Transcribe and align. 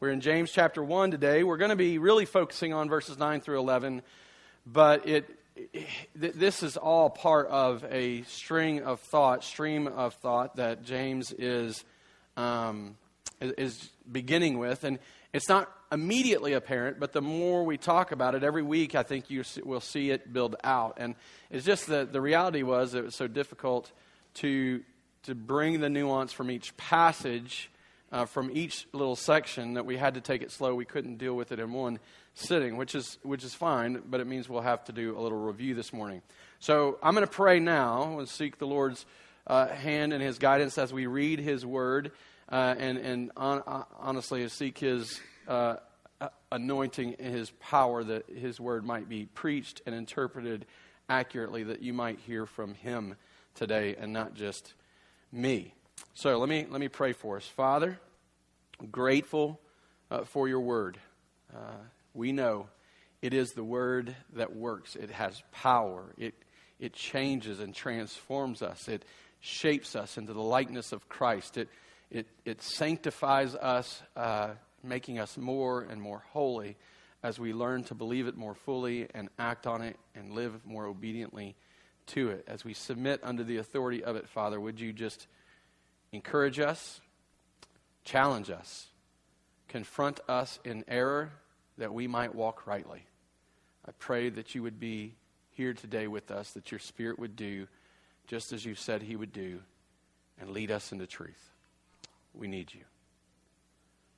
We're 0.00 0.10
in 0.10 0.20
James 0.20 0.52
chapter 0.52 0.80
1 0.80 1.10
today. 1.10 1.42
We're 1.42 1.56
going 1.56 1.70
to 1.70 1.76
be 1.76 1.98
really 1.98 2.24
focusing 2.24 2.72
on 2.72 2.88
verses 2.88 3.18
9 3.18 3.40
through 3.40 3.58
11, 3.58 4.02
but 4.64 5.08
it, 5.08 5.28
it, 5.56 5.88
this 6.14 6.62
is 6.62 6.76
all 6.76 7.10
part 7.10 7.48
of 7.48 7.84
a 7.90 8.22
string 8.22 8.80
of 8.82 9.00
thought, 9.00 9.42
stream 9.42 9.88
of 9.88 10.14
thought 10.14 10.54
that 10.54 10.84
James 10.84 11.32
is, 11.32 11.84
um, 12.36 12.96
is 13.40 13.90
beginning 14.12 14.60
with. 14.60 14.84
And 14.84 15.00
it's 15.32 15.48
not 15.48 15.68
immediately 15.90 16.52
apparent, 16.52 17.00
but 17.00 17.12
the 17.12 17.20
more 17.20 17.64
we 17.64 17.76
talk 17.76 18.12
about 18.12 18.36
it 18.36 18.44
every 18.44 18.62
week, 18.62 18.94
I 18.94 19.02
think 19.02 19.30
you 19.30 19.42
will 19.64 19.80
see 19.80 20.10
it 20.10 20.32
build 20.32 20.54
out. 20.62 20.98
And 20.98 21.16
it's 21.50 21.66
just 21.66 21.88
that 21.88 22.12
the 22.12 22.20
reality 22.20 22.62
was 22.62 22.94
it 22.94 23.02
was 23.02 23.16
so 23.16 23.26
difficult 23.26 23.90
to, 24.34 24.80
to 25.24 25.34
bring 25.34 25.80
the 25.80 25.88
nuance 25.88 26.32
from 26.32 26.52
each 26.52 26.76
passage 26.76 27.68
uh, 28.12 28.24
from 28.24 28.50
each 28.52 28.86
little 28.92 29.16
section 29.16 29.74
that 29.74 29.86
we 29.86 29.96
had 29.96 30.14
to 30.14 30.20
take 30.20 30.42
it 30.42 30.50
slow. 30.50 30.74
We 30.74 30.84
couldn't 30.84 31.18
deal 31.18 31.34
with 31.34 31.52
it 31.52 31.58
in 31.58 31.72
one 31.72 31.98
sitting, 32.34 32.76
which 32.76 32.94
is, 32.94 33.18
which 33.22 33.44
is 33.44 33.54
fine, 33.54 34.02
but 34.06 34.20
it 34.20 34.26
means 34.26 34.48
we'll 34.48 34.60
have 34.62 34.84
to 34.84 34.92
do 34.92 35.18
a 35.18 35.20
little 35.20 35.38
review 35.38 35.74
this 35.74 35.92
morning. 35.92 36.22
So 36.60 36.98
I'm 37.02 37.14
going 37.14 37.26
to 37.26 37.32
pray 37.32 37.58
now 37.58 38.18
and 38.18 38.28
seek 38.28 38.58
the 38.58 38.66
Lord's 38.66 39.04
uh, 39.46 39.66
hand 39.68 40.12
and 40.12 40.22
his 40.22 40.38
guidance 40.38 40.78
as 40.78 40.92
we 40.92 41.06
read 41.06 41.38
his 41.38 41.64
word 41.66 42.12
uh, 42.50 42.74
and, 42.78 42.98
and 42.98 43.30
on, 43.36 43.62
uh, 43.66 43.82
honestly 43.98 44.48
seek 44.48 44.78
his 44.78 45.20
uh, 45.46 45.76
anointing 46.50 47.16
and 47.18 47.34
his 47.34 47.50
power 47.50 48.02
that 48.04 48.28
his 48.28 48.58
word 48.58 48.84
might 48.84 49.08
be 49.08 49.26
preached 49.26 49.82
and 49.86 49.94
interpreted 49.94 50.66
accurately, 51.08 51.64
that 51.64 51.82
you 51.82 51.92
might 51.92 52.18
hear 52.20 52.46
from 52.46 52.74
him 52.74 53.16
today 53.54 53.96
and 53.98 54.12
not 54.12 54.34
just 54.34 54.74
me. 55.32 55.74
So 56.14 56.38
let 56.38 56.48
me, 56.48 56.66
let 56.68 56.80
me 56.80 56.88
pray 56.88 57.12
for 57.12 57.36
us. 57.36 57.46
Father, 57.46 57.98
grateful 58.90 59.60
uh, 60.10 60.24
for 60.24 60.48
your 60.48 60.60
word. 60.60 60.98
Uh, 61.54 61.76
we 62.14 62.32
know 62.32 62.68
it 63.22 63.34
is 63.34 63.52
the 63.52 63.64
word 63.64 64.14
that 64.34 64.54
works, 64.54 64.96
it 64.96 65.10
has 65.10 65.42
power, 65.52 66.14
it, 66.16 66.34
it 66.78 66.92
changes 66.92 67.60
and 67.60 67.74
transforms 67.74 68.62
us, 68.62 68.88
it 68.88 69.04
shapes 69.40 69.96
us 69.96 70.18
into 70.18 70.32
the 70.32 70.42
likeness 70.42 70.92
of 70.92 71.08
Christ, 71.08 71.56
it, 71.56 71.68
it, 72.10 72.26
it 72.44 72.62
sanctifies 72.62 73.54
us, 73.54 74.02
uh, 74.16 74.50
making 74.82 75.18
us 75.18 75.36
more 75.36 75.82
and 75.82 76.00
more 76.00 76.22
holy 76.30 76.76
as 77.22 77.38
we 77.38 77.52
learn 77.52 77.82
to 77.84 77.94
believe 77.94 78.28
it 78.28 78.36
more 78.36 78.54
fully 78.54 79.08
and 79.14 79.28
act 79.38 79.66
on 79.66 79.82
it 79.82 79.96
and 80.14 80.32
live 80.32 80.64
more 80.64 80.86
obediently 80.86 81.56
to 82.06 82.30
it. 82.30 82.44
As 82.46 82.64
we 82.64 82.74
submit 82.74 83.20
under 83.22 83.42
the 83.42 83.56
authority 83.56 84.04
of 84.04 84.16
it, 84.16 84.28
Father, 84.28 84.60
would 84.60 84.80
you 84.80 84.92
just 84.92 85.26
encourage 86.12 86.58
us, 86.58 87.00
challenge 88.04 88.50
us, 88.50 88.86
confront 89.68 90.20
us 90.28 90.58
in 90.64 90.84
error 90.88 91.30
that 91.76 91.92
we 91.92 92.06
might 92.06 92.34
walk 92.34 92.66
rightly. 92.66 93.04
I 93.86 93.92
pray 93.98 94.28
that 94.30 94.54
you 94.54 94.62
would 94.62 94.80
be 94.80 95.14
here 95.50 95.72
today 95.72 96.06
with 96.06 96.30
us, 96.30 96.52
that 96.52 96.70
your 96.70 96.78
Spirit 96.78 97.18
would 97.18 97.36
do 97.36 97.66
just 98.26 98.52
as 98.52 98.64
you 98.64 98.74
said 98.74 99.02
he 99.02 99.16
would 99.16 99.32
do, 99.32 99.60
and 100.38 100.50
lead 100.50 100.70
us 100.70 100.92
into 100.92 101.06
truth. 101.06 101.50
We 102.34 102.46
need 102.46 102.72
you. 102.74 102.82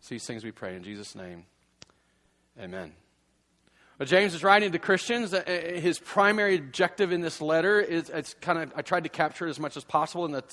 It's 0.01 0.09
these 0.09 0.27
things 0.27 0.45
we 0.45 0.51
pray 0.51 0.75
in 0.75 0.83
Jesus' 0.83 1.15
name. 1.15 1.45
Amen. 2.61 2.93
James 4.05 4.35
is 4.35 4.43
writing 4.43 4.73
to 4.73 4.79
Christians. 4.79 5.35
Uh, 5.35 5.43
uh, 5.47 5.79
his 5.79 5.99
primary 5.99 6.57
objective 6.57 7.13
in 7.13 7.21
this 7.21 7.41
letter 7.41 7.81
is 7.81 8.09
it's 8.09 8.35
kind 8.35 8.59
of 8.59 8.73
I 8.75 8.83
tried 8.83 9.05
to 9.05 9.11
capture 9.11 9.47
it 9.47 9.51
as 9.51 9.61
much 9.61 9.77
as 9.77 9.85
possible 9.85 10.25
in 10.25 10.33
the 10.33 10.45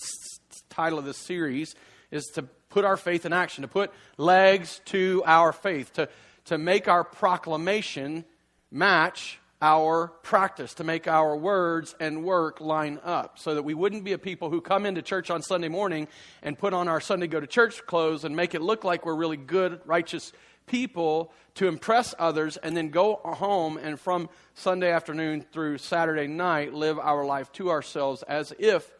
title 0.70 1.00
of 1.00 1.06
this 1.06 1.18
series 1.18 1.74
is 2.12 2.26
to 2.36 2.44
put 2.44 2.84
our 2.84 2.98
faith 2.98 3.26
in 3.26 3.34
action, 3.34 3.62
to 3.62 3.68
put 3.68 3.92
legs 4.18 4.82
to 4.86 5.24
our 5.26 5.54
faith, 5.54 5.94
to, 5.94 6.10
to 6.46 6.58
make 6.58 6.88
our 6.88 7.04
proclamation 7.04 8.26
match 8.70 9.40
our 9.62 10.10
practice, 10.22 10.76
to 10.76 10.84
make 10.84 11.08
our 11.08 11.36
words 11.36 11.96
and 12.00 12.24
work 12.24 12.62
line 12.62 13.00
up, 13.04 13.40
so 13.40 13.56
that 13.56 13.64
we 13.64 13.74
wouldn't 13.74 14.04
be 14.04 14.14
a 14.14 14.18
people 14.18 14.50
who 14.50 14.62
come 14.62 14.86
into 14.86 15.02
church 15.02 15.32
on 15.32 15.42
Sunday 15.42 15.68
morning 15.68 16.08
and 16.44 16.60
put 16.60 16.74
on 16.74 16.88
our 16.88 17.02
Sunday 17.02 17.28
go 17.28 17.40
to 17.40 17.48
church 17.48 17.84
clothes 17.86 18.24
and 18.24 18.36
make 18.36 18.54
it 18.54 18.62
look 18.62 18.84
like 18.84 19.06
we're 19.06 19.16
really 19.16 19.38
good, 19.38 19.80
righteous 19.86 20.32
people 20.68 21.32
to 21.56 21.68
impress 21.68 22.14
others, 22.20 22.58
and 22.58 22.78
then 22.78 22.90
go 22.90 23.16
home 23.24 23.78
and 23.78 24.00
from 24.00 24.30
Sunday 24.54 24.92
afternoon 24.92 25.42
through 25.42 25.80
Saturday 25.80 26.28
night 26.28 26.74
live 26.74 27.00
our 27.00 27.26
life 27.26 27.52
to 27.54 27.72
ourselves 27.72 28.22
as 28.24 28.54
if 28.60 28.94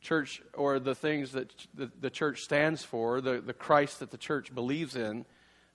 church 0.00 0.40
or 0.54 0.78
the 0.78 0.94
things 0.94 1.32
that 1.32 1.52
the, 1.74 1.90
the 2.00 2.10
church 2.10 2.42
stands 2.42 2.82
for, 2.82 3.20
the, 3.20 3.40
the 3.40 3.52
Christ 3.52 4.00
that 4.00 4.10
the 4.10 4.16
church 4.16 4.54
believes 4.54 4.96
in, 4.96 5.26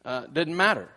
uh, 0.05 0.25
didn't 0.31 0.55
matter. 0.57 0.89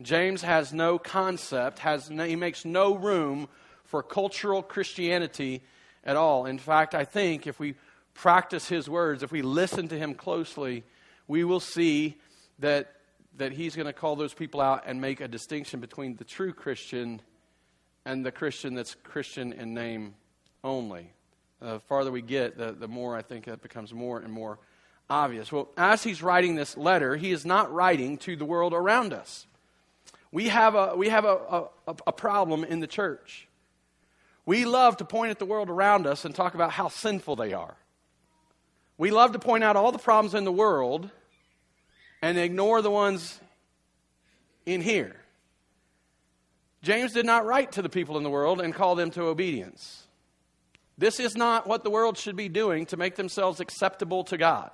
James 0.00 0.42
has 0.42 0.72
no 0.72 0.98
concept, 0.98 1.78
has 1.78 2.10
no, 2.10 2.24
he 2.24 2.36
makes 2.36 2.64
no 2.64 2.94
room 2.94 3.48
for 3.84 4.02
cultural 4.02 4.62
Christianity 4.62 5.62
at 6.04 6.16
all. 6.16 6.46
In 6.46 6.58
fact, 6.58 6.94
I 6.94 7.04
think 7.04 7.46
if 7.46 7.60
we 7.60 7.74
practice 8.14 8.68
his 8.68 8.88
words, 8.88 9.22
if 9.22 9.30
we 9.30 9.42
listen 9.42 9.88
to 9.88 9.98
him 9.98 10.14
closely, 10.14 10.84
we 11.28 11.44
will 11.44 11.60
see 11.60 12.18
that, 12.58 12.92
that 13.36 13.52
he's 13.52 13.74
going 13.74 13.86
to 13.86 13.92
call 13.92 14.16
those 14.16 14.34
people 14.34 14.60
out 14.60 14.84
and 14.86 15.00
make 15.00 15.20
a 15.20 15.28
distinction 15.28 15.80
between 15.80 16.16
the 16.16 16.24
true 16.24 16.52
Christian 16.52 17.20
and 18.04 18.24
the 18.26 18.32
Christian 18.32 18.74
that's 18.74 18.94
Christian 19.04 19.52
in 19.52 19.74
name 19.74 20.14
only 20.64 21.12
the 21.62 21.80
farther 21.80 22.10
we 22.10 22.22
get, 22.22 22.58
the, 22.58 22.72
the 22.72 22.88
more 22.88 23.16
I 23.16 23.22
think 23.22 23.44
that 23.44 23.62
becomes 23.62 23.94
more 23.94 24.18
and 24.18 24.32
more 24.32 24.58
obvious. 25.08 25.52
Well, 25.52 25.68
as 25.76 26.02
he's 26.02 26.22
writing 26.22 26.56
this 26.56 26.76
letter, 26.76 27.16
he 27.16 27.30
is 27.30 27.46
not 27.46 27.72
writing 27.72 28.18
to 28.18 28.36
the 28.36 28.44
world 28.44 28.74
around 28.74 29.12
us. 29.12 29.46
We 30.32 30.48
have 30.48 30.74
a, 30.74 30.96
we 30.96 31.08
have 31.08 31.24
a, 31.24 31.66
a, 31.86 31.96
a 32.06 32.12
problem 32.12 32.64
in 32.64 32.80
the 32.80 32.86
church. 32.86 33.48
We 34.44 34.64
love 34.64 34.96
to 34.96 35.04
point 35.04 35.30
at 35.30 35.38
the 35.38 35.44
world 35.46 35.70
around 35.70 36.06
us 36.06 36.24
and 36.24 36.34
talk 36.34 36.54
about 36.54 36.72
how 36.72 36.88
sinful 36.88 37.36
they 37.36 37.52
are. 37.52 37.76
We 38.98 39.10
love 39.10 39.32
to 39.32 39.38
point 39.38 39.62
out 39.62 39.76
all 39.76 39.92
the 39.92 39.98
problems 39.98 40.34
in 40.34 40.44
the 40.44 40.52
world 40.52 41.10
and 42.22 42.38
ignore 42.38 42.80
the 42.80 42.90
ones 42.90 43.40
in 44.64 44.80
here. 44.80 45.16
James 46.82 47.12
did 47.12 47.26
not 47.26 47.44
write 47.44 47.72
to 47.72 47.82
the 47.82 47.88
people 47.88 48.16
in 48.16 48.22
the 48.22 48.30
world 48.30 48.60
and 48.60 48.72
call 48.72 48.94
them 48.94 49.10
to 49.10 49.24
obedience. 49.24 50.06
This 50.96 51.20
is 51.20 51.36
not 51.36 51.66
what 51.66 51.84
the 51.84 51.90
world 51.90 52.16
should 52.16 52.36
be 52.36 52.48
doing 52.48 52.86
to 52.86 52.96
make 52.96 53.16
themselves 53.16 53.60
acceptable 53.60 54.24
to 54.24 54.38
God. 54.38 54.70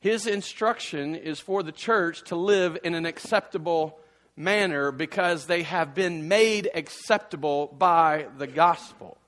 His 0.00 0.26
instruction 0.26 1.14
is 1.14 1.40
for 1.40 1.62
the 1.62 1.72
church 1.72 2.22
to 2.24 2.36
live 2.36 2.78
in 2.84 2.94
an 2.94 3.06
acceptable 3.06 3.98
manner 4.36 4.90
because 4.90 5.46
they 5.46 5.62
have 5.62 5.94
been 5.94 6.28
made 6.28 6.70
acceptable 6.74 7.66
by 7.66 8.26
the 8.38 8.46
gospel. 8.46 9.18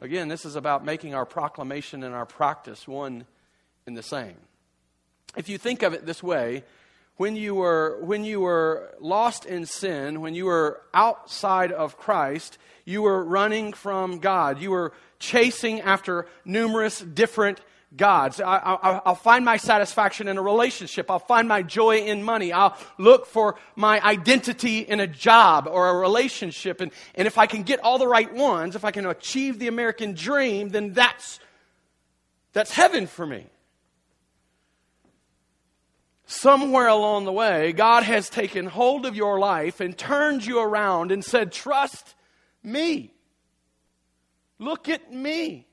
Again, 0.00 0.28
this 0.28 0.44
is 0.44 0.56
about 0.56 0.84
making 0.84 1.14
our 1.14 1.26
proclamation 1.26 2.02
and 2.02 2.14
our 2.14 2.26
practice 2.26 2.86
one 2.86 3.24
and 3.86 3.96
the 3.96 4.02
same. 4.02 4.36
If 5.36 5.48
you 5.48 5.58
think 5.58 5.82
of 5.82 5.92
it 5.92 6.06
this 6.06 6.22
way, 6.22 6.64
when 7.18 7.36
you 7.36 7.54
were, 7.54 7.98
when 8.00 8.24
you 8.24 8.40
were 8.40 8.94
lost 9.00 9.44
in 9.44 9.66
sin, 9.66 10.20
when 10.20 10.34
you 10.34 10.46
were 10.46 10.80
outside 10.94 11.72
of 11.72 11.98
Christ, 11.98 12.58
you 12.84 13.02
were 13.02 13.22
running 13.22 13.72
from 13.72 14.18
God. 14.18 14.62
You 14.62 14.70
were 14.70 14.92
chasing 15.18 15.80
after 15.80 16.26
numerous 16.44 17.00
different 17.00 17.60
gods. 17.96 18.40
I, 18.40 19.00
will 19.04 19.14
find 19.16 19.44
my 19.44 19.56
satisfaction 19.56 20.28
in 20.28 20.38
a 20.38 20.42
relationship. 20.42 21.10
I'll 21.10 21.18
find 21.18 21.48
my 21.48 21.62
joy 21.62 21.98
in 21.98 22.22
money. 22.22 22.52
I'll 22.52 22.76
look 22.98 23.26
for 23.26 23.56
my 23.74 24.00
identity 24.00 24.78
in 24.78 25.00
a 25.00 25.06
job 25.06 25.68
or 25.70 25.88
a 25.88 25.94
relationship. 25.94 26.80
And, 26.80 26.92
and 27.14 27.26
if 27.26 27.36
I 27.36 27.46
can 27.46 27.62
get 27.64 27.80
all 27.80 27.98
the 27.98 28.06
right 28.06 28.32
ones, 28.32 28.76
if 28.76 28.84
I 28.84 28.90
can 28.90 29.06
achieve 29.06 29.58
the 29.58 29.68
American 29.68 30.14
dream, 30.14 30.68
then 30.68 30.92
that's, 30.92 31.40
that's 32.52 32.72
heaven 32.72 33.06
for 33.06 33.26
me 33.26 33.46
somewhere 36.28 36.86
along 36.86 37.24
the 37.24 37.32
way, 37.32 37.72
God 37.72 38.04
has 38.04 38.28
taken 38.28 38.66
hold 38.66 39.06
of 39.06 39.16
your 39.16 39.38
life 39.38 39.80
and 39.80 39.96
turned 39.96 40.44
you 40.44 40.60
around 40.60 41.10
and 41.10 41.24
said, 41.24 41.50
Trust 41.50 42.14
me. 42.62 43.12
Look 44.58 44.88
at 44.88 45.12
me. 45.12 45.66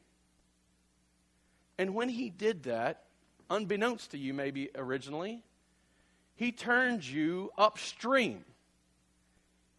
And 1.77 1.93
when 1.93 2.07
He 2.07 2.29
did 2.29 2.63
that, 2.63 3.03
unbeknownst 3.49 4.11
to 4.11 4.17
you, 4.17 4.33
maybe 4.33 4.69
originally, 4.75 5.43
He 6.35 6.51
turned 6.53 7.05
you 7.05 7.51
upstream. 7.57 8.45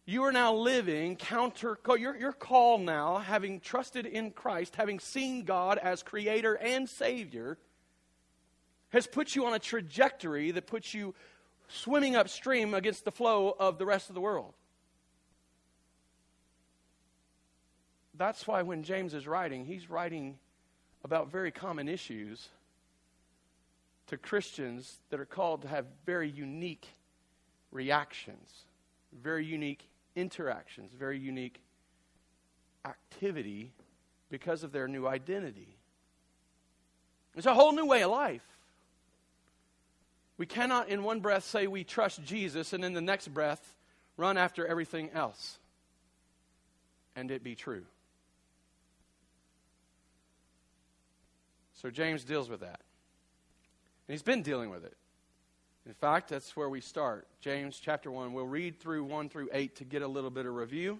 You 0.05 0.23
are 0.23 0.31
now 0.31 0.53
living 0.53 1.15
counter, 1.15 1.77
you're, 1.97 2.15
you're 2.15 2.77
now, 2.79 3.17
having 3.17 3.59
trusted 3.59 4.05
in 4.05 4.31
Christ, 4.31 4.75
having 4.75 4.99
seen 4.99 5.43
God 5.43 5.79
as 5.79 6.03
Creator 6.03 6.53
and 6.53 6.87
Savior 6.87 7.57
has 8.89 9.07
put 9.07 9.35
you 9.35 9.45
on 9.45 9.53
a 9.53 9.59
trajectory 9.59 10.51
that 10.51 10.67
puts 10.67 10.93
you 10.93 11.13
swimming 11.67 12.15
upstream 12.15 12.73
against 12.73 13.05
the 13.05 13.11
flow 13.11 13.55
of 13.59 13.77
the 13.77 13.85
rest 13.85 14.09
of 14.09 14.15
the 14.15 14.21
world. 14.21 14.53
That's 18.15 18.47
why 18.47 18.63
when 18.63 18.83
James 18.83 19.13
is 19.13 19.27
writing, 19.27 19.65
he's 19.65 19.89
writing 19.89 20.39
about 21.03 21.31
very 21.31 21.51
common 21.51 21.87
issues 21.87 22.49
to 24.07 24.17
Christians 24.17 24.99
that 25.09 25.19
are 25.19 25.25
called 25.25 25.61
to 25.63 25.67
have 25.67 25.85
very 26.05 26.29
unique 26.29 26.87
reactions, 27.71 28.65
very 29.21 29.45
unique 29.45 29.87
interactions, 30.15 30.91
very 30.97 31.19
unique 31.19 31.61
activity 32.85 33.71
because 34.29 34.63
of 34.63 34.71
their 34.71 34.87
new 34.87 35.07
identity. 35.07 35.77
It's 37.35 37.45
a 37.45 37.53
whole 37.53 37.73
new 37.73 37.85
way 37.85 38.01
of 38.01 38.11
life. 38.11 38.56
We 40.37 40.45
cannot, 40.45 40.89
in 40.89 41.03
one 41.03 41.19
breath, 41.19 41.43
say 41.43 41.67
we 41.67 41.83
trust 41.83 42.23
Jesus 42.23 42.73
and 42.73 42.85
in 42.85 42.93
the 42.93 43.01
next 43.01 43.29
breath 43.29 43.73
run 44.17 44.37
after 44.37 44.65
everything 44.65 45.09
else 45.11 45.57
and 47.17 47.31
it 47.31 47.43
be 47.43 47.55
true. 47.55 47.83
So 51.73 51.89
James 51.89 52.23
deals 52.23 52.47
with 52.47 52.61
that. 52.61 52.79
And 54.07 54.13
he's 54.13 54.21
been 54.21 54.43
dealing 54.43 54.69
with 54.69 54.85
it. 54.85 54.95
In 55.85 55.93
fact, 55.93 56.29
that's 56.29 56.55
where 56.55 56.69
we 56.69 56.79
start. 56.79 57.27
James 57.39 57.79
chapter 57.81 58.11
1. 58.11 58.33
We'll 58.33 58.45
read 58.45 58.79
through 58.79 59.03
1 59.05 59.29
through 59.29 59.49
8 59.51 59.75
to 59.77 59.83
get 59.83 60.01
a 60.01 60.07
little 60.07 60.29
bit 60.29 60.45
of 60.45 60.53
review, 60.53 60.99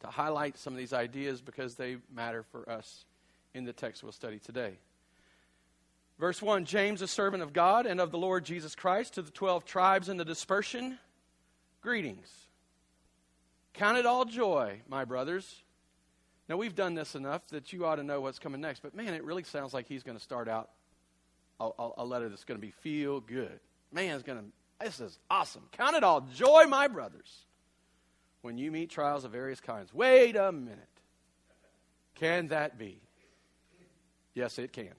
to 0.00 0.06
highlight 0.08 0.58
some 0.58 0.72
of 0.72 0.78
these 0.78 0.92
ideas 0.92 1.40
because 1.40 1.76
they 1.76 1.98
matter 2.12 2.42
for 2.42 2.68
us 2.68 3.04
in 3.54 3.64
the 3.64 3.72
text 3.72 4.02
we'll 4.02 4.12
study 4.12 4.38
today. 4.38 4.78
Verse 6.18 6.40
1 6.40 6.64
James, 6.64 7.02
a 7.02 7.06
servant 7.06 7.42
of 7.42 7.52
God 7.52 7.86
and 7.86 8.00
of 8.00 8.10
the 8.10 8.18
Lord 8.18 8.44
Jesus 8.44 8.74
Christ, 8.74 9.14
to 9.14 9.22
the 9.22 9.30
12 9.30 9.64
tribes 9.64 10.08
in 10.08 10.16
the 10.16 10.24
dispersion, 10.24 10.98
greetings. 11.82 12.30
Count 13.74 13.98
it 13.98 14.06
all 14.06 14.24
joy, 14.24 14.80
my 14.88 15.04
brothers. 15.04 15.62
Now, 16.48 16.56
we've 16.56 16.74
done 16.74 16.94
this 16.94 17.14
enough 17.14 17.46
that 17.48 17.72
you 17.72 17.84
ought 17.84 17.96
to 17.96 18.04
know 18.04 18.20
what's 18.20 18.38
coming 18.38 18.60
next, 18.60 18.80
but 18.80 18.94
man, 18.94 19.14
it 19.14 19.24
really 19.24 19.42
sounds 19.42 19.74
like 19.74 19.88
he's 19.88 20.02
going 20.02 20.16
to 20.16 20.22
start 20.22 20.48
out 20.48 20.70
a, 21.60 21.68
a, 21.78 21.90
a 21.98 22.04
letter 22.04 22.28
that's 22.28 22.44
going 22.44 22.58
to 22.58 22.64
be 22.64 22.70
feel 22.70 23.20
good. 23.20 23.58
Man, 23.92 24.20
going 24.20 24.38
to, 24.38 24.84
this 24.84 25.00
is 25.00 25.18
awesome. 25.28 25.62
Count 25.72 25.96
it 25.96 26.04
all 26.04 26.22
joy, 26.34 26.64
my 26.68 26.88
brothers, 26.88 27.44
when 28.42 28.56
you 28.58 28.70
meet 28.70 28.90
trials 28.90 29.24
of 29.24 29.32
various 29.32 29.60
kinds. 29.60 29.92
Wait 29.92 30.36
a 30.36 30.52
minute. 30.52 30.78
Can 32.14 32.48
that 32.48 32.78
be? 32.78 33.00
Yes, 34.34 34.58
it 34.58 34.72
can. 34.72 34.92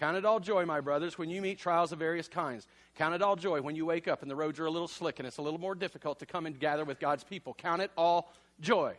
Count 0.00 0.16
it 0.16 0.24
all 0.24 0.40
joy, 0.40 0.64
my 0.64 0.80
brothers, 0.80 1.18
when 1.18 1.28
you 1.28 1.42
meet 1.42 1.58
trials 1.58 1.92
of 1.92 1.98
various 1.98 2.26
kinds. 2.26 2.66
Count 2.96 3.14
it 3.14 3.20
all 3.20 3.36
joy 3.36 3.60
when 3.60 3.76
you 3.76 3.84
wake 3.84 4.08
up 4.08 4.22
and 4.22 4.30
the 4.30 4.34
roads 4.34 4.58
are 4.58 4.64
a 4.64 4.70
little 4.70 4.88
slick 4.88 5.18
and 5.18 5.28
it's 5.28 5.36
a 5.36 5.42
little 5.42 5.60
more 5.60 5.74
difficult 5.74 6.20
to 6.20 6.26
come 6.26 6.46
and 6.46 6.58
gather 6.58 6.86
with 6.86 6.98
God's 6.98 7.22
people. 7.22 7.52
Count 7.52 7.82
it 7.82 7.90
all 7.98 8.32
joy. 8.62 8.94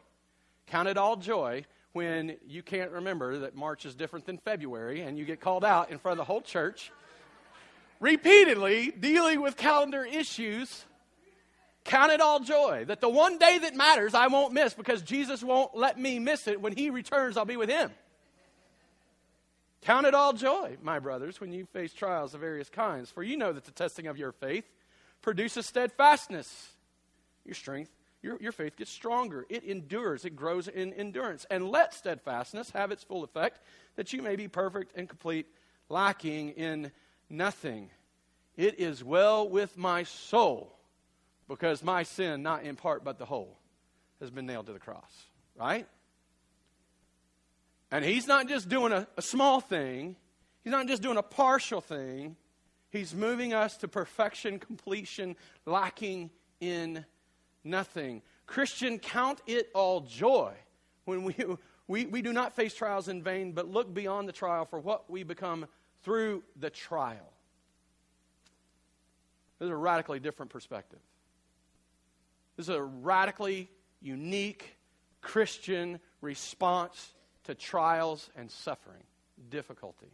Count 0.68 0.88
it 0.88 0.98
all 0.98 1.16
joy 1.16 1.66
when 1.94 2.38
you 2.48 2.62
can't 2.62 2.92
remember 2.92 3.40
that 3.40 3.56
March 3.56 3.84
is 3.84 3.96
different 3.96 4.28
than 4.28 4.38
February 4.38 5.02
and 5.02 5.18
you 5.18 5.26
get 5.26 5.42
called 5.42 5.66
out 5.66 5.90
in 5.90 5.98
front 5.98 6.14
of 6.14 6.18
the 6.20 6.32
whole 6.32 6.40
church 6.40 6.92
repeatedly 8.00 8.92
dealing 8.92 9.42
with 9.42 9.58
calendar 9.58 10.06
issues. 10.06 10.86
Count 11.84 12.12
it 12.12 12.22
all 12.22 12.42
joy 12.42 12.86
that 12.86 13.02
the 13.02 13.10
one 13.10 13.40
day 13.40 13.58
that 13.58 13.76
matters 13.76 14.14
I 14.14 14.28
won't 14.28 14.54
miss 14.54 14.76
because 14.76 15.02
Jesus 15.02 15.42
won't 15.42 15.76
let 15.76 16.00
me 16.00 16.20
miss 16.20 16.48
it. 16.48 16.62
When 16.62 16.76
he 16.76 16.92
returns, 16.92 17.38
I'll 17.38 17.46
be 17.46 17.58
with 17.58 17.70
him. 17.70 17.90
Count 19.82 20.06
it 20.06 20.14
all 20.14 20.34
joy, 20.34 20.78
my 20.82 21.00
brothers, 21.00 21.42
when 21.42 21.52
you 21.52 21.66
face 21.66 21.92
trials 21.92 22.36
of 22.36 22.42
various 22.42 22.70
kinds, 22.70 23.10
for 23.10 23.24
you 23.24 23.36
know 23.36 23.52
that 23.52 23.66
the 23.66 23.72
testing 23.72 24.08
of 24.08 24.18
your 24.18 24.32
faith 24.32 24.66
produces 25.22 25.66
steadfastness. 25.66 26.70
Your 27.46 27.56
strength, 27.56 27.90
your, 28.22 28.38
your 28.40 28.52
faith 28.52 28.78
gets 28.78 28.92
stronger. 28.92 29.46
It 29.50 29.64
endures, 29.64 30.24
it 30.24 30.36
grows 30.36 30.68
in 30.68 30.94
endurance. 30.94 31.48
And 31.50 31.70
let 31.70 31.96
steadfastness 31.96 32.70
have 32.72 32.92
its 32.92 33.04
full 33.04 33.24
effect, 33.24 33.60
that 33.96 34.14
you 34.14 34.22
may 34.22 34.36
be 34.36 34.48
perfect 34.48 34.96
and 34.96 35.10
complete, 35.10 35.48
lacking 35.90 36.50
in 36.52 36.92
nothing. 37.30 37.90
It 38.56 38.80
is 38.80 39.04
well 39.04 39.50
with 39.50 39.76
my 39.78 40.04
soul, 40.04 40.78
because 41.48 41.84
my 41.84 42.04
sin, 42.04 42.44
not 42.44 42.64
in 42.64 42.76
part 42.76 43.04
but 43.04 43.18
the 43.18 43.26
whole, 43.26 43.58
has 44.20 44.30
been 44.30 44.46
nailed 44.46 44.68
to 44.68 44.74
the 44.74 44.80
cross. 44.80 45.12
Right? 45.58 45.88
And 47.92 48.06
he's 48.06 48.26
not 48.26 48.48
just 48.48 48.70
doing 48.70 48.94
a, 48.94 49.08
a 49.18 49.22
small 49.22 49.60
thing, 49.60 50.16
he's 50.64 50.72
not 50.72 50.88
just 50.88 51.02
doing 51.02 51.18
a 51.18 51.24
partial 51.24 51.82
thing. 51.82 52.38
He's 52.90 53.16
moving 53.16 53.54
us 53.54 53.78
to 53.78 53.88
perfection, 53.88 54.60
completion, 54.60 55.38
lacking 55.66 56.30
in 56.60 57.06
nothing. 57.64 58.22
Christian, 58.46 59.00
count 59.00 59.42
it 59.48 59.70
all 59.74 60.02
joy 60.02 60.52
when 61.06 61.24
we, 61.24 61.36
we, 61.88 62.06
we 62.06 62.22
do 62.22 62.34
not 62.34 62.54
face 62.54 62.74
trials 62.74 63.08
in 63.08 63.24
vain, 63.24 63.54
but 63.54 63.70
look 63.70 63.94
beyond 63.94 64.28
the 64.28 64.34
trial 64.34 64.66
for 64.66 64.78
what 64.78 65.10
we 65.10 65.24
become 65.24 65.68
through 66.04 66.44
the 66.60 66.70
trial. 66.70 67.32
This 69.60 69.68
is 69.68 69.72
a 69.72 69.76
radically 69.76 70.20
different 70.20 70.52
perspective. 70.52 71.00
This 72.58 72.66
is 72.66 72.76
a 72.76 72.84
radically 72.84 73.70
unique 74.02 74.76
Christian 75.22 76.00
response 76.20 77.14
to 77.46 77.56
trials 77.56 78.30
and 78.36 78.50
suffering, 78.50 79.04
difficulty. 79.50 80.12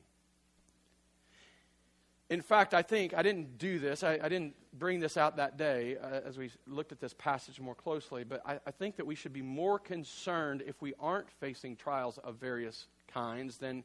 In 2.29 2.41
fact, 2.41 2.73
I 2.73 2.81
think 2.81 3.13
I 3.13 3.21
didn't 3.23 3.57
do 3.57 3.79
this, 3.79 4.03
I, 4.03 4.19
I 4.21 4.27
didn't 4.27 4.53
bring 4.73 4.99
this 4.99 5.15
out 5.15 5.37
that 5.37 5.57
day 5.57 5.97
uh, 5.97 6.21
as 6.25 6.37
we 6.37 6.51
looked 6.67 6.91
at 6.91 6.99
this 6.99 7.13
passage 7.13 7.59
more 7.61 7.75
closely, 7.75 8.25
but 8.25 8.41
I, 8.45 8.59
I 8.67 8.71
think 8.71 8.97
that 8.97 9.05
we 9.05 9.15
should 9.15 9.31
be 9.31 9.41
more 9.41 9.79
concerned 9.79 10.61
if 10.67 10.81
we 10.81 10.93
aren't 10.99 11.29
facing 11.39 11.77
trials 11.77 12.17
of 12.19 12.35
various 12.35 12.87
kinds 13.07 13.57
than 13.57 13.83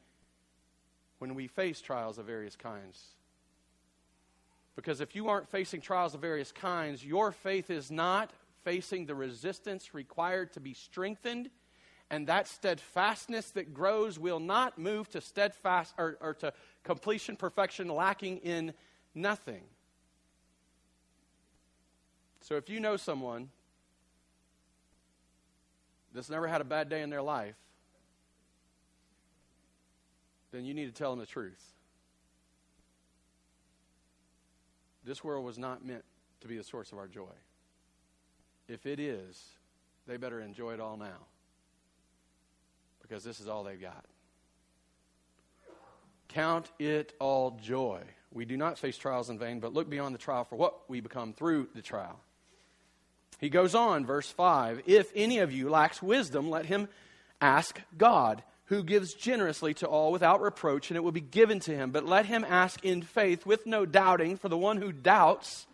when 1.18 1.36
we 1.36 1.46
face 1.46 1.80
trials 1.80 2.18
of 2.18 2.26
various 2.26 2.56
kinds. 2.56 3.00
Because 4.74 5.00
if 5.00 5.14
you 5.14 5.28
aren't 5.28 5.48
facing 5.48 5.80
trials 5.80 6.14
of 6.14 6.20
various 6.20 6.50
kinds, 6.50 7.04
your 7.04 7.30
faith 7.30 7.70
is 7.70 7.92
not 7.92 8.32
facing 8.64 9.06
the 9.06 9.14
resistance 9.14 9.94
required 9.94 10.52
to 10.54 10.60
be 10.60 10.74
strengthened 10.74 11.48
and 12.12 12.26
that 12.26 12.46
steadfastness 12.46 13.50
that 13.52 13.72
grows 13.72 14.18
will 14.18 14.38
not 14.38 14.78
move 14.78 15.08
to 15.08 15.20
steadfast 15.20 15.94
or, 15.96 16.18
or 16.20 16.34
to 16.34 16.52
completion, 16.84 17.36
perfection, 17.36 17.88
lacking 17.88 18.36
in 18.38 18.74
nothing. 19.14 19.62
So 22.42 22.56
if 22.56 22.68
you 22.68 22.80
know 22.80 22.98
someone 22.98 23.48
that's 26.12 26.28
never 26.28 26.46
had 26.46 26.60
a 26.60 26.64
bad 26.64 26.90
day 26.90 27.00
in 27.00 27.08
their 27.08 27.22
life, 27.22 27.56
then 30.52 30.66
you 30.66 30.74
need 30.74 30.86
to 30.86 30.92
tell 30.92 31.12
them 31.12 31.18
the 31.18 31.24
truth. 31.24 31.64
This 35.02 35.24
world 35.24 35.46
was 35.46 35.58
not 35.58 35.82
meant 35.82 36.04
to 36.42 36.46
be 36.46 36.58
the 36.58 36.64
source 36.64 36.92
of 36.92 36.98
our 36.98 37.08
joy. 37.08 37.32
If 38.69 38.84
it 38.84 39.00
is, 39.00 39.42
they 40.06 40.19
better 40.19 40.42
enjoy 40.42 40.74
it 40.74 40.81
all 40.81 40.98
now 40.98 41.31
because 43.12 43.24
this 43.24 43.40
is 43.40 43.46
all 43.46 43.62
they've 43.62 43.78
got. 43.78 44.06
Count 46.28 46.70
it 46.78 47.12
all 47.20 47.58
joy. 47.62 48.00
We 48.32 48.46
do 48.46 48.56
not 48.56 48.78
face 48.78 48.96
trials 48.96 49.28
in 49.28 49.38
vain, 49.38 49.60
but 49.60 49.74
look 49.74 49.90
beyond 49.90 50.14
the 50.14 50.19
trial 50.19 50.44
for 50.44 50.56
what 50.56 50.88
we 50.88 51.00
become 51.00 51.34
through 51.34 51.69
the 51.74 51.82
trial. 51.82 52.19
He 53.38 53.50
goes 53.50 53.74
on, 53.74 54.06
verse 54.06 54.31
5 54.31 54.84
If 54.86 55.12
any 55.14 55.40
of 55.40 55.52
you 55.52 55.69
lacks 55.69 56.02
wisdom, 56.02 56.48
let 56.48 56.64
him 56.64 56.88
ask 57.38 57.78
God, 57.98 58.42
who 58.66 58.82
gives 58.82 59.12
generously 59.12 59.74
to 59.74 59.86
all 59.86 60.10
without 60.10 60.40
reproach, 60.40 60.88
and 60.88 60.96
it 60.96 61.04
will 61.04 61.12
be 61.12 61.20
given 61.20 61.60
to 61.60 61.76
him. 61.76 61.90
But 61.90 62.06
let 62.06 62.24
him 62.24 62.46
ask 62.48 62.82
in 62.82 63.02
faith 63.02 63.44
with 63.44 63.66
no 63.66 63.84
doubting, 63.84 64.38
for 64.38 64.48
the 64.48 64.56
one 64.56 64.78
who 64.78 64.90
doubts 64.90 65.66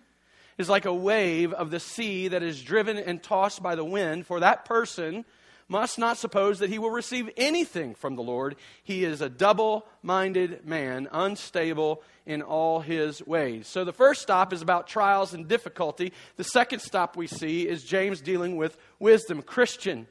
is 0.56 0.68
like 0.68 0.86
a 0.86 0.92
wave 0.92 1.52
of 1.52 1.70
the 1.70 1.78
sea 1.78 2.26
that 2.26 2.42
is 2.42 2.60
driven 2.60 2.96
and 2.96 3.22
tossed 3.22 3.62
by 3.62 3.76
the 3.76 3.84
wind. 3.84 4.26
For 4.26 4.40
that 4.40 4.64
person, 4.64 5.24
must 5.68 5.98
not 5.98 6.16
suppose 6.16 6.58
that 6.58 6.70
he 6.70 6.78
will 6.78 6.90
receive 6.90 7.30
anything 7.36 7.94
from 7.94 8.16
the 8.16 8.22
Lord. 8.22 8.56
He 8.82 9.04
is 9.04 9.20
a 9.20 9.28
double 9.28 9.86
minded 10.02 10.66
man, 10.66 11.08
unstable 11.12 12.02
in 12.24 12.42
all 12.42 12.80
his 12.80 13.24
ways. 13.26 13.66
So 13.66 13.84
the 13.84 13.92
first 13.92 14.22
stop 14.22 14.52
is 14.52 14.62
about 14.62 14.86
trials 14.86 15.34
and 15.34 15.46
difficulty. 15.46 16.12
The 16.36 16.44
second 16.44 16.80
stop 16.80 17.16
we 17.16 17.26
see 17.26 17.68
is 17.68 17.84
James 17.84 18.20
dealing 18.20 18.56
with 18.56 18.78
wisdom. 18.98 19.42
Christian, 19.42 20.06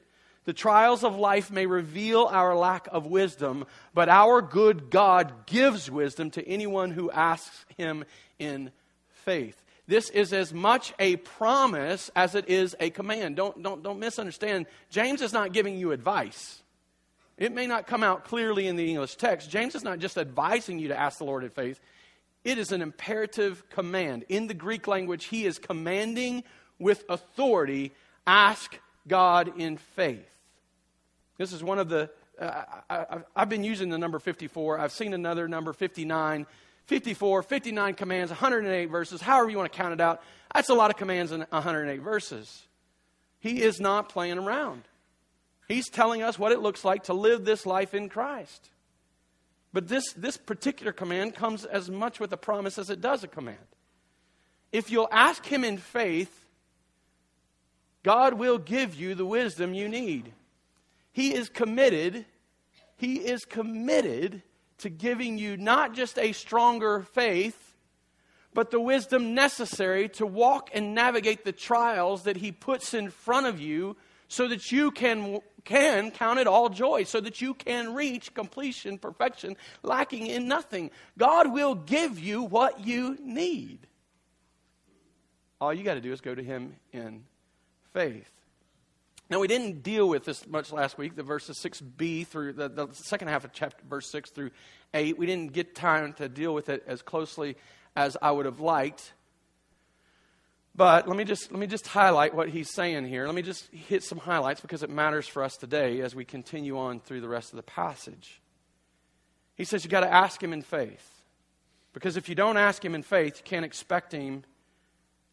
the 0.46 0.54
trials 0.54 1.04
of 1.04 1.18
life 1.18 1.52
may 1.52 1.66
reveal 1.66 2.24
our 2.24 2.56
lack 2.56 2.88
of 2.92 3.06
wisdom, 3.06 3.66
but 3.94 4.10
our 4.10 4.42
good 4.42 4.90
God 4.90 5.46
gives 5.46 5.92
wisdom 5.92 6.32
to 6.32 6.48
anyone 6.48 6.92
who 6.92 7.12
asks 7.12 7.66
him 7.78 8.06
in 8.40 8.72
faith. 9.26 9.62
This 9.88 10.10
is 10.10 10.34
as 10.34 10.54
much 10.54 10.94
a 11.00 11.16
promise 11.16 12.12
as 12.16 12.36
it 12.36 12.50
is 12.50 12.76
a 12.80 12.90
command. 12.90 13.38
Don't, 13.38 13.62
don't, 13.64 13.82
don't 13.82 14.00
misunderstand. 14.00 14.66
James 14.90 15.22
is 15.22 15.32
not 15.32 15.54
giving 15.54 15.78
you 15.78 15.92
advice. 15.92 16.62
It 17.38 17.54
may 17.54 17.68
not 17.68 17.88
come 17.88 18.04
out 18.04 18.26
clearly 18.26 18.68
in 18.68 18.76
the 18.76 18.90
English 18.90 19.16
text. 19.16 19.50
James 19.50 19.76
is 19.76 19.84
not 19.84 20.00
just 20.00 20.18
advising 20.18 20.80
you 20.80 20.90
to 20.90 21.00
ask 21.00 21.20
the 21.20 21.24
Lord 21.24 21.44
in 21.44 21.52
faith, 21.52 21.80
it 22.44 22.58
is 22.58 22.72
an 22.72 22.82
imperative 22.82 23.70
command. 23.70 24.26
In 24.30 24.48
the 24.48 24.54
Greek 24.54 24.88
language, 24.88 25.26
he 25.26 25.46
is 25.46 25.60
commanding 25.60 26.44
with 26.80 27.04
authority 27.10 27.92
ask 28.26 28.80
God 29.08 29.60
in 29.60 29.78
faith. 29.78 30.30
This 31.38 31.54
is 31.54 31.64
one 31.64 31.80
of 31.80 31.90
the, 31.90 32.10
uh, 32.40 32.64
I, 32.90 33.20
have 33.36 33.50
been 33.50 33.64
using 33.64 33.90
the 33.90 33.98
number 33.98 34.20
54. 34.20 34.80
I've 34.80 34.92
seen 34.92 35.14
another 35.14 35.48
number 35.48 35.72
59 35.74 36.46
54, 36.88 37.44
59 37.44 37.94
commands, 37.96 38.32
108 38.32 38.86
verses, 38.86 39.22
however 39.22 39.50
you 39.50 39.58
want 39.58 39.72
to 39.72 39.78
count 39.78 39.94
it 39.94 40.02
out. 40.02 40.24
That's 40.54 40.70
a 40.70 40.74
lot 40.74 40.90
of 40.90 40.98
commands 40.98 41.32
in 41.32 41.42
108 41.50 42.02
verses. 42.02 42.64
He 43.40 43.62
is 43.62 43.80
not 43.80 44.10
playing 44.10 44.38
around. 44.38 44.84
He's 45.68 45.90
telling 45.90 46.24
us 46.24 46.40
what 46.40 46.54
it 46.54 46.60
looks 46.60 46.86
like 46.86 47.04
to 47.04 47.14
live 47.14 47.44
this 47.44 47.66
life 47.66 47.94
in 47.94 48.08
Christ. 48.08 48.70
But 49.74 49.90
this, 49.90 50.14
this 50.14 50.38
particular 50.38 50.94
command 50.94 51.36
comes 51.36 51.66
as 51.66 51.90
much 51.90 52.22
with 52.22 52.32
a 52.32 52.38
promise 52.38 52.78
as 52.78 52.90
it 52.90 53.02
does 53.02 53.24
a 53.24 53.28
command. 53.28 53.58
If 54.72 54.90
you'll 54.90 55.10
ask 55.12 55.46
Him 55.46 55.66
in 55.66 55.78
faith, 55.78 56.46
God 58.02 58.36
will 58.36 58.58
give 58.58 58.96
you 58.96 59.14
the 59.14 59.26
wisdom 59.26 59.74
you 59.74 59.90
need. 59.90 60.32
He 61.12 61.34
is 61.34 61.50
committed, 61.50 62.26
He 62.96 63.18
is 63.18 63.44
committed 63.44 64.42
to 64.80 64.90
giving 64.90 65.38
you 65.38 65.58
not 65.58 65.94
just 65.94 66.18
a 66.20 66.32
stronger 66.32 67.02
faith, 67.02 67.76
but 68.54 68.72
the 68.72 68.80
wisdom 68.80 69.34
necessary 69.34 70.10
to 70.10 70.26
walk 70.26 70.70
and 70.74 70.96
navigate 70.96 71.44
the 71.46 71.52
trials 71.52 72.24
that 72.24 72.38
He 72.38 72.52
puts 72.52 72.94
in 72.94 73.10
front 73.10 73.46
of 73.46 73.60
you 73.60 73.96
so 74.28 74.48
that 74.48 74.72
you 74.72 74.92
can, 74.92 75.40
can 75.64 76.12
count 76.12 76.40
it 76.40 76.48
all 76.48 76.70
joy, 76.70 77.04
so 77.04 77.22
that 77.22 77.40
you 77.40 77.54
can 77.54 77.94
reach 77.94 78.34
completion, 78.34 78.98
perfection, 78.98 79.56
lacking 79.84 80.28
in 80.28 80.48
nothing. 80.48 80.92
God 81.18 81.54
will 81.54 81.76
give 81.76 82.20
you 82.20 82.44
what 82.44 82.86
you 82.86 83.18
need. 83.22 83.88
All 85.62 85.74
you 85.74 85.84
got 85.84 85.96
to 85.96 86.02
do 86.02 86.12
is 86.12 86.22
go 86.22 86.36
to 86.36 86.44
Him 86.44 86.76
in 86.92 87.24
faith. 87.94 88.37
Now, 89.30 89.40
we 89.40 89.48
didn't 89.48 89.84
deal 89.84 90.08
with 90.08 90.24
this 90.24 90.48
much 90.48 90.72
last 90.72 90.98
week, 90.98 91.16
the 91.16 91.24
verses 91.24 91.60
6b 91.62 92.28
through 92.28 92.54
the, 92.54 92.70
the 92.70 92.88
second 92.94 93.28
half 93.28 93.44
of 93.44 93.52
chapter, 93.52 93.84
verse 93.90 94.10
6 94.10 94.30
through 94.32 94.52
8. 94.94 95.18
We 95.18 95.26
didn't 95.26 95.52
get 95.52 95.76
time 95.76 96.14
to 96.14 96.30
deal 96.30 96.54
with 96.54 96.70
it 96.70 96.84
as 96.88 97.02
closely 97.02 97.58
as 97.96 98.16
I 98.22 98.32
would 98.32 98.46
have 98.46 98.62
liked. 98.62 99.14
But 100.76 101.08
let 101.08 101.18
me 101.18 101.24
just 101.24 101.52
let 101.52 101.60
me 101.60 101.66
just 101.66 101.88
highlight 101.88 102.36
what 102.36 102.50
he's 102.50 102.72
saying 102.72 103.06
here. 103.08 103.26
Let 103.26 103.34
me 103.34 103.42
just 103.42 103.68
hit 103.74 104.04
some 104.04 104.20
highlights 104.20 104.62
because 104.62 104.84
it 104.84 104.92
matters 104.92 105.28
for 105.28 105.44
us 105.44 105.58
today 105.58 106.02
as 106.02 106.14
we 106.14 106.24
continue 106.24 106.78
on 106.78 107.00
through 107.00 107.22
the 107.22 107.28
rest 107.28 107.52
of 107.52 107.58
the 107.58 107.64
passage. 107.64 108.40
He 109.56 109.66
says 109.66 109.84
you've 109.84 109.92
got 109.92 110.02
to 110.02 110.14
ask 110.14 110.42
him 110.42 110.54
in 110.54 110.62
faith. 110.62 111.18
Because 111.94 112.16
if 112.16 112.30
you 112.30 112.36
don't 112.36 112.58
ask 112.58 112.86
him 112.86 112.94
in 112.94 113.02
faith, 113.02 113.38
you 113.38 113.44
can't 113.44 113.66
expect 113.66 114.12
him 114.12 114.44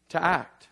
to 0.09 0.21
act. 0.21 0.67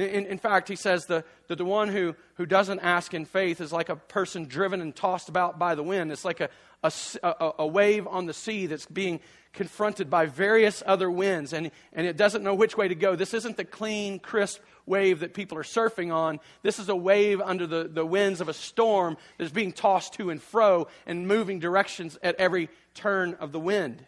In, 0.00 0.26
in, 0.26 0.38
fact, 0.38 0.68
he 0.68 0.76
says 0.76 1.06
the, 1.06 1.24
that 1.48 1.58
the 1.58 1.64
one 1.64 1.88
who, 1.88 2.14
who 2.34 2.46
doesn't 2.46 2.80
ask 2.80 3.12
in 3.12 3.24
faith 3.24 3.60
is 3.60 3.72
like 3.72 3.88
a 3.88 3.96
person 3.96 4.46
driven 4.46 4.80
and 4.80 4.94
tossed 4.94 5.28
about 5.28 5.58
by 5.58 5.74
the 5.74 5.82
wind. 5.82 6.10
It's 6.10 6.24
like 6.24 6.40
a, 6.40 6.48
a, 6.82 7.52
a, 7.58 7.66
wave 7.66 8.06
on 8.06 8.26
the 8.26 8.32
sea 8.32 8.66
that's 8.66 8.86
being 8.86 9.20
confronted 9.52 10.08
by 10.08 10.26
various 10.26 10.82
other 10.86 11.10
winds, 11.10 11.52
and, 11.52 11.70
and 11.92 12.06
it 12.06 12.16
doesn't 12.16 12.42
know 12.42 12.54
which 12.54 12.76
way 12.76 12.88
to 12.88 12.94
go. 12.94 13.16
This 13.16 13.34
isn't 13.34 13.56
the 13.56 13.64
clean, 13.64 14.18
crisp 14.18 14.60
wave 14.86 15.20
that 15.20 15.34
people 15.34 15.58
are 15.58 15.62
surfing 15.62 16.12
on. 16.14 16.40
This 16.62 16.78
is 16.78 16.88
a 16.88 16.96
wave 16.96 17.40
under 17.40 17.66
the, 17.66 17.84
the 17.92 18.06
winds 18.06 18.40
of 18.40 18.48
a 18.48 18.54
storm 18.54 19.16
that 19.38 19.44
is 19.44 19.52
being 19.52 19.72
tossed 19.72 20.14
to 20.14 20.30
and 20.30 20.40
fro 20.40 20.88
and 21.06 21.28
moving 21.28 21.58
directions 21.58 22.18
at 22.22 22.36
every 22.36 22.70
turn 22.94 23.34
of 23.34 23.52
the 23.52 23.60
wind. 23.60 24.04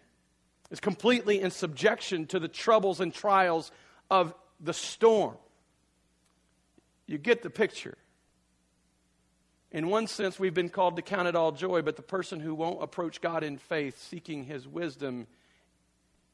It's 0.70 0.80
completely 0.80 1.40
in 1.40 1.50
subjection 1.50 2.26
to 2.28 2.38
the 2.38 2.48
troubles 2.48 3.00
and 3.00 3.12
trials 3.12 3.70
of 4.10 4.34
the 4.58 4.72
storm. 4.72 5.36
You 7.06 7.18
get 7.18 7.42
the 7.42 7.50
picture. 7.50 7.96
In 9.70 9.88
one 9.88 10.06
sense, 10.06 10.38
we've 10.38 10.54
been 10.54 10.68
called 10.68 10.96
to 10.96 11.02
count 11.02 11.28
it 11.28 11.34
all 11.34 11.50
joy, 11.50 11.82
but 11.82 11.96
the 11.96 12.02
person 12.02 12.40
who 12.40 12.54
won't 12.54 12.82
approach 12.82 13.20
God 13.20 13.42
in 13.42 13.56
faith, 13.56 13.98
seeking 13.98 14.44
his 14.44 14.68
wisdom, 14.68 15.26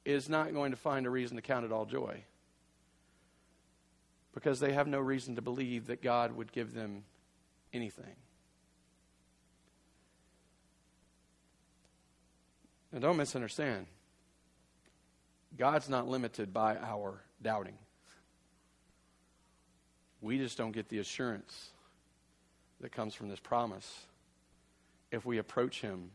is 0.05 0.29
not 0.29 0.53
going 0.53 0.73
to 0.73 0.77
find 0.77 1.07
a 1.07 1.11
reason 1.11 1.37
to 1.37 1.43
count 1.43 1.65
it 1.65 1.73
all 1.73 1.87
joy. 1.87 2.25
Because 4.35 4.59
they 4.59 4.73
have 4.73 4.87
no 4.89 4.99
reason 4.99 5.37
to 5.37 5.43
believe 5.43 5.87
that 5.87 6.03
God 6.03 6.33
would 6.33 6.53
give 6.53 6.75
them 6.75 7.05
anything. 7.73 8.17
Now, 12.93 13.01
don't 13.01 13.17
misunderstand. 13.17 13.87
God's 15.57 15.89
not 15.89 16.09
limited 16.09 16.53
by 16.53 16.77
our 16.77 17.23
doubting. 17.43 17.77
We 20.21 20.39
just 20.39 20.59
don't 20.59 20.73
get 20.73 20.89
the 20.89 20.99
assurance 20.99 21.71
that 22.81 22.93
comes 22.93 23.15
from 23.15 23.29
this 23.29 23.41
promise 23.41 24.07
if 25.11 25.25
we 25.25 25.39
approach 25.39 25.81
Him 25.81 26.11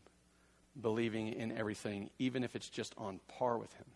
believing 0.80 1.28
in 1.28 1.56
everything, 1.56 2.10
even 2.18 2.44
if 2.44 2.56
it's 2.56 2.68
just 2.68 2.94
on 2.98 3.20
par 3.28 3.58
with 3.58 3.72
Him. 3.74 3.86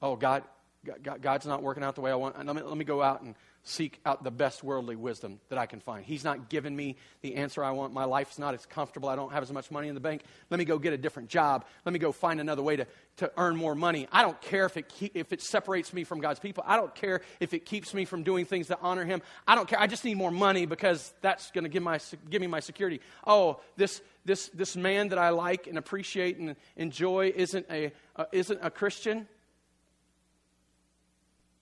Oh, 0.00 0.16
God, 0.16 0.44
God 0.84 1.20
God's 1.20 1.46
not 1.46 1.62
working 1.62 1.82
out 1.82 1.94
the 1.94 2.00
way 2.00 2.10
I 2.10 2.14
want. 2.14 2.36
Let 2.44 2.54
me, 2.54 2.62
let 2.62 2.76
me 2.76 2.84
go 2.84 3.02
out 3.02 3.22
and 3.22 3.34
seek 3.68 4.00
out 4.06 4.24
the 4.24 4.30
best 4.30 4.64
worldly 4.64 4.96
wisdom 4.96 5.40
that 5.48 5.58
I 5.58 5.66
can 5.66 5.80
find. 5.80 6.04
He's 6.04 6.24
not 6.24 6.48
giving 6.48 6.74
me 6.74 6.96
the 7.20 7.36
answer 7.36 7.62
I 7.62 7.70
want. 7.70 7.92
My 7.92 8.04
life's 8.04 8.38
not 8.38 8.54
as 8.54 8.64
comfortable. 8.66 9.08
I 9.08 9.16
don't 9.16 9.32
have 9.32 9.42
as 9.42 9.52
much 9.52 9.70
money 9.70 9.88
in 9.88 9.94
the 9.94 10.00
bank. 10.00 10.22
Let 10.50 10.58
me 10.58 10.64
go 10.64 10.78
get 10.78 10.92
a 10.92 10.96
different 10.96 11.28
job. 11.28 11.64
Let 11.84 11.92
me 11.92 11.98
go 11.98 12.12
find 12.12 12.40
another 12.40 12.62
way 12.62 12.76
to, 12.76 12.86
to 13.18 13.30
earn 13.36 13.56
more 13.56 13.74
money. 13.74 14.08
I 14.10 14.22
don't 14.22 14.40
care 14.40 14.64
if 14.64 14.76
it, 14.76 14.88
keep, 14.88 15.16
if 15.16 15.32
it 15.32 15.42
separates 15.42 15.92
me 15.92 16.04
from 16.04 16.20
God's 16.20 16.40
people. 16.40 16.64
I 16.66 16.76
don't 16.76 16.94
care 16.94 17.20
if 17.40 17.54
it 17.54 17.66
keeps 17.66 17.94
me 17.94 18.04
from 18.04 18.22
doing 18.22 18.44
things 18.44 18.68
that 18.68 18.78
honor 18.82 19.04
Him. 19.04 19.22
I 19.46 19.54
don't 19.54 19.68
care. 19.68 19.80
I 19.80 19.86
just 19.86 20.04
need 20.04 20.16
more 20.16 20.30
money 20.30 20.66
because 20.66 21.12
that's 21.20 21.50
going 21.50 21.64
to 21.64 21.70
give, 21.70 21.82
my, 21.82 22.00
give 22.30 22.40
me 22.40 22.46
my 22.46 22.60
security. 22.60 23.00
Oh, 23.26 23.60
this, 23.76 24.00
this, 24.24 24.48
this 24.48 24.76
man 24.76 25.08
that 25.08 25.18
I 25.18 25.30
like 25.30 25.66
and 25.66 25.78
appreciate 25.78 26.38
and 26.38 26.56
enjoy 26.76 27.32
isn't 27.34 27.66
a, 27.70 27.92
uh, 28.16 28.24
isn't 28.32 28.60
a 28.62 28.70
Christian. 28.70 29.28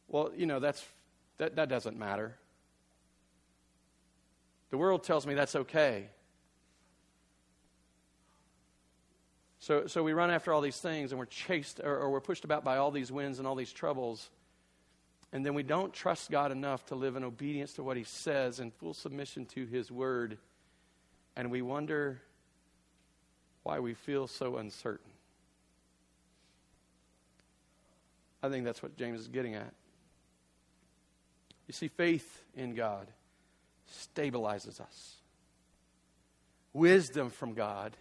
Well, 0.08 0.30
you 0.36 0.46
know, 0.46 0.60
that's 0.60 0.84
that, 1.38 1.56
that 1.56 1.68
doesn't 1.68 1.98
matter. 1.98 2.36
The 4.70 4.78
world 4.78 5.04
tells 5.04 5.26
me 5.26 5.34
that's 5.34 5.56
okay. 5.56 6.08
So, 9.58 9.86
so 9.86 10.02
we 10.02 10.12
run 10.12 10.30
after 10.30 10.52
all 10.52 10.60
these 10.60 10.78
things 10.78 11.12
and 11.12 11.18
we're 11.18 11.26
chased 11.26 11.80
or, 11.80 11.98
or 11.98 12.10
we're 12.10 12.20
pushed 12.20 12.44
about 12.44 12.62
by 12.62 12.76
all 12.76 12.90
these 12.90 13.10
winds 13.10 13.38
and 13.38 13.48
all 13.48 13.54
these 13.54 13.72
troubles. 13.72 14.30
And 15.32 15.44
then 15.44 15.54
we 15.54 15.62
don't 15.62 15.92
trust 15.92 16.30
God 16.30 16.52
enough 16.52 16.86
to 16.86 16.94
live 16.94 17.16
in 17.16 17.24
obedience 17.24 17.72
to 17.74 17.82
what 17.82 17.96
He 17.96 18.04
says 18.04 18.60
in 18.60 18.70
full 18.70 18.94
submission 18.94 19.44
to 19.46 19.66
His 19.66 19.90
word. 19.90 20.38
And 21.34 21.50
we 21.50 21.62
wonder 21.62 22.22
why 23.64 23.80
we 23.80 23.94
feel 23.94 24.28
so 24.28 24.58
uncertain. 24.58 25.10
I 28.42 28.48
think 28.48 28.64
that's 28.64 28.82
what 28.82 28.96
James 28.96 29.20
is 29.20 29.28
getting 29.28 29.56
at. 29.56 29.72
You 31.66 31.72
see, 31.72 31.88
faith 31.88 32.42
in 32.56 32.74
God 32.74 33.08
stabilizes 33.92 34.80
us. 34.80 35.14
Wisdom 36.72 37.30
from 37.30 37.54
God 37.54 37.96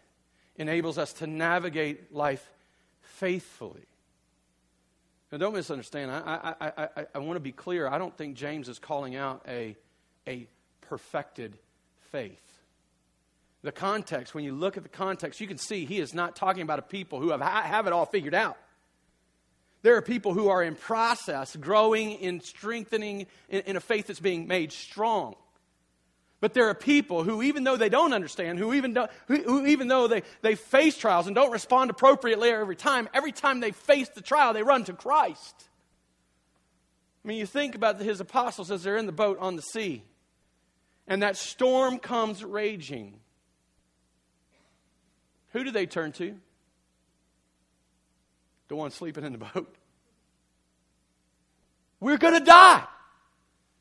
enables 0.58 0.98
us 0.98 1.14
to 1.14 1.28
navigate 1.28 2.14
life 2.14 2.48
faithfully. 3.02 3.86
Now, 5.32 5.38
don't 5.40 5.54
misunderstand. 5.54 6.12
I, 6.12 6.54
I, 6.60 6.68
I, 6.78 7.06
I 7.16 7.20
want 7.20 7.38
to 7.38 7.42
be 7.42 7.52
clear. 7.52 7.88
I 7.88 7.98
don't 7.98 8.16
think 8.16 8.36
James 8.36 8.70
is 8.70 8.80
calling 8.80 9.16
out 9.16 9.42
a, 9.48 9.76
a 10.28 10.48
perfected 10.82 11.58
faith. 12.12 12.40
The 13.64 13.72
context, 13.72 14.36
when 14.36 14.44
you 14.44 14.54
look 14.54 14.78
at 14.78 14.84
the 14.84 14.90
context, 14.90 15.42
you 15.42 15.48
can 15.48 15.58
see 15.58 15.86
he 15.86 16.00
is 16.00 16.14
not 16.14 16.36
talking 16.36 16.62
about 16.62 16.78
a 16.78 16.84
people 16.84 17.20
who 17.20 17.32
have, 17.32 17.42
have 17.42 17.88
it 17.88 17.94
all 17.94 18.06
figured 18.06 18.36
out. 18.36 18.58
There 19.86 19.98
are 19.98 20.02
people 20.02 20.34
who 20.34 20.50
are 20.50 20.64
in 20.64 20.74
process, 20.74 21.56
growing 21.56 22.14
in 22.14 22.42
strengthening 22.42 23.28
in, 23.50 23.62
in, 23.68 23.76
a 23.76 23.80
faith 23.80 24.08
that's 24.08 24.20
being 24.20 24.48
made 24.48 24.72
strong. 24.72 25.36
But 26.42 26.56
there 26.56 26.68
are 26.70 26.74
people 26.74 27.24
who, 27.24 27.44
even 27.44 27.64
though 27.64 27.78
they 27.78 27.90
don't 27.90 28.12
understand, 28.12 28.58
who 28.58 28.74
even, 28.74 28.96
do, 28.96 29.06
who, 29.28 29.36
who, 29.44 29.66
even 29.68 29.88
though 29.88 30.08
they, 30.08 30.24
they 30.42 30.56
face 30.56 30.98
trials 30.98 31.28
and 31.28 31.36
don't 31.36 31.52
respond 31.52 31.92
appropriately 31.92 32.50
every 32.50 32.76
time, 32.76 33.08
every 33.14 33.32
time 33.32 33.60
they 33.60 33.70
face 33.70 34.10
the 34.10 34.22
trial, 34.22 34.54
they 34.54 34.64
run 34.64 34.86
to 34.86 34.94
Christ. 34.94 35.70
I 37.24 37.28
mean, 37.28 37.38
you 37.38 37.46
think 37.46 37.76
about 37.76 38.00
his 38.00 38.20
apostles 38.20 38.72
as 38.72 38.82
they're 38.82 38.98
in 38.98 39.06
the 39.06 39.12
boat 39.12 39.38
on 39.40 39.56
the 39.56 39.62
sea, 39.62 40.02
and 41.08 41.22
that 41.22 41.38
storm 41.38 42.00
comes 42.00 42.44
raging. 42.44 43.20
Who 45.52 45.64
do 45.64 45.70
they 45.70 45.86
turn 45.86 46.12
to? 46.14 46.40
The 48.76 48.82
one 48.82 48.92
sleeping 48.92 49.24
in 49.24 49.32
the 49.32 49.38
boat. 49.38 49.74
We're 52.02 52.18
going 52.18 52.34
to 52.34 52.46
die. 52.46 52.84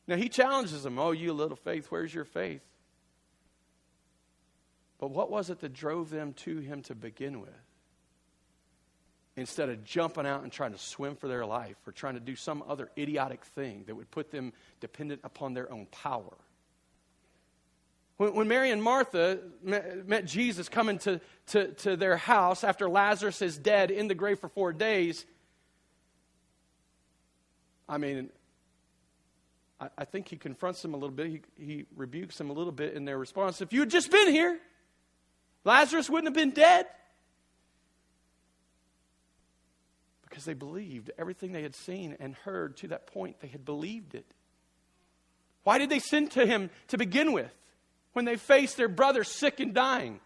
Now 0.07 0.15
he 0.15 0.29
challenges 0.29 0.83
them, 0.83 0.97
Oh, 0.97 1.11
you 1.11 1.33
little 1.33 1.57
faith, 1.57 1.87
where's 1.89 2.13
your 2.13 2.23
faith? 2.23 2.61
But 4.97 5.11
what 5.11 5.29
was 5.29 5.49
it 5.49 5.59
that 5.59 5.73
drove 5.73 6.09
them 6.09 6.33
to 6.33 6.59
him 6.59 6.81
to 6.83 6.95
begin 6.95 7.41
with? 7.41 7.49
Instead 9.35 9.67
of 9.67 9.83
jumping 9.83 10.25
out 10.25 10.43
and 10.43 10.51
trying 10.51 10.71
to 10.71 10.77
swim 10.77 11.17
for 11.17 11.27
their 11.27 11.45
life 11.45 11.75
or 11.85 11.91
trying 11.91 12.13
to 12.13 12.21
do 12.21 12.37
some 12.37 12.63
other 12.69 12.89
idiotic 12.97 13.43
thing 13.43 13.83
that 13.87 13.95
would 13.95 14.09
put 14.09 14.31
them 14.31 14.53
dependent 14.79 15.19
upon 15.25 15.53
their 15.53 15.69
own 15.69 15.87
power. 15.87 16.37
When, 18.17 18.47
Mary 18.47 18.71
and 18.71 18.81
Martha 18.81 19.39
met, 19.61 20.07
met 20.07 20.25
Jesus 20.25 20.69
coming 20.69 20.99
to, 20.99 21.19
to, 21.47 21.67
to 21.73 21.97
their 21.97 22.15
house 22.15 22.63
after 22.63 22.89
Lazarus 22.89 23.41
is 23.41 23.57
dead 23.57 23.91
in 23.91 24.07
the 24.07 24.15
grave 24.15 24.39
for 24.39 24.47
four 24.47 24.71
days, 24.71 25.25
I 27.89 27.97
mean, 27.97 28.29
I, 29.81 29.89
I 29.97 30.05
think 30.05 30.29
he 30.29 30.37
confronts 30.37 30.81
them 30.81 30.93
a 30.93 30.97
little 30.97 31.15
bit. 31.15 31.27
He, 31.27 31.41
he 31.57 31.85
rebukes 31.95 32.37
them 32.37 32.49
a 32.49 32.53
little 32.53 32.71
bit 32.71 32.93
in 32.93 33.03
their 33.03 33.17
response. 33.17 33.59
If 33.59 33.73
you 33.73 33.81
had 33.81 33.89
just 33.89 34.09
been 34.09 34.29
here, 34.29 34.59
Lazarus 35.65 36.09
wouldn't 36.09 36.27
have 36.27 36.41
been 36.41 36.53
dead. 36.53 36.87
Because 40.29 40.45
they 40.45 40.53
believed 40.53 41.11
everything 41.17 41.51
they 41.51 41.63
had 41.63 41.75
seen 41.75 42.15
and 42.19 42.33
heard 42.33 42.77
to 42.77 42.87
that 42.89 43.07
point, 43.07 43.41
they 43.41 43.47
had 43.47 43.65
believed 43.65 44.15
it. 44.15 44.25
Why 45.63 45.79
did 45.79 45.89
they 45.89 45.99
send 45.99 46.31
to 46.31 46.45
him 46.45 46.69
to 46.87 46.97
begin 46.97 47.33
with 47.33 47.51
when 48.15 48.25
they 48.25 48.37
faced 48.37 48.77
their 48.77 48.87
brother 48.87 49.23
sick 49.23 49.59
and 49.59 49.73
dying? 49.73 50.21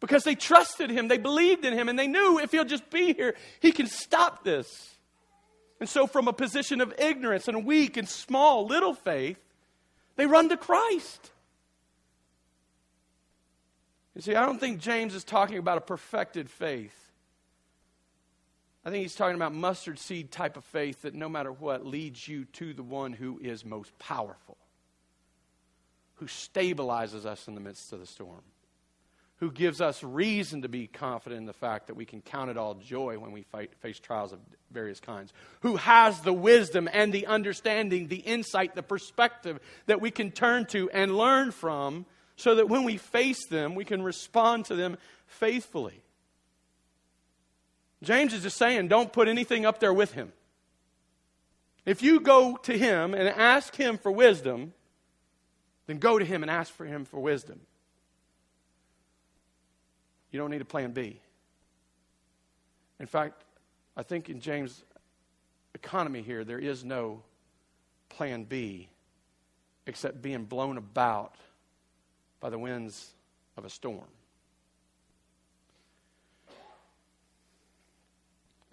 Because 0.00 0.24
they 0.24 0.34
trusted 0.34 0.90
him, 0.90 1.08
they 1.08 1.18
believed 1.18 1.64
in 1.64 1.72
him, 1.72 1.88
and 1.88 1.98
they 1.98 2.06
knew 2.06 2.38
if 2.38 2.52
he'll 2.52 2.64
just 2.64 2.88
be 2.90 3.12
here, 3.12 3.34
he 3.60 3.72
can 3.72 3.86
stop 3.86 4.42
this. 4.44 4.96
And 5.80 5.88
so, 5.88 6.06
from 6.06 6.28
a 6.28 6.32
position 6.32 6.80
of 6.80 6.94
ignorance 6.98 7.48
and 7.48 7.64
weak 7.66 7.96
and 7.96 8.08
small, 8.08 8.66
little 8.66 8.94
faith, 8.94 9.38
they 10.16 10.26
run 10.26 10.48
to 10.48 10.56
Christ. 10.56 11.30
You 14.14 14.22
see, 14.22 14.34
I 14.34 14.46
don't 14.46 14.58
think 14.58 14.80
James 14.80 15.14
is 15.14 15.24
talking 15.24 15.58
about 15.58 15.76
a 15.76 15.82
perfected 15.82 16.48
faith. 16.48 16.94
I 18.82 18.90
think 18.90 19.02
he's 19.02 19.14
talking 19.14 19.34
about 19.34 19.52
mustard 19.52 19.98
seed 19.98 20.30
type 20.30 20.56
of 20.56 20.64
faith 20.64 21.02
that 21.02 21.14
no 21.14 21.28
matter 21.28 21.52
what 21.52 21.84
leads 21.84 22.26
you 22.26 22.44
to 22.54 22.72
the 22.72 22.84
one 22.84 23.12
who 23.12 23.38
is 23.42 23.64
most 23.64 23.98
powerful, 23.98 24.56
who 26.16 26.26
stabilizes 26.26 27.24
us 27.24 27.48
in 27.48 27.54
the 27.54 27.60
midst 27.60 27.92
of 27.92 28.00
the 28.00 28.06
storm 28.06 28.42
who 29.38 29.50
gives 29.50 29.80
us 29.80 30.02
reason 30.02 30.62
to 30.62 30.68
be 30.68 30.86
confident 30.86 31.40
in 31.40 31.46
the 31.46 31.52
fact 31.52 31.88
that 31.88 31.94
we 31.94 32.06
can 32.06 32.22
count 32.22 32.50
it 32.50 32.56
all 32.56 32.74
joy 32.74 33.18
when 33.18 33.32
we 33.32 33.42
fight, 33.42 33.70
face 33.80 33.98
trials 33.98 34.32
of 34.32 34.38
various 34.70 34.98
kinds, 34.98 35.32
who 35.60 35.76
has 35.76 36.20
the 36.20 36.32
wisdom 36.32 36.88
and 36.90 37.12
the 37.12 37.26
understanding, 37.26 38.08
the 38.08 38.16
insight, 38.16 38.74
the 38.74 38.82
perspective 38.82 39.60
that 39.86 40.00
we 40.00 40.10
can 40.10 40.30
turn 40.30 40.64
to 40.64 40.88
and 40.90 41.16
learn 41.16 41.50
from 41.50 42.06
so 42.36 42.54
that 42.54 42.68
when 42.68 42.84
we 42.84 42.96
face 42.96 43.46
them, 43.48 43.74
we 43.74 43.84
can 43.84 44.02
respond 44.02 44.64
to 44.64 44.74
them 44.74 44.96
faithfully. 45.26 46.02
James 48.02 48.32
is 48.32 48.42
just 48.42 48.56
saying, 48.56 48.88
don't 48.88 49.12
put 49.12 49.28
anything 49.28 49.66
up 49.66 49.80
there 49.80 49.92
with 49.92 50.12
him. 50.12 50.32
If 51.84 52.02
you 52.02 52.20
go 52.20 52.56
to 52.62 52.76
him 52.76 53.14
and 53.14 53.28
ask 53.28 53.76
him 53.76 53.98
for 53.98 54.10
wisdom, 54.10 54.72
then 55.86 55.98
go 55.98 56.18
to 56.18 56.24
him 56.24 56.42
and 56.42 56.50
ask 56.50 56.72
for 56.72 56.84
him 56.84 57.04
for 57.04 57.20
wisdom. 57.20 57.60
You 60.30 60.38
don't 60.38 60.50
need 60.50 60.60
a 60.60 60.66
plan 60.66 60.92
B. 60.92 61.20
In 62.98 63.06
fact, 63.06 63.44
I 63.96 64.02
think 64.02 64.28
in 64.28 64.40
James' 64.40 64.82
economy 65.74 66.22
here, 66.22 66.44
there 66.44 66.58
is 66.58 66.84
no 66.84 67.22
plan 68.08 68.44
B 68.44 68.88
except 69.86 70.20
being 70.20 70.44
blown 70.44 70.76
about 70.76 71.36
by 72.40 72.50
the 72.50 72.58
winds 72.58 73.12
of 73.56 73.64
a 73.64 73.70
storm. 73.70 74.08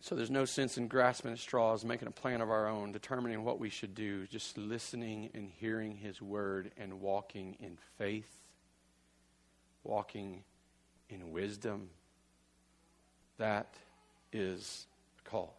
So 0.04 0.16
there's 0.16 0.30
no 0.30 0.44
sense 0.44 0.78
in 0.78 0.90
grasping 0.90 1.32
at 1.32 1.40
straws, 1.40 1.86
making 1.86 2.10
a 2.10 2.12
plan 2.12 2.42
of 2.42 2.52
our 2.52 2.68
own, 2.68 2.92
determining 2.92 3.46
what 3.46 3.58
we 3.58 3.70
should 3.70 3.96
do, 3.96 4.28
just 4.28 4.58
listening 4.58 5.30
and 5.34 5.50
hearing 5.62 5.96
His 5.96 6.22
word 6.22 6.72
and 6.78 7.00
walking 7.00 7.56
in 7.62 7.78
faith, 7.98 8.30
walking 9.86 10.44
in 11.10 11.32
wisdom. 11.32 11.88
That 13.38 13.74
is 14.34 14.88
a 15.26 15.30
call. 15.30 15.56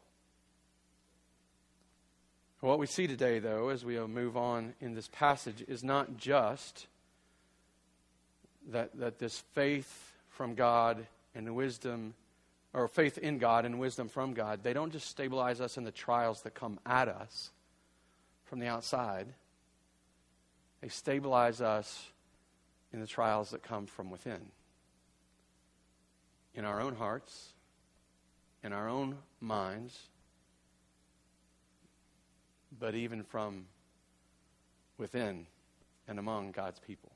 What 2.60 2.78
we 2.78 2.86
see 2.86 3.06
today, 3.06 3.38
though, 3.38 3.70
as 3.70 3.82
we 3.82 3.98
move 3.98 4.36
on 4.36 4.74
in 4.78 4.94
this 4.94 5.08
passage, 5.08 5.64
is 5.66 5.82
not 5.82 6.18
just 6.18 6.86
that, 8.70 8.90
that 8.98 9.18
this 9.18 9.42
faith 9.54 10.12
from 10.28 10.54
God 10.54 11.06
and 11.34 11.54
wisdom, 11.54 12.12
or 12.74 12.88
faith 12.88 13.16
in 13.18 13.38
God 13.38 13.64
and 13.64 13.78
wisdom 13.78 14.08
from 14.08 14.34
God, 14.34 14.64
they 14.64 14.72
don't 14.72 14.92
just 14.92 15.08
stabilize 15.08 15.60
us 15.60 15.78
in 15.78 15.84
the 15.84 15.92
trials 15.92 16.42
that 16.42 16.54
come 16.54 16.80
at 16.84 17.08
us 17.08 17.50
from 18.44 18.58
the 18.58 18.66
outside, 18.66 19.28
they 20.82 20.88
stabilize 20.88 21.60
us 21.60 22.10
in 22.92 23.00
the 23.00 23.06
trials 23.06 23.50
that 23.50 23.62
come 23.62 23.86
from 23.86 24.10
within 24.10 24.40
in 26.54 26.64
our 26.64 26.80
own 26.80 26.94
hearts, 26.94 27.52
in 28.62 28.72
our 28.72 28.88
own 28.88 29.16
minds, 29.40 29.98
but 32.78 32.94
even 32.94 33.22
from 33.24 33.66
within 34.98 35.46
and 36.06 36.18
among 36.18 36.52
God's 36.52 36.78
people. 36.78 37.10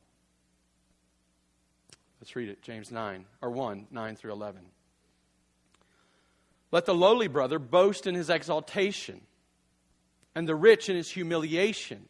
Let's 2.20 2.34
read 2.34 2.48
it, 2.48 2.62
James 2.62 2.90
9, 2.90 3.24
or 3.40 3.50
1, 3.50 3.86
9 3.90 4.16
through 4.16 4.32
11. 4.32 4.62
Let 6.70 6.86
the 6.86 6.94
lowly 6.94 7.28
brother 7.28 7.58
boast 7.58 8.06
in 8.06 8.14
his 8.14 8.28
exaltation, 8.30 9.20
and 10.34 10.48
the 10.48 10.54
rich 10.54 10.88
in 10.88 10.96
his 10.96 11.10
humiliation. 11.10 12.08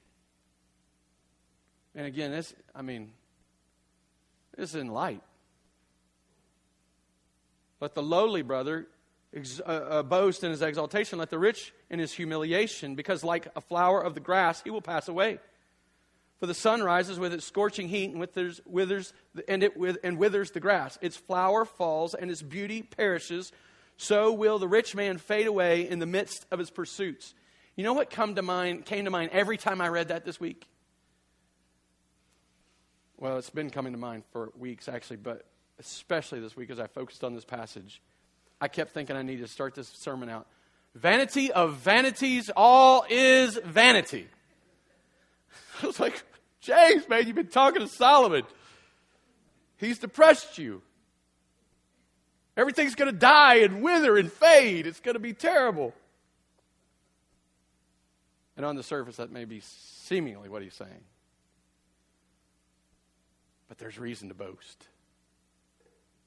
And 1.95 2.07
again, 2.07 2.31
this, 2.31 2.55
I 2.75 2.83
mean, 2.83 3.13
this 4.57 4.71
is 4.71 4.77
in 4.77 4.89
light. 4.89 5.23
Let 7.81 7.95
the 7.95 8.03
lowly 8.03 8.43
brother 8.43 8.89
ex- 9.35 9.61
uh, 9.61 9.71
uh, 9.71 10.03
boast 10.03 10.43
in 10.43 10.51
his 10.51 10.63
exaltation. 10.63 11.19
Let 11.19 11.31
the 11.31 11.39
rich 11.39 11.73
in 11.91 11.99
his 11.99 12.13
humiliation, 12.13 12.97
because 12.97 13.23
like 13.23 13.47
a 13.55 13.61
flower 13.61 14.01
of 14.01 14.15
the 14.15 14.21
grass, 14.21 14.63
he 14.63 14.71
will 14.71 14.83
pass 14.83 15.09
away. 15.09 15.39
For 16.39 16.47
the 16.47 16.55
sun 16.55 16.83
rises 16.83 17.19
with 17.19 17.33
its 17.33 17.45
scorching 17.45 17.89
heat 17.89 18.11
and 18.11 18.21
withers, 18.21 18.61
withers, 18.65 19.13
and, 19.49 19.63
it 19.63 19.77
with, 19.77 19.99
and 20.05 20.19
withers 20.19 20.53
the 20.53 20.61
grass. 20.61 20.99
Its 21.01 21.17
flower 21.17 21.65
falls 21.65 22.15
and 22.15 22.31
its 22.31 22.43
beauty 22.43 22.83
perishes. 22.83 23.53
So 23.99 24.33
will 24.33 24.61
the 24.61 24.69
rich 24.69 24.95
man 24.95 25.19
fade 25.19 25.49
away 25.49 25.89
in 25.89 25.99
the 25.99 26.07
midst 26.07 26.47
of 26.53 26.61
his 26.61 26.71
pursuits. 26.71 27.35
You 27.75 27.83
know 27.83 27.93
what 27.93 28.11
come 28.11 28.37
to 28.37 28.43
mind, 28.43 28.87
came 28.87 29.05
to 29.05 29.11
mind 29.11 29.31
every 29.33 29.57
time 29.57 29.81
I 29.81 29.89
read 29.89 30.09
that 30.09 30.25
this 30.25 30.41
week? 30.41 30.67
Well, 33.19 33.39
it's 33.39 33.51
been 33.51 33.71
coming 33.71 33.93
to 33.93 33.99
mind 33.99 34.23
for 34.33 34.53
weeks, 34.57 34.89
actually, 34.89 35.17
but 35.17 35.45
especially 35.81 36.39
this 36.39 36.57
week 36.57 36.71
as 36.71 36.79
I 36.79 36.87
focused 36.87 37.25
on 37.25 37.35
this 37.35 37.45
passage, 37.45 38.01
I 38.61 38.69
kept 38.69 38.93
thinking 38.93 39.17
I 39.17 39.23
needed 39.23 39.43
to 39.43 39.49
start 39.49 39.75
this 39.75 39.89
sermon 39.89 40.29
out. 40.29 40.47
Vanity 40.95 41.51
of 41.51 41.75
vanities, 41.75 42.51
all 42.57 43.05
is 43.11 43.59
vanity. 43.65 44.29
I 45.83 45.87
was 45.87 45.99
like, 45.99 46.23
James, 46.61 47.09
man, 47.09 47.27
you've 47.27 47.35
been 47.35 47.49
talking 47.49 47.83
to 47.83 47.89
Solomon. 47.89 48.45
He's 49.77 49.99
depressed 49.99 50.57
you. 50.57 50.83
Everything's 52.59 52.97
going 52.97 53.11
to 53.11 53.17
die 53.17 53.61
and 53.61 53.83
wither 53.83 54.19
and 54.19 54.31
fade. 54.31 54.87
It's 54.87 54.99
going 54.99 55.15
to 55.15 55.21
be 55.21 55.33
terrible. 55.33 55.95
And 58.57 58.67
on 58.67 58.75
the 58.75 58.83
surface, 58.83 59.17
that 59.17 59.31
may 59.31 59.45
be 59.45 59.61
seemingly 59.61 60.49
what 60.49 60.63
he's 60.63 60.75
saying. 60.75 61.05
But 63.69 63.79
there's 63.79 63.99
reason 63.99 64.29
to 64.29 64.35
boast 64.35 64.89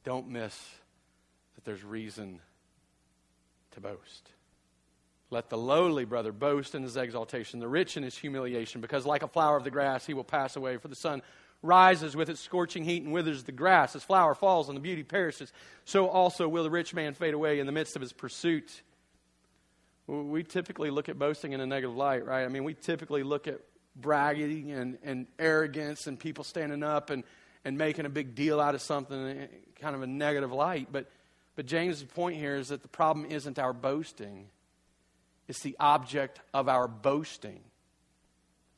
don't 0.04 0.30
miss 0.30 0.58
that 1.56 1.64
there's 1.64 1.84
reason 1.84 2.40
to 3.72 3.82
boast. 3.82 4.32
Let 5.30 5.50
the 5.50 5.58
lowly 5.58 6.06
brother 6.06 6.32
boast 6.32 6.76
in 6.76 6.82
his 6.82 6.98
exaltation, 6.98 7.60
the 7.60 7.68
rich 7.68 7.98
in 7.98 8.04
his 8.04 8.18
humiliation, 8.18 8.82
because 8.82 9.06
like 9.06 9.22
a 9.22 9.28
flower 9.28 9.58
of 9.58 9.64
the 9.64 9.70
grass, 9.70 10.06
he 10.06 10.14
will 10.14 10.24
pass 10.24 10.56
away. 10.56 10.78
For 10.78 10.88
the 10.88 10.96
sun 10.96 11.22
rises 11.62 12.16
with 12.16 12.30
its 12.30 12.42
scorching 12.42 12.84
heat 12.84 13.04
and 13.04 13.14
withers 13.14 13.44
the 13.44 13.52
grass. 13.52 13.96
As 13.96 14.04
flower 14.04 14.34
falls 14.34 14.68
and 14.68 14.76
the 14.76 14.82
beauty 14.82 15.04
perishes, 15.04 15.52
so 15.86 16.08
also 16.08 16.48
will 16.48 16.64
the 16.64 16.70
rich 16.70 16.94
man 16.94 17.14
fade 17.14 17.34
away 17.34 17.60
in 17.60 17.66
the 17.66 17.72
midst 17.72 17.96
of 17.96 18.02
his 18.02 18.14
pursuit. 18.14 18.82
We 20.08 20.44
typically 20.44 20.90
look 20.90 21.10
at 21.10 21.20
boasting 21.20 21.54
in 21.54 21.62
a 21.62 21.66
negative 21.66 21.96
light, 21.96 22.26
right? 22.26 22.44
I 22.44 22.48
mean, 22.48 22.64
we 22.64 22.74
typically 22.74 23.24
look 23.24 23.48
at 23.48 23.62
bragging 23.96 24.72
and, 24.72 24.98
and 25.04 25.28
arrogance 25.38 26.08
and 26.08 26.20
people 26.20 26.44
standing 26.44 26.84
up 26.84 27.10
and, 27.10 27.24
and 27.64 27.78
making 27.78 28.06
a 28.06 28.10
big 28.10 28.36
deal 28.36 28.60
out 28.60 28.76
of 28.76 28.82
something 28.82 29.28
eh, 29.28 29.48
kind 29.80 29.96
of 29.96 30.02
a 30.02 30.08
negative 30.08 30.52
light. 30.52 30.88
But, 30.92 31.10
but 31.56 31.66
James' 31.66 32.04
point 32.04 32.38
here 32.38 32.56
is 32.56 32.70
that 32.70 32.82
the 32.82 32.88
problem 32.88 33.26
isn't 33.26 33.60
our 33.60 33.74
boasting, 33.74 34.48
it's 35.48 35.62
the 35.62 35.76
object 35.80 36.40
of 36.54 36.68
our 36.70 36.88
boasting. 36.88 37.60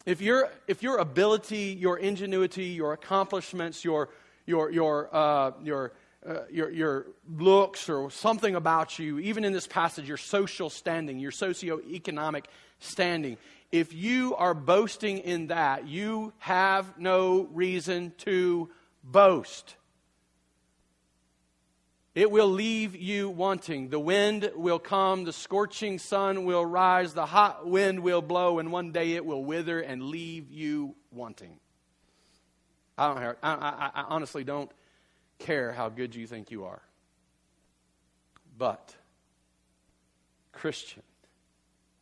If, 0.06 0.22
your 0.22 0.50
if 0.68 0.84
your 0.84 0.98
ability, 0.98 1.78
your 1.80 1.98
ingenuity, 1.98 2.66
your 2.66 2.94
accomplishments, 2.94 3.86
your, 3.86 4.10
your, 4.46 4.70
your, 4.72 5.16
uh, 5.16 5.52
your 5.64 5.94
uh, 6.26 6.44
your, 6.50 6.70
your 6.70 7.08
looks 7.38 7.90
or 7.90 8.10
something 8.10 8.56
about 8.56 8.98
you, 8.98 9.20
even 9.20 9.44
in 9.44 9.52
this 9.52 9.68
passage, 9.68 10.08
your 10.08 10.16
social 10.16 10.70
standing, 10.70 11.20
your 11.20 11.32
socioeconomic 11.32 12.46
standing, 12.80 13.38
if 13.74 13.94
you 13.94 14.34
are 14.36 14.54
boasting 14.54 15.18
in 15.18 15.48
that, 15.48 15.88
you 15.88 16.32
have 16.38 16.98
no 16.98 17.50
reason 17.52 18.14
to 18.20 18.70
boast. 19.04 19.76
It 22.16 22.30
will 22.30 22.48
leave 22.48 22.96
you 22.96 23.30
wanting. 23.30 23.90
The 23.90 24.00
wind 24.00 24.52
will 24.56 24.78
come, 24.78 25.24
the 25.24 25.34
scorching 25.34 25.98
sun 25.98 26.46
will 26.46 26.66
rise, 26.66 27.14
the 27.14 27.26
hot 27.26 27.68
wind 27.68 28.02
will 28.02 28.22
blow, 28.22 28.60
and 28.60 28.72
one 28.72 28.92
day 28.92 29.14
it 29.14 29.26
will 29.26 29.44
wither 29.44 29.80
and 29.80 30.04
leave 30.04 30.52
you 30.52 30.96
wanting. 31.12 31.60
I, 32.98 33.14
don't, 33.14 33.38
I, 33.42 33.54
I, 33.54 33.92
I 34.02 34.06
honestly 34.10 34.44
don't 34.44 34.72
care 35.40 35.72
how 35.72 35.90
good 35.90 36.14
you 36.14 36.28
think 36.28 36.52
you 36.52 36.66
are. 36.66 36.84
But, 38.56 38.96
Christian, 40.52 41.02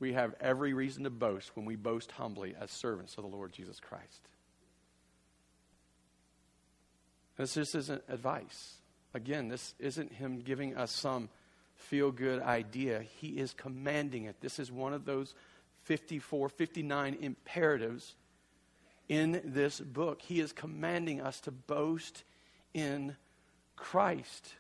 we 0.02 0.12
have 0.12 0.36
every 0.41 0.74
reason 0.74 1.06
to 1.06 1.10
boast 1.10 1.52
when 1.56 1.65
we 1.65 1.78
boast 1.78 2.12
humbly 2.12 2.54
as 2.60 2.69
servants 2.69 3.17
of 3.17 3.24
the 3.24 3.30
Lord 3.30 3.54
Jesus 3.54 3.80
Christ. 3.80 4.28
This 7.38 7.54
just 7.54 7.76
isn't 7.76 8.04
advice. 8.10 8.81
Again, 9.13 9.50
this 9.50 9.74
isn't 9.80 10.13
him 10.13 10.39
giving 10.39 10.76
us 10.78 10.91
some 10.91 11.30
feel 11.76 12.12
good 12.12 12.41
idea. 12.41 13.04
He 13.19 13.30
is 13.30 13.54
commanding 13.54 14.26
it. 14.26 14.38
This 14.39 14.60
is 14.60 14.71
one 14.71 14.93
of 14.93 15.06
those 15.06 15.34
54, 15.84 16.50
59 16.50 17.17
imperatives 17.19 18.15
in 19.10 19.41
this 19.43 19.80
book. 19.80 20.21
He 20.21 20.39
is 20.39 20.54
commanding 20.54 21.21
us 21.21 21.41
to 21.41 21.52
boast 21.52 22.24
in 22.74 23.17
Christ, 23.76 24.54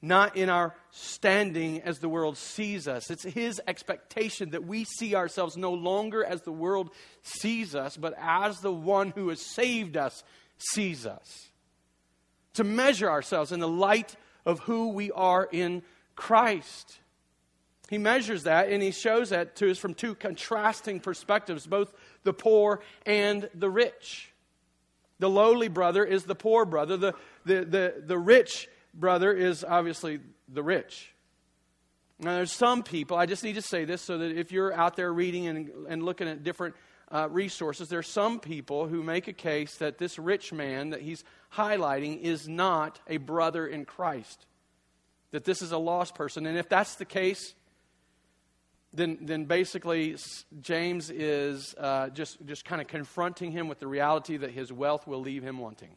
not 0.00 0.36
in 0.36 0.48
our 0.48 0.74
standing 0.92 1.82
as 1.82 1.98
the 1.98 2.08
world 2.08 2.38
sees 2.38 2.88
us. 2.88 3.10
It's 3.10 3.24
His 3.24 3.60
expectation 3.66 4.50
that 4.50 4.64
we 4.64 4.84
see 4.84 5.14
ourselves 5.14 5.58
no 5.58 5.74
longer 5.74 6.24
as 6.24 6.42
the 6.42 6.52
world 6.52 6.90
sees 7.22 7.74
us, 7.74 7.98
but 7.98 8.14
as 8.18 8.60
the 8.60 8.72
one 8.72 9.10
who 9.10 9.28
has 9.28 9.42
saved 9.42 9.98
us 9.98 10.22
sees 10.56 11.04
us 11.04 11.49
to 12.54 12.64
measure 12.64 13.10
ourselves 13.10 13.52
in 13.52 13.60
the 13.60 13.68
light 13.68 14.16
of 14.44 14.60
who 14.60 14.88
we 14.88 15.10
are 15.12 15.48
in 15.50 15.82
Christ. 16.16 16.98
He 17.88 17.98
measures 17.98 18.44
that 18.44 18.68
and 18.68 18.82
he 18.82 18.92
shows 18.92 19.30
that 19.30 19.56
to 19.56 19.70
us 19.70 19.78
from 19.78 19.94
two 19.94 20.14
contrasting 20.14 21.00
perspectives, 21.00 21.66
both 21.66 21.92
the 22.22 22.32
poor 22.32 22.80
and 23.04 23.48
the 23.54 23.70
rich. 23.70 24.32
The 25.18 25.28
lowly 25.28 25.68
brother 25.68 26.04
is 26.04 26.24
the 26.24 26.34
poor 26.34 26.64
brother, 26.64 26.96
the, 26.96 27.14
the, 27.44 27.64
the, 27.64 27.94
the 28.06 28.18
rich 28.18 28.68
brother 28.94 29.32
is 29.32 29.64
obviously 29.64 30.20
the 30.48 30.62
rich. 30.62 31.12
Now, 32.18 32.34
there's 32.34 32.52
some 32.52 32.82
people, 32.82 33.16
I 33.16 33.26
just 33.26 33.42
need 33.42 33.54
to 33.54 33.62
say 33.62 33.84
this 33.84 34.02
so 34.02 34.18
that 34.18 34.36
if 34.36 34.52
you're 34.52 34.72
out 34.72 34.94
there 34.94 35.12
reading 35.12 35.46
and, 35.46 35.70
and 35.88 36.02
looking 36.02 36.28
at 36.28 36.44
different 36.44 36.74
uh, 37.10 37.28
resources, 37.30 37.88
there's 37.88 38.08
some 38.08 38.40
people 38.40 38.86
who 38.86 39.02
make 39.02 39.26
a 39.26 39.32
case 39.32 39.76
that 39.76 39.98
this 39.98 40.18
rich 40.18 40.52
man 40.52 40.90
that 40.90 41.00
he's 41.00 41.24
highlighting 41.54 42.20
is 42.20 42.48
not 42.48 43.00
a 43.06 43.16
brother 43.16 43.66
in 43.66 43.84
Christ, 43.84 44.46
that 45.32 45.44
this 45.44 45.62
is 45.62 45.72
a 45.72 45.78
lost 45.78 46.14
person. 46.14 46.46
And 46.46 46.58
if 46.58 46.68
that's 46.68 46.96
the 46.96 47.04
case, 47.04 47.54
then, 48.92 49.18
then 49.20 49.44
basically 49.44 50.16
James 50.60 51.10
is 51.10 51.74
uh, 51.78 52.08
just, 52.08 52.44
just 52.44 52.64
kind 52.64 52.80
of 52.80 52.88
confronting 52.88 53.52
him 53.52 53.68
with 53.68 53.78
the 53.78 53.86
reality 53.86 54.36
that 54.36 54.50
his 54.50 54.72
wealth 54.72 55.06
will 55.06 55.20
leave 55.20 55.42
him 55.42 55.58
wanting. 55.58 55.96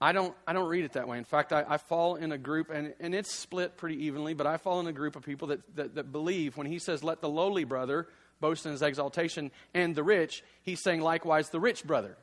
I 0.00 0.12
don't, 0.12 0.34
I 0.46 0.52
don't 0.52 0.68
read 0.68 0.84
it 0.84 0.92
that 0.94 1.08
way. 1.08 1.16
In 1.16 1.24
fact, 1.24 1.52
I, 1.52 1.64
I, 1.66 1.78
fall 1.78 2.16
in 2.16 2.32
a 2.32 2.36
group, 2.36 2.68
and, 2.68 2.92
and 3.00 3.14
it's 3.14 3.34
split 3.34 3.78
pretty 3.78 4.04
evenly, 4.04 4.34
but 4.34 4.46
I 4.46 4.58
fall 4.58 4.80
in 4.80 4.86
a 4.86 4.92
group 4.92 5.16
of 5.16 5.22
people 5.22 5.48
that, 5.48 5.76
that, 5.76 5.94
that 5.94 6.12
believe 6.12 6.58
when 6.58 6.66
he 6.66 6.78
says, 6.78 7.02
let 7.02 7.22
the 7.22 7.28
lowly 7.28 7.64
brother 7.64 8.08
boast 8.38 8.66
in 8.66 8.72
his 8.72 8.82
exaltation, 8.82 9.50
and 9.72 9.94
the 9.94 10.02
rich, 10.02 10.42
he's 10.62 10.82
saying 10.82 11.00
likewise 11.00 11.48
the 11.48 11.60
rich 11.60 11.84
brother. 11.84 12.18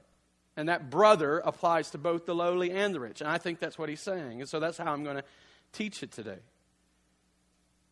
And 0.58 0.68
that 0.70 0.90
brother 0.90 1.40
applies 1.40 1.92
to 1.92 1.98
both 1.98 2.26
the 2.26 2.36
lowly 2.36 2.72
and 2.72 2.94
the 2.94 3.00
rich. 3.00 3.22
And 3.22 3.30
I 3.30 3.38
think 3.38 3.60
that's 3.60 3.78
what 3.78 3.90
he's 3.90 4.02
saying. 4.02 4.42
And 4.42 4.50
so 4.50 4.60
that's 4.60 4.78
how 4.78 4.92
I'm 4.92 5.04
going 5.04 5.18
to 5.18 5.24
teach 5.72 6.04
it 6.04 6.12
today. 6.12 6.40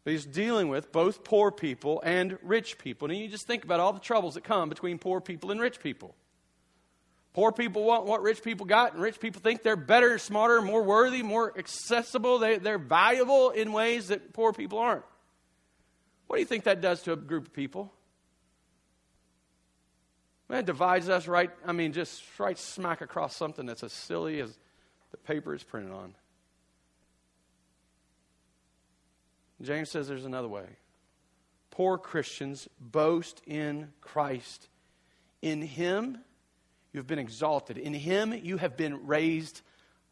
But 0.03 0.11
he's 0.11 0.25
dealing 0.25 0.69
with 0.69 0.91
both 0.91 1.23
poor 1.23 1.51
people 1.51 2.01
and 2.03 2.37
rich 2.41 2.77
people. 2.77 3.09
And 3.09 3.17
you 3.17 3.27
just 3.27 3.47
think 3.47 3.63
about 3.63 3.79
all 3.79 3.93
the 3.93 3.99
troubles 3.99 4.33
that 4.33 4.43
come 4.43 4.69
between 4.69 4.97
poor 4.97 5.21
people 5.21 5.51
and 5.51 5.59
rich 5.59 5.79
people. 5.79 6.15
Poor 7.33 7.51
people 7.51 7.83
want 7.83 8.05
what 8.05 8.21
rich 8.21 8.43
people 8.43 8.65
got, 8.65 8.93
and 8.93 9.01
rich 9.01 9.19
people 9.19 9.39
think 9.41 9.61
they're 9.61 9.75
better, 9.75 10.17
smarter, 10.17 10.61
more 10.61 10.83
worthy, 10.83 11.21
more 11.21 11.57
accessible. 11.57 12.39
They, 12.39 12.57
they're 12.57 12.79
valuable 12.79 13.51
in 13.51 13.71
ways 13.71 14.07
that 14.07 14.33
poor 14.33 14.51
people 14.51 14.79
aren't. 14.79 15.05
What 16.27 16.37
do 16.37 16.39
you 16.41 16.45
think 16.45 16.63
that 16.63 16.81
does 16.81 17.03
to 17.03 17.13
a 17.13 17.15
group 17.15 17.47
of 17.47 17.53
people? 17.53 17.93
That 20.49 20.65
divides 20.65 21.09
us 21.09 21.27
right, 21.27 21.51
I 21.65 21.71
mean, 21.71 21.93
just 21.93 22.23
right 22.39 22.57
smack 22.57 23.01
across 23.01 23.35
something 23.35 23.65
that's 23.65 23.83
as 23.83 23.93
silly 23.93 24.41
as 24.41 24.57
the 25.12 25.17
paper 25.17 25.53
is 25.53 25.63
printed 25.63 25.91
on. 25.91 26.15
James 29.62 29.89
says 29.91 30.07
there's 30.07 30.25
another 30.25 30.47
way. 30.47 30.65
Poor 31.69 31.97
Christians 31.97 32.67
boast 32.79 33.41
in 33.45 33.89
Christ. 34.01 34.67
In 35.41 35.62
Him, 35.62 36.17
you 36.91 36.99
have 36.99 37.07
been 37.07 37.19
exalted. 37.19 37.77
In 37.77 37.93
him, 37.93 38.33
you 38.33 38.57
have 38.57 38.75
been 38.75 39.05
raised 39.05 39.62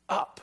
up. 0.08 0.42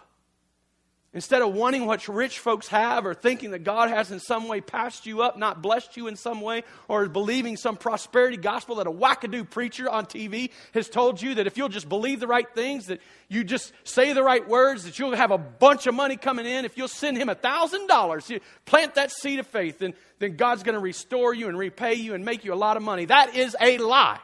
Instead 1.15 1.43
of 1.43 1.55
wanting 1.55 1.87
what 1.87 2.09
rich 2.09 2.41
folks 2.41 2.67
have 2.67 3.07
or 3.07 3.15
thinking 3.15 3.53
that 3.53 3.61
God 3.61 3.89
has 3.89 4.11
in 4.11 4.19
some 4.19 4.49
way 4.49 4.61
passed 4.61 5.07
you 5.07 5.23
up, 5.23 5.39
not 5.39 5.63
blessed 5.63 5.97
you 5.97 6.09
in 6.09 6.17
some 6.17 6.41
way, 6.41 6.65
or 6.89 7.09
believing 7.09 7.57
some 7.57 7.77
prosperity 7.77 8.37
gospel 8.37 8.77
that 8.77 8.89
a 8.89 8.91
wackadoo 8.91 9.49
preacher 9.49 9.89
on 9.89 10.07
TV 10.07 10.51
has 10.73 10.89
told 10.89 11.23
you 11.23 11.37
that 11.37 11.47
if 11.47 11.57
you'll 11.57 11.69
just 11.69 11.89
believe 11.89 12.19
the 12.19 12.27
right 12.27 12.53
things, 12.53 12.87
that 12.87 13.01
you 13.29 13.45
just 13.45 13.73
say 13.85 14.13
the 14.13 14.25
right 14.25 14.49
words, 14.49 14.83
that 14.85 14.99
you'll 14.99 15.15
have 15.15 15.31
a 15.31 15.39
bunch 15.39 15.87
of 15.87 15.95
money 15.95 16.17
coming 16.17 16.47
in. 16.47 16.65
If 16.65 16.77
you'll 16.77 16.89
send 16.89 17.17
him 17.17 17.29
a 17.29 17.37
$1,000, 17.37 18.41
plant 18.65 18.97
that 18.97 19.13
seed 19.13 19.39
of 19.39 19.47
faith, 19.47 19.79
then, 19.79 19.95
then 20.19 20.35
God's 20.35 20.65
going 20.65 20.75
to 20.75 20.81
restore 20.81 21.33
you 21.33 21.49
and 21.49 21.57
repay 21.57 21.95
you 21.95 22.15
and 22.15 22.25
make 22.25 22.45
you 22.45 22.53
a 22.53 22.57
lot 22.57 22.77
of 22.77 22.83
money. 22.83 23.05
That 23.05 23.37
is 23.37 23.57
a 23.61 23.79
lie. 23.79 24.19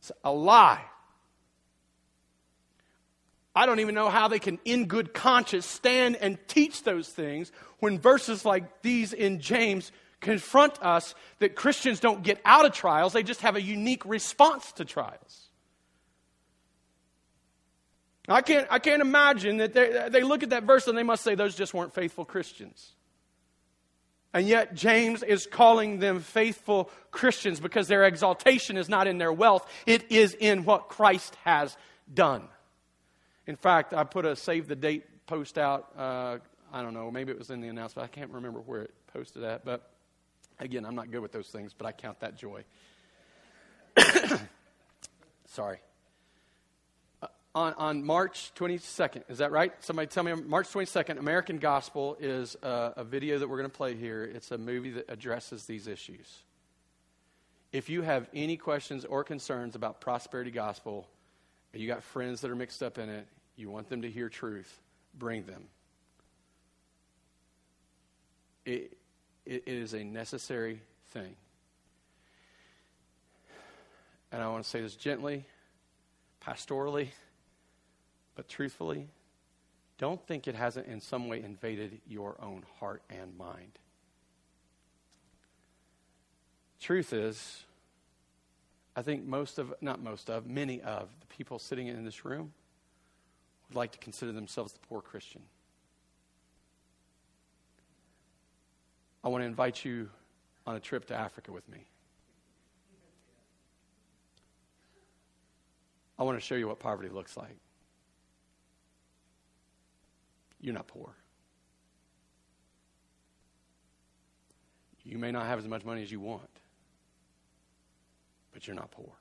It's 0.00 0.12
a 0.22 0.30
lie. 0.30 0.82
I 3.56 3.64
don't 3.64 3.80
even 3.80 3.94
know 3.94 4.10
how 4.10 4.28
they 4.28 4.38
can, 4.38 4.58
in 4.66 4.84
good 4.84 5.14
conscience, 5.14 5.64
stand 5.64 6.16
and 6.16 6.38
teach 6.46 6.82
those 6.82 7.08
things 7.08 7.50
when 7.78 7.98
verses 7.98 8.44
like 8.44 8.82
these 8.82 9.14
in 9.14 9.40
James 9.40 9.92
confront 10.20 10.80
us 10.82 11.14
that 11.38 11.56
Christians 11.56 11.98
don't 11.98 12.22
get 12.22 12.38
out 12.44 12.66
of 12.66 12.72
trials, 12.72 13.14
they 13.14 13.22
just 13.22 13.40
have 13.40 13.56
a 13.56 13.62
unique 13.62 14.04
response 14.04 14.72
to 14.72 14.84
trials. 14.84 15.48
I 18.28 18.42
can't, 18.42 18.66
I 18.70 18.78
can't 18.78 19.00
imagine 19.00 19.58
that 19.58 19.72
they, 19.72 20.08
they 20.10 20.22
look 20.22 20.42
at 20.42 20.50
that 20.50 20.64
verse 20.64 20.86
and 20.86 20.98
they 20.98 21.02
must 21.02 21.24
say 21.24 21.34
those 21.34 21.54
just 21.54 21.72
weren't 21.72 21.94
faithful 21.94 22.26
Christians. 22.26 22.92
And 24.34 24.46
yet, 24.46 24.74
James 24.74 25.22
is 25.22 25.46
calling 25.46 25.98
them 25.98 26.20
faithful 26.20 26.90
Christians 27.10 27.58
because 27.58 27.88
their 27.88 28.04
exaltation 28.04 28.76
is 28.76 28.88
not 28.88 29.06
in 29.06 29.16
their 29.16 29.32
wealth, 29.32 29.66
it 29.86 30.10
is 30.10 30.34
in 30.34 30.64
what 30.64 30.88
Christ 30.88 31.34
has 31.44 31.74
done. 32.12 32.48
In 33.46 33.56
fact, 33.56 33.94
I 33.94 34.04
put 34.04 34.24
a 34.24 34.36
save 34.36 34.68
the 34.68 34.76
date 34.76 35.04
post 35.26 35.58
out. 35.58 35.92
Uh, 35.96 36.38
I 36.72 36.82
don't 36.82 36.94
know, 36.94 37.10
maybe 37.10 37.32
it 37.32 37.38
was 37.38 37.50
in 37.50 37.60
the 37.60 37.68
announcement. 37.68 38.04
I 38.04 38.08
can't 38.08 38.30
remember 38.30 38.60
where 38.60 38.82
it 38.82 38.94
posted 39.12 39.44
at, 39.44 39.64
but 39.64 39.90
again, 40.58 40.84
I'm 40.84 40.94
not 40.94 41.10
good 41.10 41.20
with 41.20 41.32
those 41.32 41.48
things, 41.48 41.72
but 41.76 41.86
I 41.86 41.92
count 41.92 42.20
that 42.20 42.36
joy. 42.36 42.64
Sorry 45.46 45.78
on, 47.56 47.72
on 47.78 48.04
March 48.04 48.52
22nd. 48.54 49.22
Is 49.30 49.38
that 49.38 49.50
right? 49.50 49.72
Somebody 49.82 50.08
tell 50.08 50.22
me. 50.22 50.34
March 50.34 50.68
22nd, 50.68 51.18
American 51.18 51.56
Gospel 51.56 52.16
is 52.20 52.54
a, 52.62 52.92
a 52.98 53.04
video 53.04 53.38
that 53.38 53.48
we're 53.48 53.56
going 53.56 53.70
to 53.70 53.76
play 53.76 53.96
here. 53.96 54.24
It's 54.24 54.50
a 54.50 54.58
movie 54.58 54.90
that 54.90 55.06
addresses 55.08 55.64
these 55.64 55.88
issues. 55.88 56.42
If 57.72 57.88
you 57.88 58.02
have 58.02 58.28
any 58.34 58.58
questions 58.58 59.06
or 59.06 59.24
concerns 59.24 59.74
about 59.74 60.02
prosperity 60.02 60.50
gospel, 60.50 61.08
you 61.72 61.88
got 61.88 62.02
friends 62.02 62.42
that 62.42 62.50
are 62.50 62.54
mixed 62.54 62.82
up 62.82 62.98
in 62.98 63.08
it, 63.08 63.26
you 63.56 63.70
want 63.70 63.88
them 63.88 64.02
to 64.02 64.10
hear 64.10 64.28
truth, 64.28 64.80
bring 65.18 65.44
them. 65.44 65.64
It, 68.64 68.96
it, 69.44 69.62
it 69.66 69.74
is 69.74 69.94
a 69.94 70.04
necessary 70.04 70.80
thing. 71.10 71.34
And 74.32 74.42
I 74.42 74.48
want 74.48 74.64
to 74.64 74.68
say 74.68 74.80
this 74.80 74.96
gently, 74.96 75.44
pastorally 76.44 77.08
but 78.36 78.48
truthfully, 78.48 79.08
don't 79.98 80.24
think 80.26 80.46
it 80.46 80.54
hasn't 80.54 80.86
in 80.86 81.00
some 81.00 81.26
way 81.26 81.42
invaded 81.42 82.00
your 82.06 82.36
own 82.40 82.64
heart 82.78 83.02
and 83.08 83.36
mind. 83.36 83.78
Truth 86.78 87.14
is, 87.14 87.64
I 88.94 89.02
think 89.02 89.24
most 89.24 89.58
of, 89.58 89.72
not 89.80 90.02
most 90.02 90.28
of, 90.28 90.46
many 90.46 90.82
of 90.82 91.08
the 91.20 91.26
people 91.26 91.58
sitting 91.58 91.86
in 91.86 92.04
this 92.04 92.24
room 92.24 92.52
would 93.68 93.76
like 93.76 93.92
to 93.92 93.98
consider 93.98 94.32
themselves 94.32 94.72
the 94.72 94.78
poor 94.80 95.00
Christian. 95.00 95.42
I 99.24 99.28
want 99.28 99.42
to 99.42 99.46
invite 99.46 99.84
you 99.84 100.08
on 100.66 100.76
a 100.76 100.80
trip 100.80 101.06
to 101.06 101.14
Africa 101.14 101.52
with 101.52 101.68
me. 101.68 101.86
I 106.18 106.22
want 106.22 106.38
to 106.38 106.40
show 106.40 106.54
you 106.54 106.68
what 106.68 106.78
poverty 106.78 107.08
looks 107.08 107.36
like. 107.36 107.56
You're 110.60 110.74
not 110.74 110.86
poor. 110.86 111.14
You 115.04 115.18
may 115.18 115.30
not 115.30 115.46
have 115.46 115.58
as 115.58 115.68
much 115.68 115.84
money 115.84 116.02
as 116.02 116.10
you 116.10 116.18
want, 116.18 116.48
but 118.52 118.66
you're 118.66 118.74
not 118.74 118.90
poor. 118.90 119.12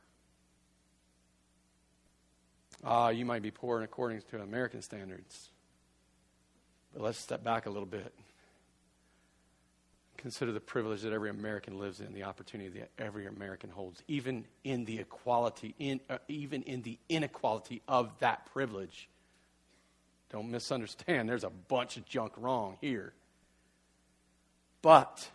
Ah, 2.83 3.09
you 3.09 3.25
might 3.25 3.41
be 3.41 3.51
poor 3.51 3.81
according 3.81 4.21
to 4.31 4.41
American 4.41 4.81
standards. 4.81 5.49
But 6.93 7.03
let's 7.03 7.17
step 7.17 7.43
back 7.43 7.65
a 7.65 7.69
little 7.69 7.87
bit. 7.87 8.13
Consider 10.17 10.51
the 10.51 10.59
privilege 10.59 11.01
that 11.01 11.13
every 11.13 11.29
American 11.29 11.77
lives 11.77 11.99
in, 11.99 12.13
the 12.13 12.23
opportunity 12.23 12.79
that 12.79 12.89
every 12.97 13.27
American 13.27 13.69
holds, 13.69 14.01
even 14.07 14.45
in 14.63 14.85
the 14.85 14.99
equality, 14.99 15.75
in, 15.77 15.99
uh, 16.09 16.17
even 16.27 16.63
in 16.63 16.81
the 16.81 16.97
inequality 17.09 17.81
of 17.87 18.11
that 18.19 18.45
privilege. 18.47 19.09
Don't 20.31 20.49
misunderstand. 20.49 21.29
There's 21.29 21.43
a 21.43 21.49
bunch 21.49 21.97
of 21.97 22.05
junk 22.05 22.33
wrong 22.37 22.77
here. 22.81 23.13
But 24.81 25.29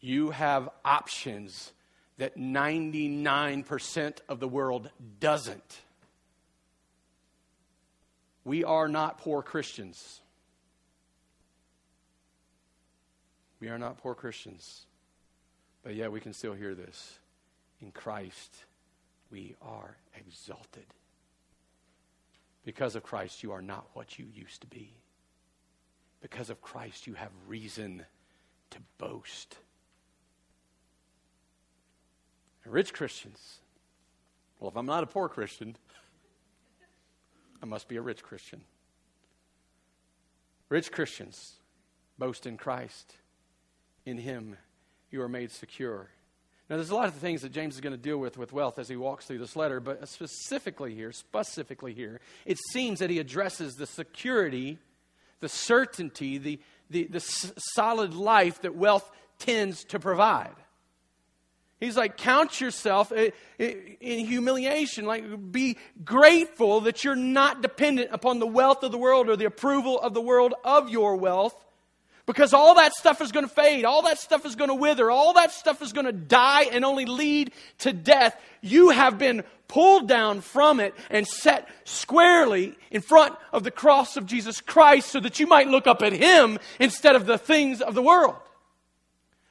you 0.00 0.30
have 0.30 0.68
options 0.84 1.72
that 2.18 2.36
99% 2.36 4.18
of 4.28 4.40
the 4.40 4.48
world 4.48 4.90
doesn't. 5.20 5.80
We 8.44 8.62
are 8.64 8.88
not 8.88 9.18
poor 9.18 9.42
Christians. 9.42 10.20
We 13.60 13.68
are 13.68 13.78
not 13.78 13.98
poor 13.98 14.14
Christians. 14.14 14.86
But 15.82 15.94
yet 15.94 16.12
we 16.12 16.20
can 16.20 16.32
still 16.32 16.52
hear 16.52 16.74
this. 16.74 17.18
In 17.80 17.90
Christ, 17.90 18.54
we 19.30 19.54
are 19.62 19.96
exalted. 20.14 20.86
Because 22.64 22.96
of 22.96 23.02
Christ, 23.02 23.42
you 23.42 23.52
are 23.52 23.62
not 23.62 23.86
what 23.92 24.18
you 24.18 24.26
used 24.34 24.62
to 24.62 24.66
be. 24.66 24.92
Because 26.22 26.48
of 26.48 26.62
Christ, 26.62 27.06
you 27.06 27.14
have 27.14 27.30
reason 27.46 28.04
to 28.70 28.78
boast. 28.96 29.58
Rich 32.64 32.94
Christians. 32.94 33.58
Well, 34.58 34.70
if 34.70 34.76
I'm 34.76 34.86
not 34.86 35.04
a 35.04 35.06
poor 35.06 35.28
Christian, 35.28 35.76
I 37.64 37.66
must 37.66 37.88
be 37.88 37.96
a 37.96 38.02
rich 38.02 38.22
Christian. 38.22 38.60
Rich 40.68 40.92
Christians 40.92 41.54
boast 42.18 42.44
in 42.44 42.58
Christ. 42.58 43.16
In 44.04 44.18
Him, 44.18 44.58
you 45.10 45.22
are 45.22 45.30
made 45.30 45.50
secure. 45.50 46.10
Now, 46.68 46.76
there's 46.76 46.90
a 46.90 46.94
lot 46.94 47.08
of 47.08 47.14
things 47.14 47.40
that 47.40 47.52
James 47.52 47.76
is 47.76 47.80
going 47.80 47.94
to 47.94 47.96
deal 47.96 48.18
with 48.18 48.36
with 48.36 48.52
wealth 48.52 48.78
as 48.78 48.86
he 48.86 48.96
walks 48.96 49.24
through 49.24 49.38
this 49.38 49.56
letter, 49.56 49.80
but 49.80 50.06
specifically 50.10 50.94
here, 50.94 51.10
specifically 51.10 51.94
here, 51.94 52.20
it 52.44 52.58
seems 52.70 52.98
that 52.98 53.08
he 53.08 53.18
addresses 53.18 53.76
the 53.76 53.86
security, 53.86 54.76
the 55.40 55.48
certainty, 55.48 56.36
the, 56.36 56.60
the, 56.90 57.04
the 57.04 57.20
solid 57.74 58.12
life 58.12 58.60
that 58.60 58.74
wealth 58.76 59.10
tends 59.38 59.84
to 59.84 59.98
provide. 59.98 60.54
He's 61.84 61.96
like, 61.96 62.16
count 62.16 62.60
yourself 62.60 63.12
eh, 63.14 63.30
eh, 63.58 63.74
in 64.00 64.26
humiliation. 64.26 65.04
Like, 65.04 65.52
be 65.52 65.76
grateful 66.04 66.82
that 66.82 67.04
you're 67.04 67.16
not 67.16 67.62
dependent 67.62 68.10
upon 68.12 68.38
the 68.38 68.46
wealth 68.46 68.82
of 68.82 68.92
the 68.92 68.98
world 68.98 69.28
or 69.28 69.36
the 69.36 69.44
approval 69.44 70.00
of 70.00 70.14
the 70.14 70.20
world 70.20 70.54
of 70.64 70.88
your 70.88 71.16
wealth. 71.16 71.54
Because 72.26 72.54
all 72.54 72.76
that 72.76 72.94
stuff 72.94 73.20
is 73.20 73.32
going 73.32 73.46
to 73.46 73.54
fade. 73.54 73.84
All 73.84 74.02
that 74.02 74.18
stuff 74.18 74.46
is 74.46 74.56
going 74.56 74.68
to 74.68 74.74
wither. 74.74 75.10
All 75.10 75.34
that 75.34 75.52
stuff 75.52 75.82
is 75.82 75.92
going 75.92 76.06
to 76.06 76.12
die 76.12 76.62
and 76.72 76.84
only 76.84 77.04
lead 77.04 77.52
to 77.80 77.92
death. 77.92 78.40
You 78.62 78.90
have 78.90 79.18
been 79.18 79.44
pulled 79.68 80.08
down 80.08 80.40
from 80.40 80.80
it 80.80 80.94
and 81.10 81.26
set 81.26 81.68
squarely 81.84 82.78
in 82.90 83.02
front 83.02 83.34
of 83.52 83.62
the 83.62 83.70
cross 83.70 84.16
of 84.16 84.24
Jesus 84.24 84.62
Christ 84.62 85.10
so 85.10 85.20
that 85.20 85.38
you 85.38 85.46
might 85.46 85.68
look 85.68 85.86
up 85.86 86.00
at 86.00 86.14
Him 86.14 86.58
instead 86.80 87.14
of 87.14 87.26
the 87.26 87.36
things 87.36 87.82
of 87.82 87.94
the 87.94 88.02
world. 88.02 88.36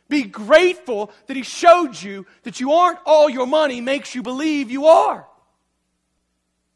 Be 0.09 0.23
grateful 0.23 1.11
that 1.27 1.37
He 1.37 1.43
showed 1.43 2.01
you 2.01 2.25
that 2.43 2.59
you 2.59 2.73
aren't 2.73 2.99
all 3.05 3.29
your 3.29 3.47
money 3.47 3.81
makes 3.81 4.13
you 4.13 4.21
believe 4.21 4.69
you 4.69 4.85
are. 4.85 5.27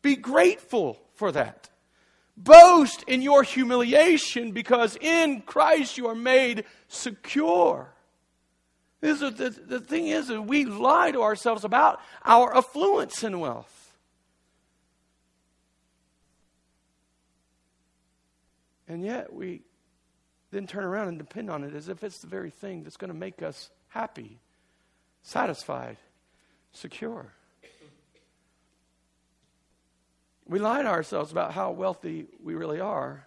Be 0.01 0.15
grateful 0.15 1.01
for 1.13 1.31
that. 1.31 1.69
Boast 2.35 3.03
in 3.07 3.21
your 3.21 3.43
humiliation 3.43 4.51
because 4.51 4.95
in 5.01 5.41
Christ 5.41 5.97
you 5.97 6.07
are 6.07 6.15
made 6.15 6.65
secure. 6.87 7.93
This 9.01 9.21
is, 9.21 9.35
the, 9.35 9.49
the 9.49 9.79
thing 9.79 10.07
is 10.07 10.27
that 10.27 10.41
we 10.43 10.65
lie 10.65 11.11
to 11.11 11.21
ourselves 11.21 11.63
about 11.63 11.99
our 12.23 12.55
affluence 12.55 13.23
and 13.23 13.41
wealth. 13.41 13.97
And 18.87 19.03
yet 19.03 19.33
we 19.33 19.63
then 20.51 20.67
turn 20.67 20.83
around 20.83 21.10
and 21.10 21.17
depend 21.17 21.49
on 21.49 21.63
it 21.63 21.73
as 21.73 21.89
if 21.89 22.03
it's 22.03 22.19
the 22.19 22.27
very 22.27 22.49
thing 22.49 22.83
that's 22.83 22.97
going 22.97 23.12
to 23.12 23.17
make 23.17 23.41
us 23.41 23.69
happy, 23.89 24.39
satisfied, 25.21 25.97
secure. 26.71 27.33
We 30.47 30.60
lie 30.60 30.81
to 30.81 30.88
ourselves 30.88 31.31
about 31.31 31.51
how 31.51 31.71
wealthy 31.71 32.27
we 32.41 32.55
really 32.55 32.79
are. 32.79 33.25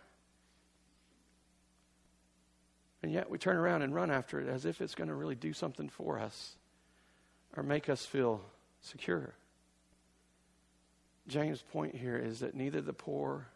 And 3.03 3.13
yet 3.13 3.31
we 3.31 3.39
turn 3.39 3.57
around 3.57 3.83
and 3.83 3.95
run 3.95 4.11
after 4.11 4.41
it 4.41 4.49
as 4.49 4.65
if 4.65 4.81
it's 4.81 4.95
going 4.95 5.09
to 5.09 5.15
really 5.15 5.35
do 5.35 5.53
something 5.53 5.89
for 5.89 6.19
us 6.19 6.57
or 7.57 7.63
make 7.63 7.89
us 7.89 8.07
feel 8.07 8.43
secure. 8.81 9.35
James' 11.29 11.63
point 11.73 11.95
here 11.95 12.17
is 12.17 12.41
that 12.41 12.55
neither 12.55 12.81
the 12.81 12.93
poor 12.93 13.49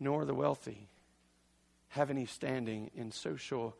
nor 0.00 0.24
the 0.24 0.34
wealthy 0.34 0.88
have 1.94 2.10
any 2.10 2.26
standing 2.26 2.90
in 2.96 3.12
social 3.12 3.76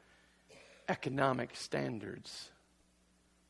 economic 0.89 1.51
standards. 1.55 2.51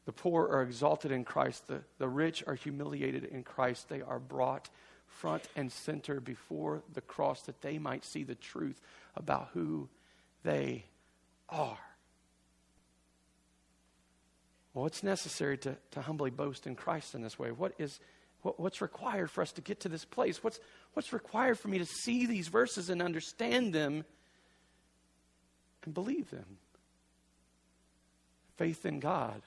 The 0.07 0.13
poor 0.13 0.49
are 0.49 0.63
exalted 0.63 1.13
in 1.13 1.25
Christ, 1.25 1.67
the, 1.69 1.83
the 1.99 2.09
rich 2.09 2.43
are 2.47 2.55
humiliated 2.55 3.25
in 3.25 3.43
Christ. 3.43 3.89
They 3.89 4.01
are 4.01 4.19
brought 4.19 4.71
front 5.07 5.45
and 5.55 5.71
center 5.71 6.19
before 6.19 6.83
the 6.93 7.03
cross 7.03 7.43
that 7.43 7.61
they 7.61 7.79
might 7.79 8.05
see 8.05 8.25
the 8.25 8.35
truth 8.35 8.81
about 9.17 9.51
who 9.53 9.89
they 10.45 10.87
are. 11.51 11.79
Well, 14.73 14.87
it's 14.87 15.03
necessary 15.03 15.59
to, 15.59 15.77
to 15.93 16.01
humbly 16.01 16.31
boast 16.31 16.67
in 16.67 16.75
Christ 16.75 17.15
in 17.15 17.23
this 17.23 17.39
way. 17.39 17.51
What 17.53 17.75
is 17.79 18.01
what, 18.43 18.59
what's 18.59 18.81
required 18.81 19.31
for 19.31 19.41
us 19.41 19.53
to 19.53 19.61
get 19.61 19.81
to 19.81 19.89
this 19.89 20.05
place? 20.05 20.43
What's 20.43 20.59
what's 20.95 21.13
required 21.13 21.59
for 21.59 21.69
me 21.69 21.79
to 21.79 21.87
see 21.87 22.27
these 22.27 22.49
verses 22.49 22.91
and 22.91 23.01
understand 23.01 23.73
them 23.73 24.05
and 25.85 25.95
believe 25.95 26.31
them. 26.31 26.59
Faith 28.57 28.87
in 28.87 29.01
God 29.01 29.43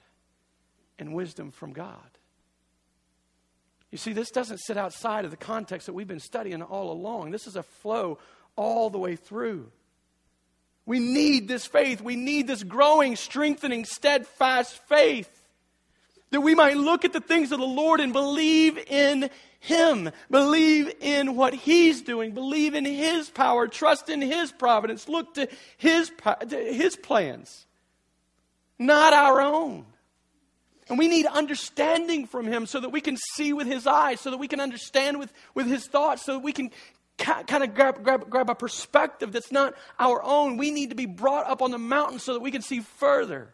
and 1.00 1.14
wisdom 1.14 1.52
from 1.52 1.74
God. 1.74 2.00
You 3.92 3.98
see, 3.98 4.14
this 4.14 4.32
doesn't 4.32 4.60
sit 4.60 4.78
outside 4.78 5.24
of 5.26 5.32
the 5.32 5.38
context 5.38 5.86
that 5.86 5.94
we've 5.94 6.08
been 6.08 6.20
studying 6.20 6.62
all 6.62 6.92
along. 6.92 7.32
This 7.32 7.48
is 7.48 7.56
a 7.56 7.64
flow 7.64 8.20
all 8.56 8.90
the 8.90 8.98
way 8.98 9.16
through. 9.16 9.72
We 10.86 11.00
need 11.00 11.48
this 11.48 11.66
faith. 11.66 12.02
We 12.02 12.16
need 12.16 12.48
this 12.48 12.64
growing, 12.64 13.16
strengthening, 13.16 13.86
steadfast 13.86 14.78
faith 14.88 15.37
that 16.32 16.42
we 16.42 16.56
might 16.56 16.78
look 16.78 17.06
at 17.06 17.14
the 17.14 17.22
things 17.22 17.52
of 17.52 17.60
the 17.60 17.66
Lord 17.66 18.00
and 18.00 18.12
believe 18.12 18.78
in 18.78 19.30
Him, 19.60 20.12
believe 20.30 20.94
in 21.00 21.36
what 21.36 21.54
He's 21.54 22.02
doing, 22.02 22.32
believe 22.32 22.76
in 22.76 22.86
His 22.86 23.30
power, 23.30 23.68
trust 23.68 24.10
in 24.10 24.22
His 24.22 24.52
providence, 24.52 25.08
look 25.08 25.36
to 25.36 25.48
His, 25.78 26.12
to 26.50 26.58
his 26.58 26.96
plans, 26.96 27.66
not 28.78 29.14
our 29.14 29.42
own. 29.42 29.86
And 30.90 30.98
we 30.98 31.08
need 31.08 31.26
understanding 31.26 32.28
from 32.28 32.46
Him 32.46 32.66
so 32.66 32.80
that 32.80 32.90
we 32.90 33.02
can 33.02 33.18
see 33.36 33.54
with 33.54 33.68
His 33.68 33.88
eyes, 33.88 34.22
so 34.22 34.32
that 34.32 34.38
we 34.38 34.48
can 34.48 34.62
understand 34.62 35.20
with, 35.20 35.32
with 35.54 35.68
His 35.68 35.86
thoughts, 35.88 36.24
so 36.24 36.34
that 36.34 36.44
we 36.44 36.54
can 36.54 36.72
ca- 37.18 37.44
kind 37.44 37.64
of 37.64 37.74
grab, 37.74 38.04
grab, 38.04 38.30
grab 38.30 38.50
a 38.50 38.56
perspective 38.56 39.32
that's 39.32 39.52
not 39.52 39.74
our 40.00 40.22
own. 40.24 40.58
We 40.58 40.72
need 40.72 40.90
to 40.90 40.96
be 40.96 41.06
brought 41.06 41.48
up 41.48 41.62
on 41.62 41.72
the 41.72 41.78
mountain 41.78 42.20
so 42.20 42.34
that 42.34 42.42
we 42.42 42.52
can 42.52 42.62
see 42.62 42.82
further. 42.82 43.54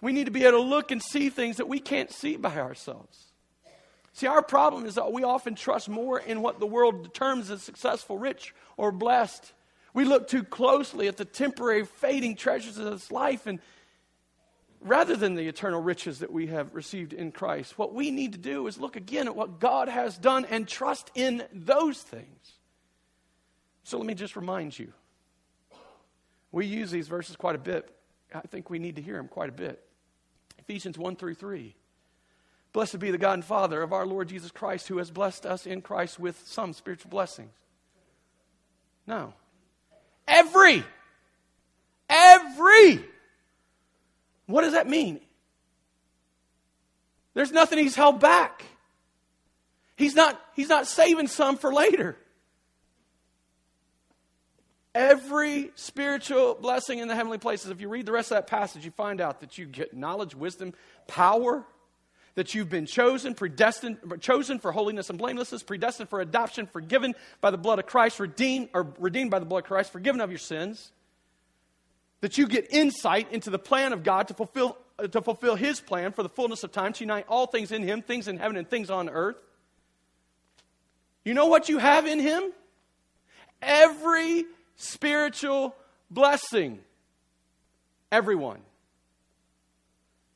We 0.00 0.12
need 0.12 0.24
to 0.24 0.30
be 0.30 0.44
able 0.44 0.62
to 0.62 0.68
look 0.68 0.90
and 0.90 1.02
see 1.02 1.28
things 1.28 1.58
that 1.58 1.68
we 1.68 1.78
can't 1.78 2.10
see 2.10 2.36
by 2.36 2.56
ourselves. 2.56 3.30
See, 4.12 4.26
our 4.26 4.42
problem 4.42 4.86
is 4.86 4.96
that 4.96 5.12
we 5.12 5.22
often 5.22 5.54
trust 5.54 5.88
more 5.88 6.18
in 6.18 6.42
what 6.42 6.58
the 6.58 6.66
world 6.66 7.02
determines 7.02 7.50
as 7.50 7.62
successful, 7.62 8.18
rich, 8.18 8.54
or 8.76 8.92
blessed. 8.92 9.52
We 9.94 10.04
look 10.04 10.28
too 10.28 10.42
closely 10.42 11.06
at 11.08 11.16
the 11.16 11.24
temporary, 11.24 11.84
fading 11.84 12.36
treasures 12.36 12.78
of 12.78 12.90
this 12.90 13.10
life, 13.10 13.46
and 13.46 13.60
rather 14.80 15.16
than 15.16 15.34
the 15.34 15.46
eternal 15.46 15.80
riches 15.80 16.20
that 16.20 16.32
we 16.32 16.48
have 16.48 16.74
received 16.74 17.12
in 17.12 17.32
Christ, 17.32 17.78
what 17.78 17.94
we 17.94 18.10
need 18.10 18.32
to 18.32 18.38
do 18.38 18.66
is 18.66 18.78
look 18.78 18.96
again 18.96 19.26
at 19.26 19.36
what 19.36 19.60
God 19.60 19.88
has 19.88 20.16
done 20.16 20.46
and 20.46 20.66
trust 20.66 21.10
in 21.14 21.44
those 21.52 22.00
things. 22.00 22.58
So 23.84 23.98
let 23.98 24.06
me 24.06 24.14
just 24.14 24.36
remind 24.36 24.78
you. 24.78 24.92
We 26.52 26.66
use 26.66 26.90
these 26.90 27.08
verses 27.08 27.36
quite 27.36 27.54
a 27.54 27.58
bit. 27.58 27.88
I 28.34 28.40
think 28.40 28.70
we 28.70 28.78
need 28.78 28.96
to 28.96 29.02
hear 29.02 29.16
them 29.16 29.28
quite 29.28 29.48
a 29.48 29.52
bit. 29.52 29.84
Ephesians 30.70 30.96
1 30.96 31.16
through 31.16 31.34
3. 31.34 31.74
Blessed 32.72 33.00
be 33.00 33.10
the 33.10 33.18
God 33.18 33.32
and 33.32 33.44
Father 33.44 33.82
of 33.82 33.92
our 33.92 34.06
Lord 34.06 34.28
Jesus 34.28 34.52
Christ, 34.52 34.86
who 34.86 34.98
has 34.98 35.10
blessed 35.10 35.44
us 35.44 35.66
in 35.66 35.82
Christ 35.82 36.20
with 36.20 36.40
some 36.46 36.72
spiritual 36.74 37.10
blessings. 37.10 37.50
No. 39.04 39.34
Every. 40.28 40.84
Every. 42.08 43.04
What 44.46 44.62
does 44.62 44.74
that 44.74 44.88
mean? 44.88 45.18
There's 47.34 47.50
nothing 47.50 47.80
he's 47.80 47.96
held 47.96 48.20
back. 48.20 48.64
He's 49.96 50.14
not, 50.14 50.40
he's 50.54 50.68
not 50.68 50.86
saving 50.86 51.26
some 51.26 51.56
for 51.56 51.74
later. 51.74 52.16
Every 54.94 55.70
spiritual 55.76 56.54
blessing 56.54 56.98
in 56.98 57.06
the 57.06 57.14
heavenly 57.14 57.38
places, 57.38 57.70
if 57.70 57.80
you 57.80 57.88
read 57.88 58.06
the 58.06 58.12
rest 58.12 58.32
of 58.32 58.36
that 58.36 58.48
passage, 58.48 58.84
you 58.84 58.90
find 58.90 59.20
out 59.20 59.40
that 59.40 59.56
you 59.56 59.66
get 59.66 59.96
knowledge, 59.96 60.34
wisdom, 60.34 60.74
power, 61.06 61.64
that 62.34 62.54
you've 62.54 62.68
been 62.68 62.86
chosen, 62.86 63.34
predestined, 63.34 63.98
chosen 64.20 64.58
for 64.58 64.72
holiness 64.72 65.08
and 65.08 65.18
blamelessness, 65.18 65.62
predestined 65.62 66.08
for 66.08 66.20
adoption, 66.20 66.66
forgiven 66.66 67.14
by 67.40 67.52
the 67.52 67.58
blood 67.58 67.78
of 67.78 67.86
Christ, 67.86 68.18
redeemed, 68.18 68.70
or 68.74 68.92
redeemed 68.98 69.30
by 69.30 69.38
the 69.38 69.46
blood 69.46 69.60
of 69.60 69.64
Christ, 69.64 69.92
forgiven 69.92 70.20
of 70.20 70.30
your 70.30 70.38
sins. 70.38 70.90
That 72.20 72.36
you 72.36 72.48
get 72.48 72.66
insight 72.70 73.32
into 73.32 73.50
the 73.50 73.58
plan 73.58 73.92
of 73.92 74.02
God 74.02 74.28
to 74.28 74.34
fulfill, 74.34 74.76
to 75.10 75.22
fulfill 75.22 75.54
His 75.54 75.80
plan 75.80 76.12
for 76.12 76.22
the 76.22 76.28
fullness 76.28 76.64
of 76.64 76.72
time, 76.72 76.92
to 76.94 77.04
unite 77.04 77.26
all 77.28 77.46
things 77.46 77.70
in 77.70 77.82
Him, 77.82 78.02
things 78.02 78.26
in 78.26 78.38
heaven 78.38 78.56
and 78.56 78.68
things 78.68 78.90
on 78.90 79.08
earth. 79.08 79.36
You 81.24 81.34
know 81.34 81.46
what 81.46 81.68
you 81.68 81.78
have 81.78 82.06
in 82.06 82.18
Him? 82.18 82.42
Every 83.62 84.44
spiritual 84.80 85.76
blessing. 86.10 86.80
Everyone. 88.10 88.60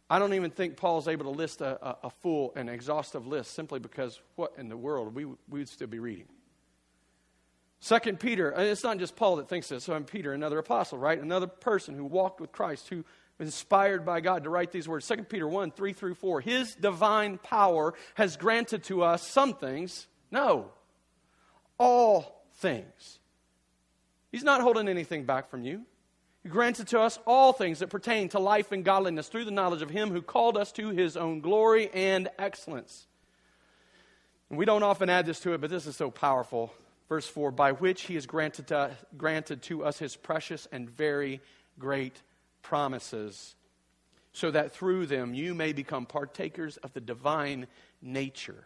I 0.08 0.18
don't 0.18 0.34
even 0.34 0.50
think 0.50 0.76
Paul 0.76 0.98
is 0.98 1.08
able 1.08 1.24
to 1.24 1.36
list 1.36 1.60
a, 1.62 1.84
a, 1.84 1.96
a, 2.04 2.10
full 2.10 2.52
and 2.54 2.68
exhaustive 2.68 3.26
list 3.26 3.54
simply 3.54 3.80
because 3.80 4.20
what 4.36 4.52
in 4.58 4.68
the 4.68 4.76
world 4.76 5.14
we, 5.14 5.24
we 5.24 5.34
would 5.48 5.68
still 5.68 5.88
be 5.88 5.98
reading. 5.98 6.26
Second 7.80 8.20
Peter, 8.20 8.52
it's 8.56 8.84
not 8.84 8.98
just 8.98 9.16
Paul 9.16 9.36
that 9.36 9.48
thinks 9.48 9.68
this. 9.68 9.84
Simon 9.84 10.04
Peter, 10.04 10.32
another 10.32 10.58
apostle, 10.58 10.98
right? 10.98 11.20
Another 11.20 11.46
person 11.46 11.94
who 11.94 12.04
walked 12.04 12.40
with 12.40 12.52
Christ, 12.52 12.88
who 12.88 13.04
was 13.38 13.48
inspired 13.48 14.04
by 14.04 14.20
God 14.20 14.44
to 14.44 14.50
write 14.50 14.72
these 14.72 14.86
words. 14.86 15.06
Second 15.06 15.28
Peter 15.28 15.48
1, 15.48 15.70
3 15.70 15.92
through 15.94 16.14
4. 16.14 16.40
His 16.42 16.74
divine 16.74 17.38
power 17.38 17.94
has 18.14 18.36
granted 18.36 18.84
to 18.84 19.02
us 19.02 19.26
some 19.26 19.54
things. 19.54 20.06
No. 20.30 20.70
All 21.78 22.44
things 22.56 23.18
He's 24.34 24.42
not 24.42 24.62
holding 24.62 24.88
anything 24.88 25.22
back 25.22 25.48
from 25.48 25.62
you. 25.62 25.82
He 26.42 26.48
granted 26.48 26.88
to 26.88 26.98
us 26.98 27.20
all 27.24 27.52
things 27.52 27.78
that 27.78 27.88
pertain 27.88 28.28
to 28.30 28.40
life 28.40 28.72
and 28.72 28.84
godliness 28.84 29.28
through 29.28 29.44
the 29.44 29.52
knowledge 29.52 29.80
of 29.80 29.90
Him 29.90 30.10
who 30.10 30.22
called 30.22 30.56
us 30.56 30.72
to 30.72 30.88
His 30.88 31.16
own 31.16 31.38
glory 31.38 31.88
and 31.94 32.28
excellence. 32.36 33.06
And 34.50 34.58
we 34.58 34.64
don't 34.64 34.82
often 34.82 35.08
add 35.08 35.24
this 35.24 35.38
to 35.42 35.52
it, 35.52 35.60
but 35.60 35.70
this 35.70 35.86
is 35.86 35.94
so 35.94 36.10
powerful. 36.10 36.74
Verse 37.08 37.28
4 37.28 37.52
By 37.52 37.70
which 37.70 38.02
He 38.02 38.14
has 38.14 38.26
granted 38.26 38.66
to, 38.66 38.90
granted 39.16 39.62
to 39.62 39.84
us 39.84 40.00
His 40.00 40.16
precious 40.16 40.66
and 40.72 40.90
very 40.90 41.40
great 41.78 42.20
promises, 42.60 43.54
so 44.32 44.50
that 44.50 44.72
through 44.72 45.06
them 45.06 45.32
you 45.32 45.54
may 45.54 45.72
become 45.72 46.06
partakers 46.06 46.76
of 46.78 46.92
the 46.92 47.00
divine 47.00 47.68
nature 48.02 48.64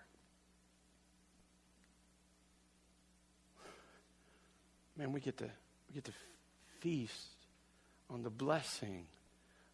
man, 4.99 5.13
we 5.13 5.21
get 5.21 5.39
to, 5.39 5.45
we 5.89 5.95
get 5.95 6.05
to 6.05 6.13
feast 6.81 7.29
on 8.11 8.23
the 8.23 8.31
blessing 8.31 9.07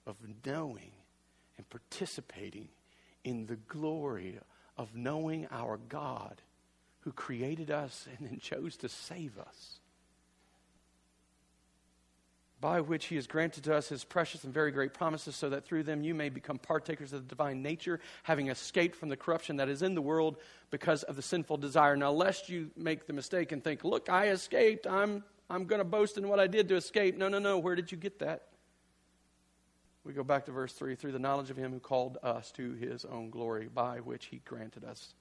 of 0.07 0.17
knowing 0.45 0.93
and 1.57 1.69
participating 1.71 2.69
in 3.25 3.47
the 3.47 3.57
glory 3.57 4.39
of 4.77 4.95
knowing 4.95 5.47
our 5.51 5.79
God 5.89 6.43
who 7.01 7.13
created 7.13 7.71
us 7.71 8.07
and 8.19 8.29
then 8.29 8.39
chose 8.39 8.77
to 8.79 8.89
save 8.89 9.39
us 9.39 9.79
by 12.65 12.81
which 12.81 13.05
he 13.05 13.17
has 13.17 13.27
granted 13.27 13.63
to 13.63 13.75
us 13.75 13.91
his 13.91 14.05
precious 14.05 14.43
and 14.43 14.55
very 14.55 14.71
great 14.71 14.95
promises, 14.95 15.37
so 15.37 15.51
that 15.51 15.67
through 15.67 15.83
them 15.83 16.03
you 16.03 16.15
may 16.15 16.31
become 16.31 16.57
partakers 16.57 17.13
of 17.13 17.21
the 17.21 17.29
divine 17.29 17.61
nature, 17.61 18.01
having 18.23 18.49
escaped 18.49 18.97
from 18.97 19.11
the 19.11 19.19
corruption 19.19 19.57
that 19.57 19.69
is 19.69 19.83
in 19.83 19.95
the 19.95 20.01
world 20.01 20.39
because 20.71 21.03
of 21.03 21.15
the 21.15 21.21
sinful 21.21 21.59
desire. 21.59 21.95
Now, 21.95 22.11
lest 22.11 22.49
you 22.49 22.71
make 22.75 23.07
the 23.07 23.13
mistake 23.13 23.53
and 23.53 23.63
think, 23.63 23.85
look, 23.85 24.09
I 24.09 24.29
escaped, 24.29 24.87
I'm, 24.87 25.23
I'm 25.51 25.67
going 25.67 25.81
to 25.81 25.85
boast 25.85 26.17
in 26.17 26.27
what 26.27 26.41
I 26.41 26.47
did 26.47 26.71
to 26.71 26.77
escape. 26.77 27.19
No, 27.19 27.29
no, 27.29 27.39
no. 27.39 27.59
Where 27.59 27.77
did 27.77 27.93
you 27.93 27.99
get 27.99 28.21
that? 28.21 28.47
We 30.03 30.15
go 30.15 30.25
back 30.25 30.47
to 30.47 30.53
verse 30.53 30.73
3 30.73 30.95
through 30.95 31.13
the 31.13 31.19
knowledge 31.19 31.51
of 31.51 31.59
him 31.59 31.71
who 31.71 31.81
called 31.81 32.17
us 32.23 32.51
to 32.53 32.73
his 32.73 33.05
own 33.05 33.29
glory, 33.29 33.69
by 33.69 33.99
which 33.99 34.25
he 34.25 34.41
granted 34.47 34.85
us. 34.85 35.13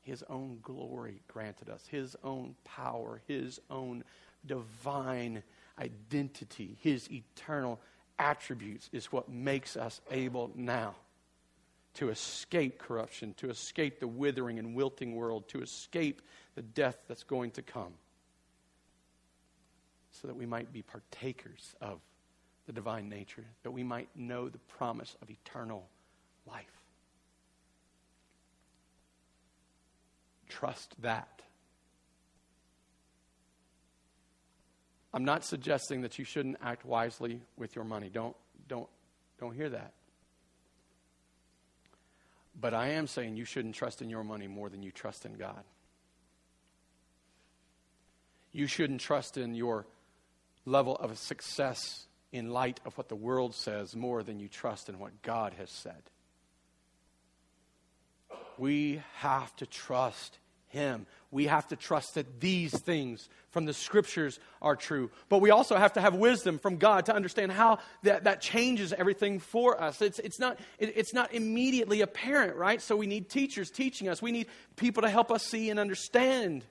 His 0.00 0.24
own 0.30 0.60
glory 0.62 1.20
granted 1.28 1.68
us, 1.68 1.86
his 1.88 2.16
own 2.24 2.54
power, 2.64 3.20
his 3.28 3.60
own 3.68 4.02
divine 4.46 5.42
identity, 5.78 6.76
his 6.80 7.10
eternal 7.10 7.80
attributes 8.18 8.88
is 8.92 9.12
what 9.12 9.28
makes 9.28 9.76
us 9.76 10.00
able 10.10 10.50
now 10.54 10.94
to 11.94 12.10
escape 12.10 12.78
corruption, 12.78 13.34
to 13.38 13.48
escape 13.48 14.00
the 14.00 14.08
withering 14.08 14.58
and 14.58 14.74
wilting 14.74 15.14
world, 15.14 15.48
to 15.48 15.62
escape 15.62 16.20
the 16.54 16.62
death 16.62 16.98
that's 17.08 17.22
going 17.22 17.50
to 17.50 17.62
come, 17.62 17.94
so 20.10 20.26
that 20.26 20.36
we 20.36 20.46
might 20.46 20.72
be 20.72 20.82
partakers 20.82 21.74
of 21.80 22.00
the 22.66 22.72
divine 22.72 23.08
nature, 23.08 23.44
that 23.62 23.70
we 23.70 23.82
might 23.82 24.08
know 24.14 24.48
the 24.48 24.58
promise 24.58 25.16
of 25.22 25.30
eternal 25.30 25.88
life. 26.46 26.64
Trust 30.48 30.94
that. 31.02 31.42
I'm 35.14 35.24
not 35.24 35.44
suggesting 35.44 36.02
that 36.02 36.18
you 36.18 36.24
shouldn't 36.24 36.56
act 36.62 36.84
wisely 36.84 37.40
with 37.56 37.74
your 37.74 37.84
money. 37.84 38.10
Don't, 38.12 38.36
don't, 38.68 38.88
don't 39.38 39.54
hear 39.54 39.70
that. 39.70 39.92
But 42.58 42.74
I 42.74 42.88
am 42.88 43.06
saying 43.06 43.36
you 43.36 43.44
shouldn't 43.44 43.74
trust 43.74 44.02
in 44.02 44.10
your 44.10 44.24
money 44.24 44.46
more 44.46 44.68
than 44.68 44.82
you 44.82 44.90
trust 44.90 45.26
in 45.26 45.34
God. 45.34 45.62
You 48.52 48.66
shouldn't 48.66 49.00
trust 49.00 49.36
in 49.36 49.54
your 49.54 49.86
level 50.64 50.96
of 50.96 51.16
success 51.18 52.06
in 52.32 52.50
light 52.50 52.80
of 52.84 52.96
what 52.96 53.08
the 53.08 53.16
world 53.16 53.54
says 53.54 53.94
more 53.94 54.22
than 54.22 54.40
you 54.40 54.48
trust 54.48 54.88
in 54.88 54.98
what 54.98 55.22
God 55.22 55.54
has 55.58 55.70
said. 55.70 56.02
We 58.58 59.02
have 59.16 59.54
to 59.56 59.66
trust 59.66 60.38
him. 60.68 61.06
We 61.30 61.46
have 61.46 61.68
to 61.68 61.76
trust 61.76 62.14
that 62.14 62.40
these 62.40 62.78
things 62.78 63.28
from 63.50 63.64
the 63.64 63.74
scriptures 63.74 64.38
are 64.62 64.76
true. 64.76 65.10
But 65.28 65.40
we 65.40 65.50
also 65.50 65.76
have 65.76 65.94
to 65.94 66.00
have 66.00 66.14
wisdom 66.14 66.58
from 66.58 66.76
God 66.76 67.06
to 67.06 67.14
understand 67.14 67.52
how 67.52 67.78
that, 68.02 68.24
that 68.24 68.40
changes 68.40 68.92
everything 68.92 69.40
for 69.40 69.80
us. 69.80 70.00
It's, 70.00 70.18
it's, 70.18 70.38
not, 70.38 70.58
it, 70.78 70.92
it's 70.96 71.12
not 71.12 71.34
immediately 71.34 72.00
apparent, 72.00 72.56
right? 72.56 72.80
So 72.80 72.96
we 72.96 73.06
need 73.06 73.28
teachers 73.28 73.70
teaching 73.70 74.08
us. 74.08 74.22
We 74.22 74.32
need 74.32 74.46
people 74.76 75.02
to 75.02 75.10
help 75.10 75.30
us 75.30 75.44
see 75.44 75.70
and 75.70 75.80
understand. 75.80 76.64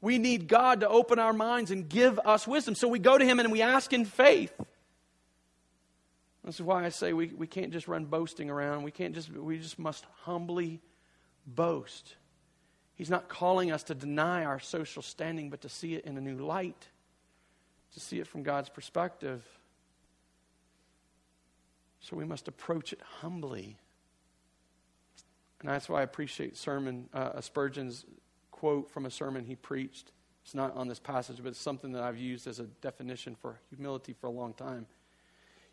We 0.00 0.18
need 0.18 0.48
God 0.48 0.80
to 0.80 0.88
open 0.88 1.18
our 1.18 1.32
minds 1.32 1.70
and 1.70 1.88
give 1.88 2.18
us 2.20 2.46
wisdom. 2.46 2.74
So 2.74 2.88
we 2.88 2.98
go 2.98 3.18
to 3.18 3.24
Him 3.24 3.40
and 3.40 3.50
we 3.50 3.62
ask 3.62 3.92
in 3.92 4.04
faith. 4.04 4.52
This 6.44 6.54
is 6.54 6.62
why 6.62 6.84
I 6.84 6.88
say 6.88 7.12
we, 7.12 7.26
we 7.26 7.46
can't 7.46 7.72
just 7.72 7.88
run 7.88 8.06
boasting 8.06 8.48
around. 8.48 8.82
We 8.82 8.90
can't 8.90 9.14
just, 9.14 9.30
we 9.30 9.58
just 9.58 9.78
must 9.78 10.06
humbly 10.22 10.80
boast. 11.46 12.16
He's 12.98 13.08
not 13.08 13.28
calling 13.28 13.70
us 13.70 13.84
to 13.84 13.94
deny 13.94 14.44
our 14.44 14.58
social 14.58 15.02
standing, 15.02 15.50
but 15.50 15.60
to 15.60 15.68
see 15.68 15.94
it 15.94 16.04
in 16.04 16.18
a 16.18 16.20
new 16.20 16.36
light, 16.36 16.88
to 17.94 18.00
see 18.00 18.18
it 18.18 18.26
from 18.26 18.42
God's 18.42 18.68
perspective. 18.68 19.46
So 22.00 22.16
we 22.16 22.24
must 22.24 22.48
approach 22.48 22.92
it 22.92 23.00
humbly. 23.20 23.76
And 25.60 25.70
that's 25.70 25.88
why 25.88 26.00
I 26.00 26.02
appreciate 26.02 26.56
sermon 26.56 27.08
uh, 27.14 27.40
Spurgeon's 27.40 28.04
quote 28.50 28.90
from 28.90 29.06
a 29.06 29.10
sermon 29.12 29.44
he 29.44 29.54
preached. 29.54 30.10
It's 30.44 30.54
not 30.54 30.74
on 30.74 30.88
this 30.88 30.98
passage, 30.98 31.36
but 31.40 31.50
it's 31.50 31.60
something 31.60 31.92
that 31.92 32.02
I've 32.02 32.18
used 32.18 32.48
as 32.48 32.58
a 32.58 32.64
definition 32.64 33.36
for 33.40 33.60
humility 33.68 34.12
for 34.12 34.26
a 34.26 34.30
long 34.30 34.54
time. 34.54 34.86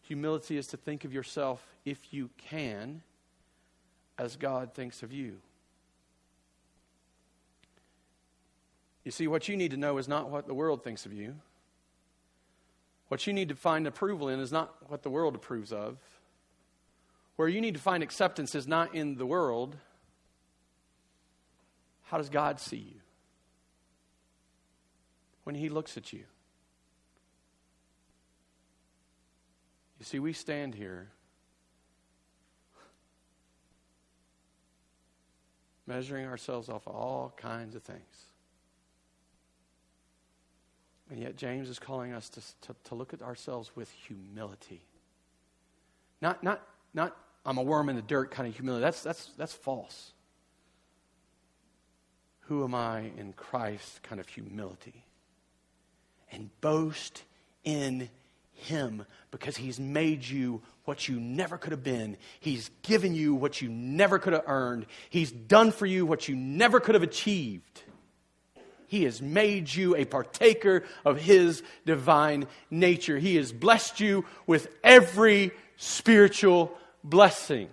Humility 0.03 0.57
is 0.57 0.67
to 0.67 0.77
think 0.77 1.05
of 1.05 1.13
yourself, 1.13 1.65
if 1.85 2.13
you 2.13 2.29
can, 2.37 3.01
as 4.19 4.35
God 4.35 4.75
thinks 4.75 5.01
of 5.01 5.11
you. 5.11 5.37
You 9.05 9.11
see, 9.11 9.27
what 9.27 9.47
you 9.47 9.55
need 9.55 9.71
to 9.71 9.77
know 9.77 9.97
is 9.97 10.07
not 10.09 10.29
what 10.29 10.47
the 10.47 10.53
world 10.53 10.83
thinks 10.83 11.05
of 11.05 11.13
you. 11.13 11.35
What 13.07 13.25
you 13.27 13.33
need 13.33 13.49
to 13.49 13.55
find 13.55 13.87
approval 13.87 14.27
in 14.29 14.39
is 14.39 14.51
not 14.51 14.75
what 14.89 15.03
the 15.03 15.09
world 15.09 15.35
approves 15.35 15.71
of. 15.71 15.97
where 17.35 17.47
you 17.47 17.61
need 17.61 17.73
to 17.73 17.79
find 17.79 18.01
acceptance 18.01 18.55
is 18.55 18.67
not 18.67 18.95
in 18.95 19.15
the 19.15 19.25
world. 19.25 19.75
How 22.03 22.17
does 22.17 22.29
God 22.29 22.59
see 22.59 22.77
you? 22.77 23.01
When 25.43 25.55
He 25.55 25.69
looks 25.69 25.97
at 25.97 26.13
you. 26.13 26.23
You 29.99 30.05
see, 30.05 30.19
we 30.19 30.33
stand 30.33 30.75
here 30.75 31.09
measuring 35.87 36.25
ourselves 36.25 36.67
off 36.69 36.87
all 36.87 37.33
kinds 37.37 37.75
of 37.75 37.83
things. 37.83 38.25
And 41.09 41.19
yet, 41.19 41.35
James 41.35 41.69
is 41.69 41.77
calling 41.77 42.13
us 42.13 42.29
to, 42.29 42.41
to, 42.61 42.75
to, 42.85 42.95
look 42.95 43.13
at 43.13 43.21
ourselves 43.21 43.71
with 43.75 43.91
humility. 43.91 44.81
Not, 46.21 46.43
not, 46.43 46.61
not, 46.93 47.15
I'm 47.45 47.57
a 47.57 47.61
worm 47.61 47.89
in 47.89 47.95
the 47.95 48.01
dirt 48.01 48.31
kind 48.31 48.47
of 48.49 48.55
humility. 48.55 48.81
That's, 48.81 49.03
that's, 49.03 49.29
that's 49.37 49.53
false. 49.53 50.13
Who 52.47 52.63
am 52.63 52.73
I 52.73 53.11
in 53.17 53.33
Christ 53.33 54.01
kind 54.03 54.19
of 54.19 54.27
humility? 54.27 55.05
And 56.31 56.49
boast 56.61 57.23
in 57.63 58.09
Him 58.53 59.05
because 59.29 59.57
He's 59.57 59.79
made 59.79 60.23
you 60.25 60.63
what 60.85 61.07
you 61.07 61.19
never 61.19 61.57
could 61.57 61.71
have 61.71 61.83
been. 61.83 62.17
He's 62.39 62.71
given 62.81 63.13
you 63.13 63.35
what 63.35 63.61
you 63.61 63.69
never 63.69 64.17
could 64.17 64.33
have 64.33 64.43
earned. 64.47 64.87
He's 65.09 65.31
done 65.31 65.71
for 65.71 65.85
you 65.85 66.05
what 66.05 66.27
you 66.27 66.35
never 66.35 66.79
could 66.79 66.95
have 66.95 67.03
achieved. 67.03 67.83
He 68.95 69.03
has 69.03 69.21
made 69.21 69.75
you 69.75 69.93
a 69.97 70.05
partaker 70.05 70.85
of 71.03 71.19
His 71.19 71.63
divine 71.85 72.47
nature. 72.71 73.19
He 73.19 73.35
has 73.35 73.51
blessed 73.51 73.99
you 73.99 74.23
with 74.47 74.69
every 74.85 75.51
spiritual 75.75 76.71
blessing. 77.03 77.67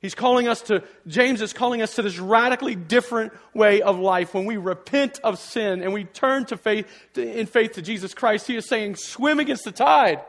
He's 0.00 0.14
calling 0.14 0.48
us 0.48 0.62
to, 0.62 0.82
James 1.06 1.42
is 1.42 1.52
calling 1.52 1.82
us 1.82 1.96
to 1.96 2.02
this 2.02 2.18
radically 2.18 2.74
different 2.74 3.34
way 3.52 3.82
of 3.82 3.98
life. 3.98 4.32
When 4.32 4.46
we 4.46 4.56
repent 4.56 5.20
of 5.22 5.38
sin 5.38 5.82
and 5.82 5.92
we 5.92 6.04
turn 6.04 6.46
to 6.46 6.56
faith, 6.56 6.88
in 7.14 7.44
faith 7.44 7.72
to 7.72 7.82
Jesus 7.82 8.14
Christ, 8.14 8.46
he 8.46 8.56
is 8.56 8.66
saying, 8.66 8.96
swim 8.96 9.38
against 9.38 9.64
the 9.64 9.70
tide. 9.70 10.22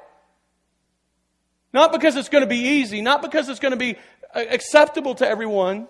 Not 1.71 1.93
because 1.93 2.17
it's 2.17 2.27
going 2.27 2.43
to 2.43 2.49
be 2.49 2.81
easy, 2.81 3.01
not 3.01 3.21
because 3.21 3.47
it's 3.47 3.61
going 3.61 3.71
to 3.71 3.77
be 3.77 3.95
uh, 4.35 4.43
acceptable 4.49 5.15
to 5.15 5.25
everyone, 5.25 5.87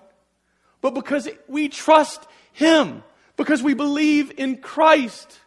but 0.81 0.93
because 0.93 1.27
we 1.47 1.67
trust 1.67 2.23
him 2.53 3.01
because 3.37 3.63
we 3.63 3.75
believe 3.75 4.33
in 4.37 4.57
Christ. 4.57 5.39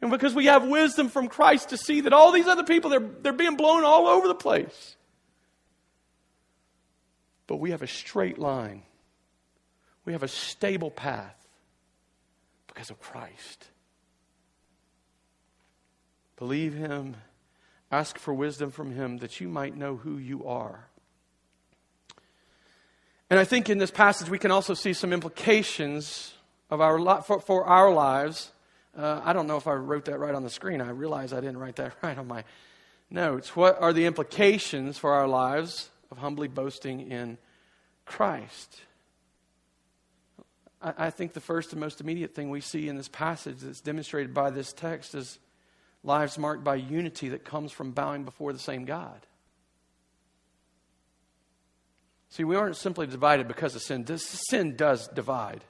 And 0.00 0.10
because 0.10 0.34
we 0.34 0.46
have 0.46 0.66
wisdom 0.66 1.08
from 1.08 1.28
Christ 1.28 1.70
to 1.70 1.76
see 1.76 2.02
that 2.02 2.12
all 2.12 2.32
these 2.32 2.46
other 2.46 2.64
people, 2.64 2.88
they're, 2.90 3.00
they're 3.00 3.32
being 3.32 3.56
blown 3.56 3.84
all 3.84 4.06
over 4.06 4.28
the 4.28 4.34
place. 4.34 4.96
But 7.46 7.56
we 7.56 7.72
have 7.72 7.82
a 7.82 7.86
straight 7.86 8.38
line, 8.38 8.82
we 10.04 10.12
have 10.12 10.22
a 10.22 10.28
stable 10.28 10.90
path 10.90 11.36
because 12.68 12.90
of 12.90 13.00
Christ. 13.00 13.68
Believe 16.36 16.74
Him, 16.74 17.16
ask 17.90 18.18
for 18.18 18.34
wisdom 18.34 18.70
from 18.70 18.92
Him 18.92 19.18
that 19.18 19.40
you 19.40 19.48
might 19.48 19.76
know 19.76 19.96
who 19.96 20.18
you 20.18 20.44
are. 20.46 20.88
And 23.30 23.40
I 23.40 23.44
think 23.44 23.70
in 23.70 23.78
this 23.78 23.90
passage 23.90 24.28
we 24.28 24.38
can 24.38 24.50
also 24.50 24.74
see 24.74 24.92
some 24.92 25.12
implications 25.12 26.35
of 26.70 26.80
our 26.80 27.22
for, 27.22 27.40
for 27.40 27.64
our 27.64 27.92
lives. 27.92 28.50
Uh, 28.96 29.20
I 29.24 29.32
don't 29.32 29.46
know 29.46 29.56
if 29.56 29.66
I 29.66 29.74
wrote 29.74 30.06
that 30.06 30.18
right 30.18 30.34
on 30.34 30.42
the 30.42 30.50
screen. 30.50 30.80
I 30.80 30.90
realize 30.90 31.32
I 31.32 31.40
didn't 31.40 31.58
write 31.58 31.76
that 31.76 31.94
right 32.02 32.16
on 32.16 32.26
my 32.26 32.44
notes. 33.10 33.54
What 33.54 33.80
are 33.80 33.92
the 33.92 34.06
implications 34.06 34.98
for 34.98 35.12
our 35.12 35.28
lives 35.28 35.90
of 36.10 36.18
humbly 36.18 36.48
boasting 36.48 37.10
in 37.10 37.38
Christ? 38.04 38.80
I, 40.80 40.94
I 40.98 41.10
think 41.10 41.32
the 41.32 41.40
first 41.40 41.72
and 41.72 41.80
most 41.80 42.00
immediate 42.00 42.34
thing 42.34 42.50
we 42.50 42.60
see 42.60 42.88
in 42.88 42.96
this 42.96 43.08
passage 43.08 43.58
that's 43.58 43.80
demonstrated 43.80 44.32
by 44.32 44.50
this 44.50 44.72
text 44.72 45.14
is 45.14 45.38
lives 46.02 46.38
marked 46.38 46.64
by 46.64 46.76
unity 46.76 47.30
that 47.30 47.44
comes 47.44 47.72
from 47.72 47.90
bowing 47.90 48.24
before 48.24 48.52
the 48.52 48.58
same 48.58 48.84
God. 48.84 49.26
See, 52.30 52.44
we 52.44 52.56
aren't 52.56 52.76
simply 52.76 53.06
divided 53.06 53.48
because 53.48 53.74
of 53.74 53.82
sin. 53.82 54.04
This 54.04 54.24
sin 54.48 54.76
does 54.76 55.08
divide. 55.08 55.64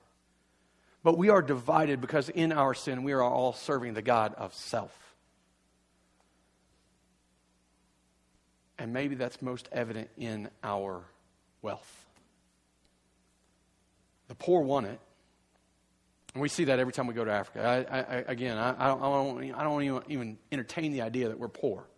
But 1.03 1.16
we 1.16 1.28
are 1.28 1.42
divided 1.42 2.01
because 2.01 2.28
in 2.28 2.53
our 2.53 2.74
sin 2.74 3.03
we 3.03 3.12
are 3.12 3.22
all 3.22 3.53
serving 3.53 3.94
the 3.94 4.03
God 4.03 4.34
of 4.34 4.55
self. 4.55 4.97
And 8.78 8.92
maybe 8.92 9.14
that's 9.14 9.40
most 9.40 9.68
evident 9.72 10.11
in 10.18 10.51
our 10.62 11.05
wealth. 11.62 12.05
The 14.28 14.34
poor 14.34 14.62
want 14.62 14.86
it. 14.86 15.01
And 16.34 16.42
we 16.42 16.49
see 16.49 16.64
that 16.64 16.78
every 16.78 16.92
time 16.92 17.07
we 17.07 17.14
go 17.14 17.24
to 17.24 17.32
Africa. 17.32 17.64
I, 17.64 17.99
I, 17.99 18.24
again, 18.26 18.59
I, 18.59 18.74
I, 18.78 18.88
don't, 18.88 19.55
I, 19.55 19.62
don't, 19.62 20.05
even 20.11 20.36
entertain 20.53 20.92
the 20.92 21.01
idea 21.01 21.28
that 21.28 21.38
we're 21.38 21.49
poor. 21.49 21.88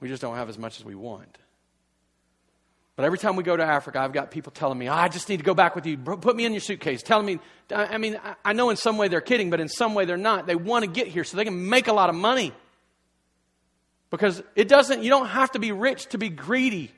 We 0.00 0.08
just 0.08 0.20
don't 0.20 0.36
have 0.36 0.50
as 0.50 0.58
much 0.58 0.78
as 0.78 0.84
we 0.84 0.94
want. 0.94 1.38
But 2.96 3.04
every 3.04 3.18
time 3.18 3.36
we 3.36 3.42
go 3.42 3.54
to 3.54 3.62
Africa, 3.62 4.00
I've 4.00 4.14
got 4.14 4.30
people 4.30 4.50
telling 4.52 4.78
me, 4.78 4.88
ah, 4.88 4.96
I 4.98 5.08
just 5.08 5.28
need 5.28 5.36
to 5.36 5.44
go 5.44 5.52
back 5.52 5.76
with 5.76 5.84
you. 5.84 5.98
Put 5.98 6.34
me 6.34 6.46
in 6.46 6.52
your 6.52 6.62
suitcase. 6.62 7.02
Telling 7.02 7.26
me, 7.26 7.38
I 7.70 7.98
mean, 7.98 8.18
I 8.42 8.54
know 8.54 8.70
in 8.70 8.78
some 8.78 8.96
way 8.96 9.08
they're 9.08 9.20
kidding, 9.20 9.50
but 9.50 9.60
in 9.60 9.68
some 9.68 9.94
way 9.94 10.06
they're 10.06 10.16
not. 10.16 10.46
They 10.46 10.56
want 10.56 10.86
to 10.86 10.90
get 10.90 11.06
here 11.06 11.22
so 11.22 11.36
they 11.36 11.44
can 11.44 11.68
make 11.68 11.88
a 11.88 11.92
lot 11.92 12.08
of 12.08 12.16
money. 12.16 12.54
Because 14.08 14.42
it 14.54 14.66
doesn't, 14.66 15.02
you 15.02 15.10
don't 15.10 15.26
have 15.26 15.52
to 15.52 15.58
be 15.58 15.72
rich 15.72 16.06
to 16.06 16.18
be 16.18 16.30
greedy. 16.30 16.90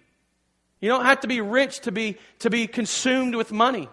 You 0.81 0.89
don't 0.89 1.05
have 1.05 1.21
to 1.21 1.27
be 1.27 1.41
rich 1.41 1.81
to 1.81 1.91
be, 1.91 2.17
to 2.41 2.51
be 2.51 2.69
consumed 2.69 3.35
with 3.35 3.51
money. 3.51 3.89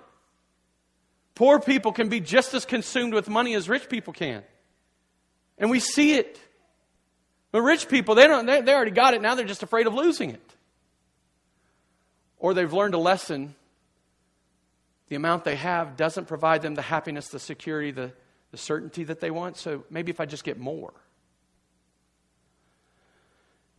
Poor 1.33 1.59
people 1.59 1.91
can 1.91 2.07
be 2.07 2.19
just 2.19 2.53
as 2.53 2.65
consumed 2.65 3.15
with 3.15 3.27
money 3.27 3.55
as 3.55 3.67
rich 3.67 3.89
people 3.89 4.13
can. 4.13 4.43
And 5.57 5.71
we 5.71 5.79
see 5.79 6.13
it. 6.13 6.39
But 7.51 7.63
rich 7.63 7.89
people, 7.89 8.13
they, 8.13 8.27
don't, 8.27 8.45
they, 8.45 8.61
they 8.61 8.75
already 8.75 8.91
got 8.91 9.15
it. 9.15 9.23
Now 9.23 9.33
they're 9.33 9.45
just 9.45 9.63
afraid 9.63 9.87
of 9.87 9.95
losing 9.95 10.29
it 10.29 10.44
or 12.45 12.53
they've 12.53 12.73
learned 12.73 12.93
a 12.93 12.99
lesson. 12.99 13.55
The 15.07 15.15
amount 15.15 15.45
they 15.45 15.55
have 15.55 15.97
doesn't 15.97 16.27
provide 16.27 16.61
them 16.61 16.75
the 16.75 16.83
happiness, 16.83 17.29
the 17.29 17.39
security, 17.39 17.89
the, 17.89 18.11
the 18.51 18.57
certainty 18.57 19.03
that 19.05 19.19
they 19.19 19.31
want. 19.31 19.57
So 19.57 19.83
maybe 19.89 20.11
if 20.11 20.19
I 20.19 20.27
just 20.27 20.43
get 20.43 20.59
more. 20.59 20.93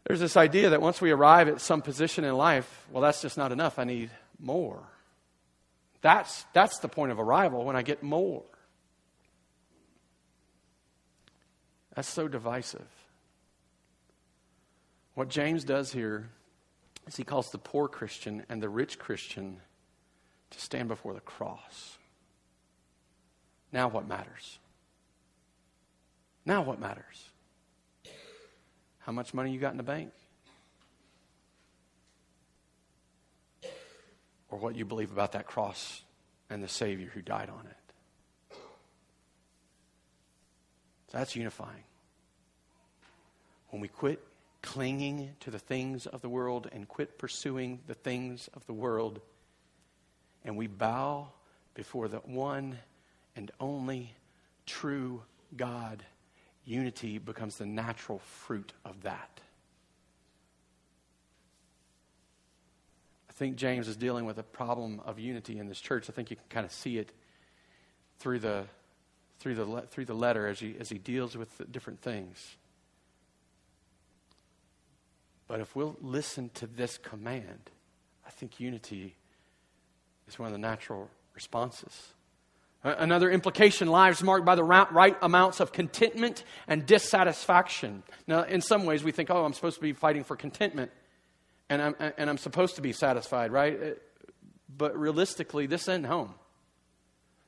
There's 0.05 0.19
this 0.19 0.37
idea 0.37 0.71
that 0.71 0.83
once 0.83 1.01
we 1.01 1.13
arrive 1.13 1.47
at 1.47 1.61
some 1.61 1.81
position 1.81 2.25
in 2.25 2.35
life, 2.35 2.89
well, 2.91 3.05
that's 3.05 3.23
just 3.23 3.37
not 3.39 3.53
enough. 3.53 3.79
I 3.79 3.85
need 3.85 4.11
more. 4.41 4.83
That's, 6.01 6.45
that's 6.53 6.81
the 6.81 6.89
point 6.89 7.13
of 7.13 7.21
arrival 7.21 7.65
when 7.65 7.77
I 7.77 7.83
get 7.83 8.03
more. 8.03 8.43
That's 11.95 12.09
so 12.09 12.27
divisive. 12.27 12.89
What 15.15 15.29
James 15.29 15.63
does 15.63 15.93
here 15.93 16.31
is 17.07 17.17
he 17.17 17.25
calls 17.25 17.51
the 17.51 17.59
poor 17.59 17.89
Christian 17.89 18.45
and 18.49 18.63
the 18.63 18.69
rich 18.69 18.99
Christian 18.99 19.59
to 20.51 20.61
stand 20.61 20.89
before 20.89 21.15
the 21.15 21.21
cross. 21.21 21.99
Now, 23.73 23.89
what 23.89 24.09
matters? 24.09 24.59
Now, 26.45 26.63
what 26.63 26.81
matters? 26.81 27.31
How 29.01 29.13
much 29.13 29.35
money 29.35 29.53
you 29.53 29.61
got 29.61 29.73
in 29.73 29.77
the 29.77 29.83
bank? 29.83 30.13
Or 34.49 34.59
what 34.59 34.77
you 34.77 34.85
believe 34.85 35.13
about 35.13 35.33
that 35.33 35.47
cross 35.47 36.03
and 36.49 36.63
the 36.63 36.69
Savior 36.69 37.11
who 37.13 37.23
died 37.23 37.51
on 37.51 37.67
it. 37.67 38.57
That's 41.13 41.35
unifying. 41.35 41.85
When 43.71 43.81
we 43.81 43.89
quit 43.89 44.21
clinging 44.67 45.31
to 45.41 45.51
the 45.51 45.59
things 45.59 46.07
of 46.07 46.21
the 46.21 46.29
world 46.29 46.69
and 46.73 46.87
quit 46.89 47.19
pursuing 47.19 47.79
the 47.87 47.95
things 47.95 48.51
of 48.53 48.67
the 48.67 48.73
world. 48.73 49.21
And 50.45 50.57
we 50.57 50.67
bow 50.67 51.29
before 51.75 52.09
the 52.09 52.19
one 52.19 52.77
and 53.37 53.51
only 53.61 54.13
true 54.67 55.23
God. 55.57 56.05
Unity 56.65 57.19
becomes 57.19 57.57
the 57.57 57.65
natural 57.65 58.19
fruit 58.19 58.73
of 58.85 59.05
that. 59.05 59.41
I 63.31 63.33
think 63.35 63.57
James 63.57 63.87
is 63.87 63.97
dealing 63.97 64.25
with 64.25 64.39
a 64.39 64.43
problem 64.43 65.01
of 65.07 65.21
unity 65.21 65.61
in 65.61 65.69
this 65.69 65.81
church. 65.81 66.11
I 66.11 66.13
think 66.13 66.31
you 66.31 66.37
can 66.37 66.47
kind 66.49 66.67
of 66.67 66.73
see 66.73 66.99
it 66.99 67.13
through 68.19 68.41
the, 68.41 68.65
through 69.39 69.55
the, 69.55 69.83
through 69.83 70.07
the 70.07 70.15
letter 70.15 70.49
as 70.49 70.59
he, 70.59 70.75
as 70.81 70.89
he 70.89 70.99
deals 70.99 71.37
with 71.37 71.71
different 71.71 72.01
things. 72.01 72.57
But 75.49 75.61
if 75.61 75.77
we'll 75.77 75.97
listen 76.01 76.51
to 76.55 76.67
this 76.67 76.99
command, 76.99 77.71
I 78.27 78.31
think 78.31 78.59
unity 78.59 79.15
is 80.27 80.39
one 80.39 80.47
of 80.47 80.53
the 80.53 80.59
natural 80.59 81.09
responses. 81.35 82.13
Another 82.83 83.31
implication 83.31 83.89
lives 83.89 84.23
marked 84.23 84.45
by 84.45 84.55
the 84.55 84.63
right 84.63 85.17
amounts 85.21 85.61
of 85.61 85.73
contentment 85.73 86.45
and 86.69 86.87
dissatisfaction. 86.87 88.03
Now, 88.27 88.43
in 88.43 88.61
some 88.61 88.85
ways, 88.85 89.03
we 89.03 89.13
think, 89.13 89.31
oh, 89.31 89.45
I'm 89.45 89.55
supposed 89.55 89.77
to 89.77 89.83
be 89.83 89.93
fighting 89.93 90.25
for 90.25 90.37
contentment. 90.37 90.91
and 91.69 91.83
I'm, 91.83 91.95
and 92.17 92.31
I'm 92.31 92.39
supposed 92.39 92.77
to 92.77 92.83
be 92.83 92.93
satisfied, 92.93 93.51
right? 93.51 93.83
Uh, 93.83 93.87
but 94.77 94.97
realistically, 94.99 95.67
this 95.67 95.83
isn't 95.83 96.05
home. 96.05 96.35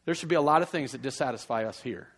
There 0.05 0.15
should 0.15 0.29
be 0.29 0.35
a 0.35 0.41
lot 0.41 0.63
of 0.63 0.69
things 0.71 0.93
that 0.93 1.03
dissatisfy 1.03 1.65
us 1.65 1.81
here. 1.81 2.09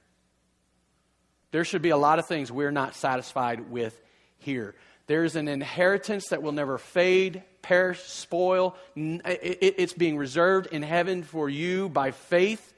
There 1.50 1.64
should 1.64 1.82
be 1.82 1.90
a 1.90 1.96
lot 1.96 2.18
of 2.18 2.26
things 2.26 2.52
we're 2.52 2.70
not 2.70 2.94
satisfied 2.94 3.70
with 3.70 4.00
here. 4.38 4.74
There's 5.10 5.34
an 5.34 5.48
inheritance 5.48 6.28
that 6.28 6.40
will 6.40 6.52
never 6.52 6.78
fade, 6.78 7.42
perish, 7.62 7.98
spoil. 7.98 8.76
It's 8.94 9.92
being 9.92 10.16
reserved 10.16 10.68
in 10.68 10.82
heaven 10.82 11.24
for 11.24 11.48
you 11.48 11.88
by 11.88 12.12
faith, 12.12 12.72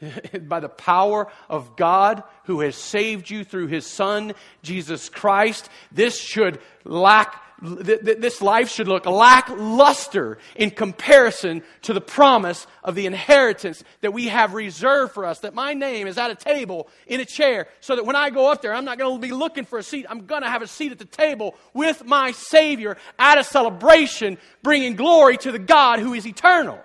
by 0.42 0.60
the 0.60 0.68
power 0.68 1.26
of 1.48 1.74
God 1.74 2.22
who 2.44 2.60
has 2.60 2.76
saved 2.76 3.30
you 3.30 3.42
through 3.42 3.66
his 3.66 3.84
Son, 3.84 4.34
Jesus 4.62 5.08
Christ. 5.08 5.68
This 5.90 6.16
should 6.16 6.60
lack 6.84 7.41
this 7.62 8.42
life 8.42 8.68
should 8.68 8.88
look 8.88 9.06
lackluster 9.06 10.38
in 10.56 10.70
comparison 10.70 11.62
to 11.82 11.92
the 11.92 12.00
promise 12.00 12.66
of 12.82 12.96
the 12.96 13.06
inheritance 13.06 13.84
that 14.00 14.12
we 14.12 14.26
have 14.26 14.52
reserved 14.52 15.12
for 15.12 15.24
us. 15.24 15.38
That 15.40 15.54
my 15.54 15.72
name 15.72 16.08
is 16.08 16.18
at 16.18 16.30
a 16.30 16.34
table 16.34 16.88
in 17.06 17.20
a 17.20 17.24
chair, 17.24 17.68
so 17.80 17.94
that 17.94 18.04
when 18.04 18.16
I 18.16 18.30
go 18.30 18.50
up 18.50 18.62
there, 18.62 18.74
I'm 18.74 18.84
not 18.84 18.98
going 18.98 19.20
to 19.20 19.26
be 19.26 19.32
looking 19.32 19.64
for 19.64 19.78
a 19.78 19.82
seat. 19.82 20.06
I'm 20.08 20.26
going 20.26 20.42
to 20.42 20.50
have 20.50 20.62
a 20.62 20.66
seat 20.66 20.90
at 20.90 20.98
the 20.98 21.04
table 21.04 21.54
with 21.72 22.04
my 22.04 22.32
Savior 22.32 22.96
at 23.18 23.38
a 23.38 23.44
celebration, 23.44 24.38
bringing 24.62 24.96
glory 24.96 25.36
to 25.38 25.52
the 25.52 25.58
God 25.60 26.00
who 26.00 26.14
is 26.14 26.26
eternal. 26.26 26.80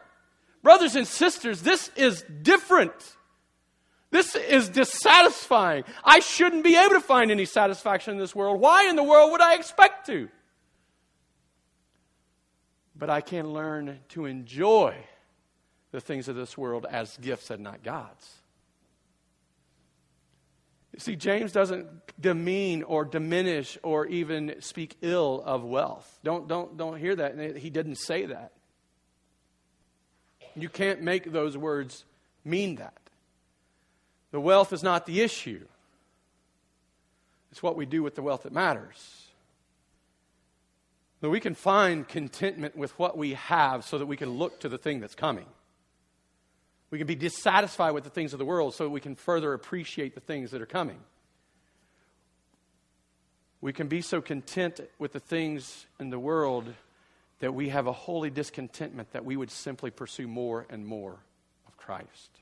Brothers 0.62 0.96
and 0.96 1.08
sisters, 1.08 1.62
this 1.62 1.90
is 1.96 2.24
different. 2.44 2.94
This 4.12 4.36
is 4.36 4.70
dissatisfying. 4.70 5.84
I 6.04 6.20
shouldn't 6.20 6.64
be 6.64 6.78
able 6.78 6.94
to 6.94 7.02
find 7.02 7.32
any 7.32 7.46
satisfaction 7.46 8.14
in 8.14 8.20
this 8.20 8.36
world. 8.36 8.62
Why 8.62 8.88
in 8.88 8.96
the 8.96 9.04
world 9.04 9.32
would 9.32 9.42
I 9.42 9.56
expect 9.56 10.06
to? 10.08 10.30
But 12.98 13.10
I 13.10 13.22
can 13.22 13.54
learn 13.54 14.00
to 14.10 14.26
enjoy 14.26 14.96
the 15.92 16.02
things 16.02 16.28
of 16.28 16.36
this 16.36 16.58
world 16.58 16.86
as 16.90 17.18
gifts 17.18 17.50
and 17.50 17.64
not 17.64 17.84
God's. 17.84 18.34
You 20.94 21.00
see, 21.00 21.16
James 21.16 21.52
doesn't 21.52 21.88
demean 22.20 22.82
or 22.82 23.06
diminish 23.06 23.78
or 23.84 24.08
even 24.08 24.56
speak 24.62 24.98
ill 25.02 25.44
of 25.46 25.64
wealth. 25.64 26.20
Don't, 26.24 26.48
don't, 26.48 26.76
don't 26.76 26.98
hear 26.98 27.16
that. 27.16 27.58
He 27.58 27.70
didn't 27.70 27.98
say 27.98 28.26
that. 28.26 28.52
You 30.56 30.70
can't 30.70 31.04
make 31.04 31.32
those 31.32 31.56
words 31.56 32.04
mean 32.44 32.76
that. 32.78 32.98
The 34.32 34.42
wealth 34.42 34.74
is 34.74 34.82
not 34.82 35.06
the 35.06 35.22
issue, 35.22 35.66
it's 37.52 37.64
what 37.64 37.76
we 37.76 37.86
do 37.86 38.04
with 38.04 38.16
the 38.16 38.22
wealth 38.22 38.44
that 38.44 38.54
matters. 38.54 39.27
That 41.28 41.32
we 41.32 41.42
can 41.42 41.56
find 41.56 42.08
contentment 42.08 42.78
with 42.78 42.98
what 42.98 43.18
we 43.18 43.34
have 43.34 43.84
so 43.84 43.98
that 43.98 44.06
we 44.06 44.16
can 44.16 44.30
look 44.30 44.62
to 44.62 44.70
the 44.70 44.78
thing 44.78 45.02
that's 45.02 45.14
coming. 45.14 45.46
We 46.90 47.00
can 47.00 47.06
be 47.06 47.16
dissatisfied 47.16 47.94
with 47.94 48.06
the 48.06 48.10
things 48.10 48.32
of 48.32 48.40
the 48.40 48.46
world 48.46 48.74
so 48.74 48.88
we 48.88 49.02
can 49.02 49.16
further 49.16 49.52
appreciate 49.52 50.16
the 50.16 50.22
things 50.22 50.52
that 50.52 50.62
are 50.62 50.66
coming. 50.66 51.00
We 53.60 53.74
can 53.74 53.90
be 53.90 54.00
so 54.00 54.22
content 54.22 54.80
with 55.00 55.12
the 55.12 55.20
things 55.20 55.86
in 56.00 56.12
the 56.12 56.18
world 56.18 56.74
that 57.40 57.54
we 57.54 57.68
have 57.68 57.88
a 57.88 57.92
holy 57.92 58.30
discontentment 58.30 59.12
that 59.12 59.26
we 59.26 59.36
would 59.36 59.52
simply 59.52 59.92
pursue 59.92 60.30
more 60.30 60.66
and 60.70 60.88
more 60.88 61.18
of 61.68 61.76
Christ. 61.76 62.40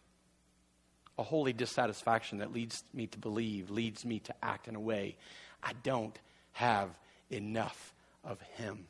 A 1.18 1.24
holy 1.24 1.54
dissatisfaction 1.54 2.38
that 2.38 2.54
leads 2.54 2.84
me 2.94 3.08
to 3.08 3.18
believe, 3.18 3.72
leads 3.72 4.06
me 4.06 4.20
to 4.20 4.36
act 4.44 4.68
in 4.68 4.76
a 4.76 4.80
way 4.80 5.16
I 5.64 5.74
don't 5.82 6.20
have 6.52 6.92
enough 7.32 7.95
of 8.26 8.42
Him. 8.56 8.88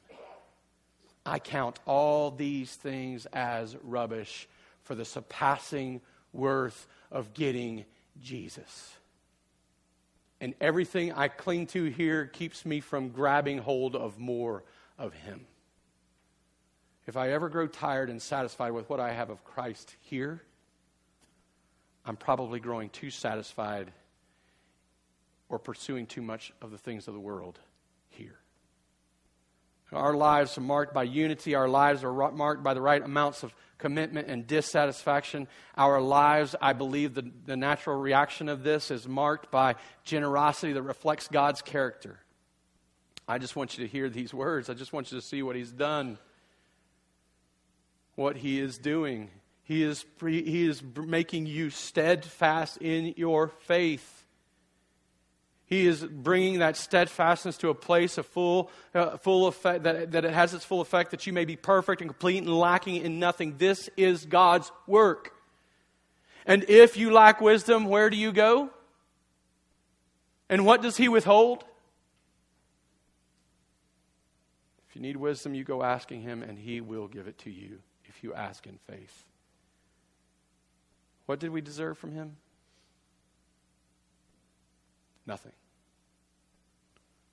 I 1.25 1.39
count 1.39 1.79
all 1.85 2.31
these 2.31 2.73
things 2.73 3.25
as 3.33 3.75
rubbish 3.83 4.47
for 4.83 4.95
the 4.95 5.05
surpassing 5.05 6.01
worth 6.33 6.87
of 7.11 7.33
getting 7.33 7.85
Jesus. 8.21 8.93
And 10.39 10.53
everything 10.61 11.11
I 11.13 11.27
cling 11.27 11.67
to 11.67 11.85
here 11.85 12.25
keeps 12.25 12.65
me 12.65 12.79
from 12.79 13.09
grabbing 13.09 13.57
hold 13.57 13.95
of 13.95 14.19
more 14.19 14.63
of 14.97 15.13
Him. 15.13 15.45
If 17.07 17.17
I 17.17 17.31
ever 17.31 17.49
grow 17.49 17.67
tired 17.67 18.09
and 18.09 18.21
satisfied 18.21 18.71
with 18.71 18.89
what 18.89 18.99
I 18.99 19.13
have 19.13 19.29
of 19.29 19.43
Christ 19.43 19.95
here, 20.01 20.41
I'm 22.05 22.15
probably 22.15 22.59
growing 22.59 22.89
too 22.89 23.09
satisfied 23.09 23.91
or 25.49 25.59
pursuing 25.59 26.05
too 26.05 26.21
much 26.21 26.51
of 26.61 26.71
the 26.71 26.77
things 26.77 27.07
of 27.07 27.13
the 27.13 27.19
world. 27.19 27.59
Our 29.95 30.13
lives 30.13 30.57
are 30.57 30.61
marked 30.61 30.93
by 30.93 31.03
unity. 31.03 31.55
Our 31.55 31.67
lives 31.67 32.03
are 32.03 32.31
marked 32.31 32.63
by 32.63 32.73
the 32.73 32.81
right 32.81 33.01
amounts 33.01 33.43
of 33.43 33.53
commitment 33.77 34.27
and 34.27 34.45
dissatisfaction. 34.45 35.47
Our 35.77 36.01
lives, 36.01 36.55
I 36.61 36.73
believe, 36.73 37.13
the, 37.13 37.31
the 37.45 37.57
natural 37.57 37.99
reaction 37.99 38.49
of 38.49 38.63
this 38.63 38.91
is 38.91 39.07
marked 39.07 39.51
by 39.51 39.75
generosity 40.03 40.73
that 40.73 40.81
reflects 40.81 41.27
God's 41.27 41.61
character. 41.61 42.19
I 43.27 43.37
just 43.37 43.55
want 43.55 43.77
you 43.77 43.85
to 43.85 43.91
hear 43.91 44.09
these 44.09 44.33
words. 44.33 44.69
I 44.69 44.73
just 44.73 44.93
want 44.93 45.11
you 45.11 45.19
to 45.19 45.25
see 45.25 45.41
what 45.41 45.55
He's 45.55 45.71
done, 45.71 46.17
what 48.15 48.37
He 48.37 48.59
is 48.59 48.77
doing. 48.77 49.29
He 49.63 49.81
is, 49.81 50.05
he 50.19 50.67
is 50.67 50.83
making 50.95 51.47
you 51.47 51.71
steadfast 51.71 52.77
in 52.77 53.15
your 53.17 53.47
faith. 53.47 54.24
He 55.67 55.87
is 55.87 56.03
bringing 56.03 56.59
that 56.59 56.77
steadfastness 56.77 57.57
to 57.57 57.69
a 57.69 57.75
place 57.75 58.19
of 58.19 58.27
full, 58.27 58.69
uh, 58.93 59.17
full 59.17 59.47
effect, 59.47 59.83
that, 59.83 60.11
that 60.11 60.23
it 60.23 60.33
has 60.33 60.53
its 60.53 60.63
full 60.63 60.79
effect, 60.79 61.11
that 61.11 61.25
you 61.25 61.33
may 61.33 61.45
be 61.45 61.55
perfect 61.55 62.01
and 62.01 62.09
complete 62.09 62.37
and 62.37 62.55
lacking 62.55 62.97
in 62.97 63.19
nothing. 63.19 63.57
This 63.57 63.89
is 63.97 64.25
God's 64.25 64.71
work. 64.85 65.31
And 66.45 66.65
if 66.69 66.97
you 66.97 67.11
lack 67.11 67.41
wisdom, 67.41 67.85
where 67.85 68.11
do 68.11 68.17
you 68.17 68.31
go? 68.31 68.69
And 70.49 70.65
what 70.65 70.83
does 70.83 70.97
He 70.97 71.09
withhold? 71.09 71.65
If 74.87 74.95
you 74.95 75.01
need 75.01 75.17
wisdom, 75.17 75.55
you 75.55 75.63
go 75.63 75.81
asking 75.81 76.21
Him, 76.21 76.43
and 76.43 76.59
He 76.59 76.79
will 76.79 77.07
give 77.07 77.27
it 77.27 77.39
to 77.39 77.49
you 77.49 77.79
if 78.05 78.23
you 78.23 78.35
ask 78.35 78.67
in 78.67 78.77
faith. 78.85 79.23
What 81.25 81.39
did 81.39 81.49
we 81.49 81.61
deserve 81.61 81.97
from 81.97 82.11
Him? 82.11 82.37
Nothing. 85.25 85.53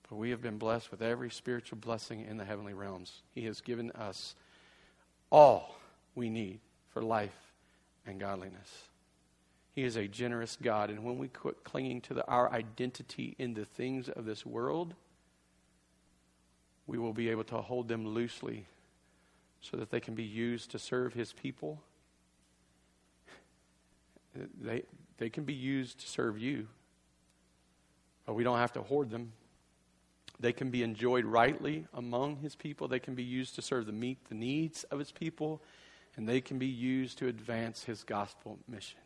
But 0.09 0.17
we 0.17 0.31
have 0.31 0.43
been 0.43 0.59
blessed 0.59 0.91
with 0.91 1.03
every 1.03 1.31
spiritual 1.31 1.79
blessing 1.79 2.25
in 2.29 2.37
the 2.37 2.45
heavenly 2.45 2.75
realms. 2.75 3.23
He 3.35 3.45
has 3.47 3.61
given 3.61 3.91
us 3.93 4.35
all 5.31 5.77
we 6.15 6.29
need 6.29 6.61
for 6.91 7.03
life 7.03 7.53
and 8.07 8.21
godliness. 8.21 8.89
He 9.75 9.85
is 9.85 9.97
a 9.97 10.07
generous 10.07 10.59
God, 10.61 10.91
and 10.91 11.03
when 11.03 11.17
we 11.17 11.29
quit 11.29 11.65
clinging 11.65 12.03
to 12.03 12.15
the, 12.15 12.27
our 12.27 12.53
identity 12.53 13.35
in 13.39 13.55
the 13.55 13.65
things 13.65 14.11
of 14.11 14.27
this 14.27 14.45
world, 14.45 14.95
we 16.87 16.99
will 16.99 17.15
be 17.15 17.31
able 17.31 17.45
to 17.45 17.57
hold 17.57 17.89
them 17.89 18.07
loosely 18.07 18.67
so 19.63 19.79
that 19.79 19.91
they 19.91 20.01
can 20.01 20.15
be 20.15 20.25
used 20.25 20.71
to 20.73 20.79
serve 20.79 21.15
His 21.15 21.33
people. 21.33 21.81
They, 24.61 24.83
they 25.17 25.31
can 25.31 25.45
be 25.45 25.55
used 25.55 26.01
to 26.01 26.07
serve 26.07 26.39
you 26.39 26.69
we 28.33 28.45
don't 28.45 28.59
have 28.59 28.73
to 28.75 28.83
hoard 28.83 29.11
them. 29.11 29.33
They 30.41 30.53
can 30.53 30.71
be 30.71 30.83
enjoyed 30.83 31.25
rightly 31.25 31.87
among 31.95 32.37
his 32.37 32.57
people. 32.57 32.89
They 32.89 32.99
can 32.99 33.15
be 33.15 33.23
used 33.23 33.55
to 33.57 33.63
serve 33.63 33.87
the 33.87 33.93
meet 33.93 34.29
the 34.29 34.35
needs 34.35 34.85
of 34.85 34.99
his 34.99 35.13
people, 35.13 35.63
and 36.17 36.29
they 36.29 36.41
can 36.41 36.59
be 36.59 36.67
used 36.67 37.19
to 37.19 37.29
advance 37.29 37.85
his 37.85 38.03
gospel 38.03 38.59
mission. 38.69 39.01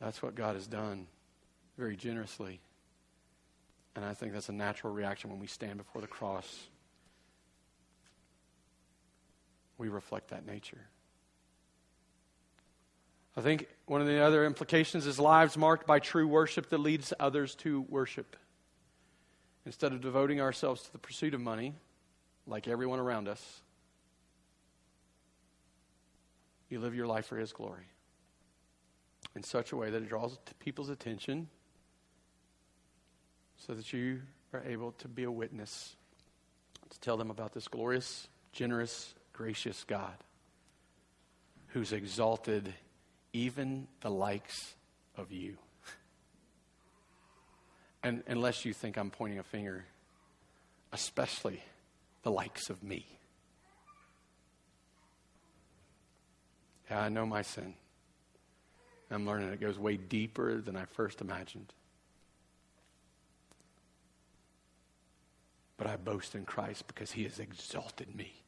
That's 0.00 0.22
what 0.22 0.34
God 0.34 0.54
has 0.54 0.66
done 0.66 1.06
very 1.78 1.96
generously. 1.96 2.60
And 3.96 4.04
I 4.04 4.12
think 4.12 4.32
that's 4.32 4.48
a 4.48 4.52
natural 4.52 4.92
reaction 4.92 5.30
when 5.30 5.38
we 5.38 5.46
stand 5.46 5.78
before 5.78 6.02
the 6.02 6.08
cross. 6.08 6.66
We 9.78 9.88
reflect 9.88 10.28
that 10.28 10.44
nature. 10.44 10.88
I 13.36 13.40
think 13.40 13.66
one 13.86 14.00
of 14.00 14.06
the 14.06 14.20
other 14.20 14.44
implications 14.44 15.06
is 15.06 15.18
lives 15.18 15.56
marked 15.56 15.86
by 15.86 15.98
true 15.98 16.28
worship 16.28 16.68
that 16.70 16.78
leads 16.78 17.12
others 17.18 17.54
to 17.56 17.80
worship. 17.82 18.36
Instead 19.66 19.92
of 19.92 20.00
devoting 20.00 20.40
ourselves 20.40 20.82
to 20.82 20.92
the 20.92 20.98
pursuit 20.98 21.34
of 21.34 21.40
money, 21.40 21.74
like 22.46 22.68
everyone 22.68 23.00
around 23.00 23.28
us, 23.28 23.62
you 26.68 26.78
live 26.78 26.94
your 26.94 27.06
life 27.06 27.26
for 27.26 27.36
His 27.36 27.52
glory 27.52 27.86
in 29.34 29.42
such 29.42 29.72
a 29.72 29.76
way 29.76 29.90
that 29.90 30.02
it 30.02 30.08
draws 30.08 30.38
people's 30.60 30.88
attention 30.88 31.48
so 33.56 33.74
that 33.74 33.92
you 33.92 34.20
are 34.52 34.62
able 34.64 34.92
to 34.92 35.08
be 35.08 35.24
a 35.24 35.30
witness 35.30 35.96
to 36.90 37.00
tell 37.00 37.16
them 37.16 37.30
about 37.30 37.52
this 37.52 37.66
glorious, 37.66 38.28
generous, 38.52 39.14
gracious 39.32 39.82
God 39.84 40.14
who's 41.68 41.92
exalted 41.92 42.72
even 43.34 43.88
the 44.00 44.10
likes 44.10 44.74
of 45.18 45.30
you. 45.32 45.58
And 48.02 48.22
unless 48.28 48.64
you 48.64 48.72
think 48.72 48.96
I'm 48.96 49.10
pointing 49.10 49.40
a 49.40 49.42
finger, 49.42 49.84
especially 50.92 51.60
the 52.22 52.30
likes 52.30 52.70
of 52.70 52.82
me. 52.82 53.06
Yeah, 56.88 57.00
I 57.00 57.08
know 57.08 57.26
my 57.26 57.42
sin. 57.42 57.74
I'm 59.10 59.26
learning 59.26 59.52
it 59.52 59.60
goes 59.60 59.78
way 59.78 59.96
deeper 59.96 60.60
than 60.60 60.76
I 60.76 60.84
first 60.84 61.20
imagined. 61.20 61.72
But 65.76 65.86
I 65.88 65.96
boast 65.96 66.34
in 66.34 66.44
Christ 66.44 66.86
because 66.86 67.12
he 67.12 67.24
has 67.24 67.38
exalted 67.38 68.14
me. 68.14 68.43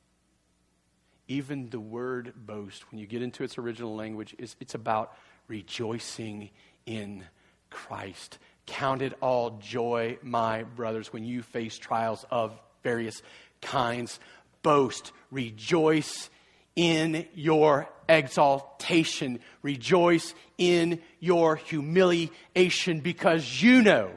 Even 1.28 1.70
the 1.70 1.80
word 1.80 2.32
boast, 2.36 2.90
when 2.90 3.00
you 3.00 3.06
get 3.06 3.22
into 3.22 3.42
its 3.42 3.58
original 3.58 3.94
language, 3.94 4.34
is 4.38 4.54
it's 4.60 4.74
about 4.74 5.16
rejoicing 5.48 6.50
in 6.86 7.24
Christ. 7.70 8.38
Count 8.66 9.02
it 9.02 9.14
all 9.20 9.58
joy, 9.62 10.18
my 10.22 10.62
brothers, 10.62 11.12
when 11.12 11.24
you 11.24 11.42
face 11.42 11.78
trials 11.78 12.24
of 12.30 12.58
various 12.82 13.22
kinds. 13.60 14.20
Boast, 14.62 15.12
rejoice 15.30 16.30
in 16.74 17.26
your 17.34 17.88
exaltation. 18.08 19.40
Rejoice 19.62 20.34
in 20.58 21.00
your 21.20 21.56
humiliation 21.56 23.00
because 23.00 23.62
you 23.62 23.82
know, 23.82 24.10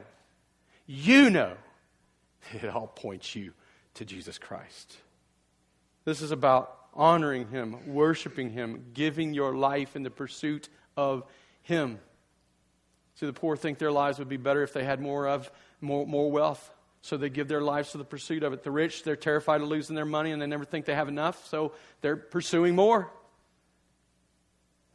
you 0.86 1.30
know, 1.30 1.54
it 2.52 2.68
all 2.68 2.88
points 2.88 3.34
you 3.34 3.52
to 3.94 4.04
Jesus 4.04 4.38
Christ. 4.38 4.96
This 6.04 6.22
is 6.22 6.30
about 6.30 6.79
honoring 6.94 7.48
Him, 7.48 7.94
worshiping 7.94 8.50
Him, 8.50 8.86
giving 8.94 9.34
your 9.34 9.54
life 9.54 9.96
in 9.96 10.02
the 10.02 10.10
pursuit 10.10 10.68
of 10.96 11.24
Him. 11.62 11.98
See, 13.14 13.26
the 13.26 13.32
poor 13.32 13.56
think 13.56 13.78
their 13.78 13.92
lives 13.92 14.18
would 14.18 14.28
be 14.28 14.36
better 14.36 14.62
if 14.62 14.72
they 14.72 14.84
had 14.84 15.00
more 15.00 15.28
of 15.28 15.50
more, 15.80 16.06
more 16.06 16.30
wealth. 16.30 16.70
So 17.02 17.16
they 17.16 17.30
give 17.30 17.48
their 17.48 17.62
lives 17.62 17.92
to 17.92 17.98
the 17.98 18.04
pursuit 18.04 18.42
of 18.42 18.52
it. 18.52 18.62
The 18.62 18.70
rich, 18.70 19.02
they're 19.04 19.16
terrified 19.16 19.62
of 19.62 19.68
losing 19.68 19.96
their 19.96 20.04
money 20.04 20.32
and 20.32 20.40
they 20.40 20.46
never 20.46 20.64
think 20.64 20.84
they 20.84 20.94
have 20.94 21.08
enough, 21.08 21.46
so 21.46 21.72
they're 22.02 22.16
pursuing 22.16 22.74
more. 22.74 23.10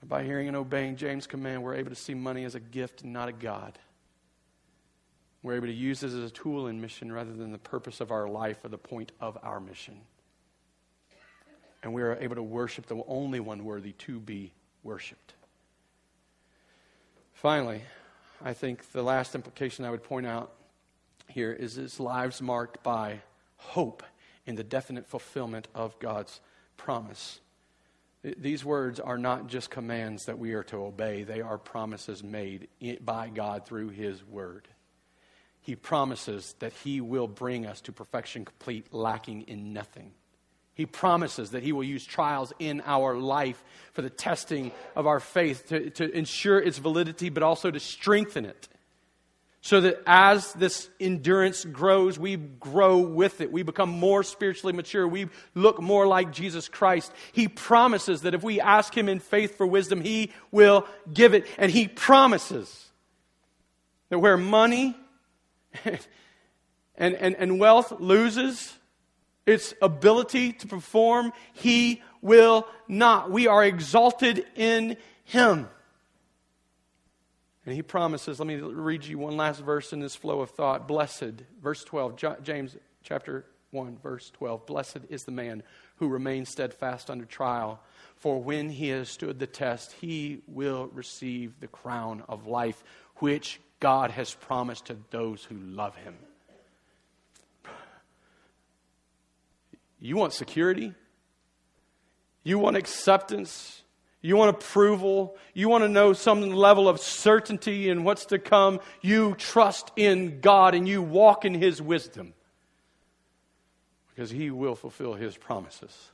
By 0.08 0.24
hearing 0.24 0.48
and 0.48 0.56
obeying 0.56 0.98
James' 0.98 1.26
command, 1.26 1.64
we're 1.64 1.76
able 1.76 1.90
to 1.90 1.96
see 1.96 2.14
money 2.14 2.44
as 2.46 2.54
a 2.54 2.60
gift 2.60 3.04
not 3.04 3.28
a 3.28 3.32
God. 3.32 3.80
We're 5.42 5.56
able 5.56 5.68
to 5.68 5.74
use 5.74 6.04
it 6.04 6.08
as 6.08 6.16
a 6.16 6.30
tool 6.30 6.68
in 6.68 6.80
mission 6.80 7.12
rather 7.12 7.34
than 7.34 7.52
the 7.52 7.58
purpose 7.58 8.02
of 8.02 8.12
our 8.12 8.28
life 8.28 8.64
or 8.64 8.70
the 8.70 8.78
point 8.78 9.12
of 9.20 9.38
our 9.42 9.60
mission. 9.60 10.00
And 11.86 11.94
we 11.94 12.02
are 12.02 12.18
able 12.20 12.34
to 12.34 12.42
worship 12.42 12.88
the 12.88 13.00
only 13.08 13.40
one 13.40 13.64
worthy 13.64 13.92
to 13.92 14.20
be 14.20 14.52
worshiped. 14.82 15.36
Finally, 17.36 17.84
I 18.44 18.54
think 18.54 18.92
the 18.92 19.04
last 19.04 19.36
implication 19.36 19.86
I 19.86 19.92
would 19.92 20.04
point 20.04 20.26
out 20.26 20.52
here 21.28 21.52
is 21.52 21.76
his 21.76 22.00
lives 22.00 22.42
marked 22.42 22.82
by 22.82 23.22
hope 23.58 24.02
in 24.48 24.56
the 24.56 24.64
definite 24.64 25.06
fulfillment 25.06 25.68
of 25.76 26.00
God's 26.00 26.42
promise. 26.76 27.40
These 28.24 28.66
words 28.66 29.00
are 29.00 29.20
not 29.20 29.46
just 29.46 29.70
commands 29.70 30.26
that 30.26 30.40
we 30.40 30.54
are 30.54 30.64
to 30.64 30.78
obey, 30.78 31.22
they 31.22 31.42
are 31.42 31.60
promises 31.60 32.24
made 32.24 32.68
by 33.02 33.30
God 33.30 33.68
through 33.68 33.90
His 33.90 34.24
Word. 34.24 34.68
He 35.62 35.76
promises 35.76 36.56
that 36.58 36.74
He 36.84 37.00
will 37.00 37.28
bring 37.28 37.68
us 37.68 37.80
to 37.82 37.92
perfection 37.92 38.44
complete, 38.44 38.92
lacking 38.92 39.44
in 39.44 39.72
nothing. 39.72 40.14
He 40.76 40.86
promises 40.86 41.52
that 41.52 41.64
He 41.64 41.72
will 41.72 41.84
use 41.84 42.06
trials 42.06 42.54
in 42.60 42.82
our 42.86 43.16
life 43.16 43.64
for 43.94 44.02
the 44.02 44.10
testing 44.10 44.72
of 44.96 45.08
our 45.08 45.20
faith 45.20 45.68
to, 45.70 45.90
to 45.92 46.12
ensure 46.12 46.60
its 46.60 46.78
validity, 46.78 47.30
but 47.30 47.42
also 47.42 47.72
to 47.72 47.80
strengthen 47.80 48.46
it 48.46 48.68
so 49.66 49.82
that 49.82 50.00
as 50.06 50.54
this 50.54 50.92
endurance 51.00 51.66
grows, 51.66 52.20
we 52.20 52.36
grow 52.36 53.00
with 53.00 53.42
it. 53.42 53.52
We 53.52 53.64
become 53.64 53.90
more 53.90 54.22
spiritually 54.22 54.74
mature. 54.74 55.08
We 55.08 55.28
look 55.56 55.82
more 55.82 56.06
like 56.06 56.32
Jesus 56.32 56.68
Christ. 56.68 57.12
He 57.32 57.48
promises 57.48 58.22
that 58.22 58.36
if 58.36 58.44
we 58.44 58.62
ask 58.62 58.96
Him 58.96 59.10
in 59.10 59.18
faith 59.18 59.58
for 59.58 59.66
wisdom, 59.66 60.02
He 60.02 60.32
will 60.52 60.86
give 61.12 61.34
it. 61.34 61.48
And 61.58 61.72
He 61.72 61.88
promises 61.88 62.92
that 64.10 64.20
where 64.20 64.38
money 64.38 64.96
and, 65.84 67.16
and, 67.16 67.36
and 67.36 67.60
wealth 67.60 68.00
loses 68.00 68.72
its 69.46 69.74
ability 69.82 70.54
to 70.54 70.68
perform, 70.68 71.32
He 71.54 72.02
will 72.22 72.68
not. 72.88 73.32
We 73.32 73.48
are 73.48 73.64
exalted 73.64 74.46
in 74.56 74.98
Him. 75.24 75.68
And 77.66 77.74
he 77.74 77.82
promises, 77.82 78.40
let 78.40 78.48
me 78.48 78.58
read 78.58 79.06
you 79.06 79.18
one 79.18 79.38
last 79.38 79.60
verse 79.60 79.92
in 79.92 80.00
this 80.00 80.16
flow 80.16 80.42
of 80.42 80.52
thought. 80.52 80.88
Blessed, 80.88 81.42
verse 81.62 81.84
12, 81.84 82.44
James 82.44 82.78
chapter 83.04 83.46
1, 83.72 83.98
verse 84.04 84.30
12. 84.32 84.68
Blessed 84.68 85.00
is 85.10 85.24
the 85.24 85.32
man 85.32 85.64
who 85.96 86.08
remains 86.08 86.50
steadfast 86.50 87.10
under 87.10 87.26
trial, 87.26 87.80
for 88.18 88.40
when 88.42 88.70
he 88.70 88.90
has 88.90 89.10
stood 89.10 89.40
the 89.40 89.48
test, 89.48 89.94
he 89.94 90.42
will 90.48 90.92
receive 90.94 91.60
the 91.60 91.68
crown 91.68 92.24
of 92.30 92.46
life, 92.46 92.84
which 93.16 93.60
God 93.80 94.12
has 94.12 94.34
promised 94.34 94.86
to 94.86 94.98
those 95.10 95.44
who 95.44 95.56
love 95.56 95.96
him. 95.96 96.16
You 100.06 100.18
want 100.18 100.34
security? 100.34 100.94
You 102.44 102.60
want 102.60 102.78
acceptance? 102.78 103.82
You 104.22 104.36
want 104.36 104.56
approval. 104.56 105.36
You 105.56 105.68
want 105.68 105.84
to 105.84 105.88
know 105.88 106.14
some 106.14 106.52
level 106.52 106.88
of 106.88 107.00
certainty 107.00 107.90
in 107.90 108.04
what's 108.04 108.28
to 108.28 108.38
come. 108.38 108.82
You 109.02 109.34
trust 109.34 109.92
in 109.96 110.42
God 110.42 110.76
and 110.76 110.88
you 110.88 111.02
walk 111.02 111.44
in 111.44 111.56
His 111.56 111.82
wisdom 111.82 112.36
because 114.14 114.30
He 114.30 114.52
will 114.52 114.76
fulfill 114.76 115.16
His 115.16 115.38
promises. 115.38 116.12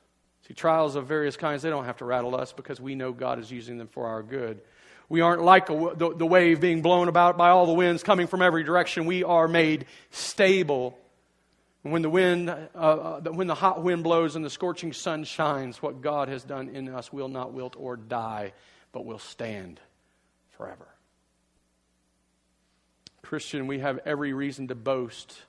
See, 0.48 0.54
trials 0.54 0.96
of 0.96 1.06
various 1.06 1.36
kinds, 1.36 1.62
they 1.62 1.70
don't 1.70 1.86
have 1.86 1.98
to 1.98 2.06
rattle 2.06 2.34
us 2.34 2.54
because 2.54 2.80
we 2.80 2.96
know 2.96 3.12
God 3.12 3.40
is 3.40 3.52
using 3.52 3.78
them 3.78 3.90
for 3.90 4.08
our 4.08 4.24
good. 4.24 4.62
We 5.10 5.20
aren't 5.20 5.42
like 5.42 5.70
a, 5.70 5.94
the, 5.98 6.16
the 6.16 6.26
wave 6.26 6.62
being 6.62 6.82
blown 6.82 7.10
about 7.10 7.38
by 7.38 7.50
all 7.50 7.66
the 7.66 7.74
winds 7.74 8.04
coming 8.04 8.28
from 8.28 8.42
every 8.42 8.64
direction. 8.64 9.06
We 9.06 9.26
are 9.26 9.50
made 9.50 9.86
stable 10.12 10.98
when 11.84 12.02
the 12.02 12.10
wind, 12.10 12.50
uh, 12.50 12.56
uh, 12.76 13.22
when 13.32 13.48
the 13.48 13.56
hot 13.56 13.82
wind 13.84 14.04
blows 14.04 14.36
and 14.36 14.46
the 14.46 14.50
scorching 14.50 14.94
sun 14.94 15.24
shines, 15.24 15.82
what 15.82 16.02
God 16.02 16.30
has 16.30 16.44
done 16.44 16.70
in 16.70 16.88
us 16.90 17.12
will 17.12 17.28
not 17.28 17.54
wilt 17.54 17.76
or 17.78 17.96
die, 17.96 18.54
but 18.92 19.06
will 19.06 19.20
stand 19.20 19.80
forever. 20.52 20.88
Christian, 23.24 23.66
we 23.66 23.80
have 23.80 24.00
every 24.06 24.34
reason 24.34 24.68
to 24.68 24.76
boast 24.76 25.42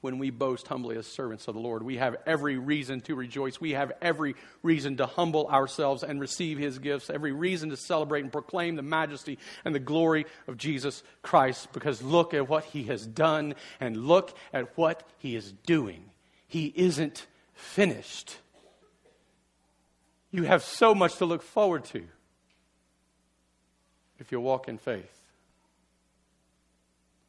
when 0.00 0.18
we 0.18 0.30
boast 0.30 0.66
humbly 0.66 0.96
as 0.96 1.06
servants 1.06 1.46
of 1.46 1.54
the 1.54 1.60
Lord. 1.60 1.82
We 1.82 1.98
have 1.98 2.16
every 2.26 2.56
reason 2.56 3.00
to 3.02 3.14
rejoice. 3.14 3.60
We 3.60 3.72
have 3.72 3.92
every 4.00 4.34
reason 4.62 4.96
to 4.96 5.06
humble 5.06 5.46
ourselves 5.48 6.02
and 6.02 6.20
receive 6.20 6.58
his 6.58 6.78
gifts, 6.78 7.10
every 7.10 7.32
reason 7.32 7.70
to 7.70 7.76
celebrate 7.76 8.22
and 8.22 8.32
proclaim 8.32 8.76
the 8.76 8.82
majesty 8.82 9.38
and 9.64 9.74
the 9.74 9.80
glory 9.80 10.26
of 10.48 10.56
Jesus 10.56 11.02
Christ 11.22 11.72
because 11.72 12.02
look 12.02 12.32
at 12.32 12.48
what 12.48 12.64
he 12.64 12.84
has 12.84 13.06
done 13.06 13.54
and 13.78 14.06
look 14.06 14.36
at 14.52 14.76
what 14.76 15.02
he 15.18 15.36
is 15.36 15.52
doing. 15.66 16.04
He 16.46 16.72
isn't 16.74 17.26
finished. 17.52 18.38
You 20.30 20.44
have 20.44 20.62
so 20.62 20.94
much 20.94 21.16
to 21.16 21.26
look 21.26 21.42
forward 21.42 21.84
to 21.86 22.04
if 24.18 24.32
you 24.32 24.40
walk 24.40 24.68
in 24.68 24.78
faith 24.78 25.20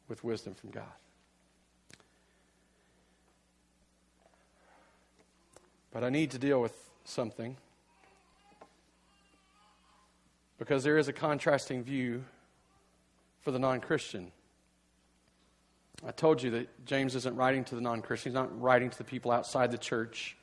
with 0.08 0.22
wisdom 0.24 0.54
from 0.54 0.70
God. 0.70 1.01
But 5.92 6.04
I 6.04 6.08
need 6.08 6.30
to 6.30 6.38
deal 6.38 6.60
with 6.60 6.74
something 7.04 7.56
because 10.58 10.84
there 10.84 10.96
is 10.96 11.08
a 11.08 11.12
contrasting 11.12 11.82
view 11.82 12.24
for 13.42 13.50
the 13.50 13.58
non 13.58 13.80
Christian. 13.80 14.32
I 16.06 16.10
told 16.12 16.42
you 16.42 16.50
that 16.52 16.86
James 16.86 17.14
isn't 17.14 17.36
writing 17.36 17.64
to 17.64 17.74
the 17.74 17.80
non 17.80 18.00
Christian, 18.00 18.30
he's 18.30 18.34
not 18.34 18.60
writing 18.60 18.88
to 18.90 18.98
the 18.98 19.04
people 19.04 19.30
outside 19.30 19.70
the 19.70 19.78
church, 19.78 20.36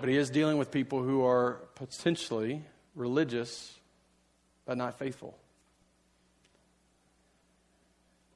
but 0.00 0.08
he 0.08 0.16
is 0.16 0.30
dealing 0.30 0.56
with 0.56 0.70
people 0.70 1.02
who 1.02 1.24
are 1.24 1.60
potentially 1.74 2.62
religious 2.94 3.78
but 4.64 4.78
not 4.78 4.98
faithful. 4.98 5.36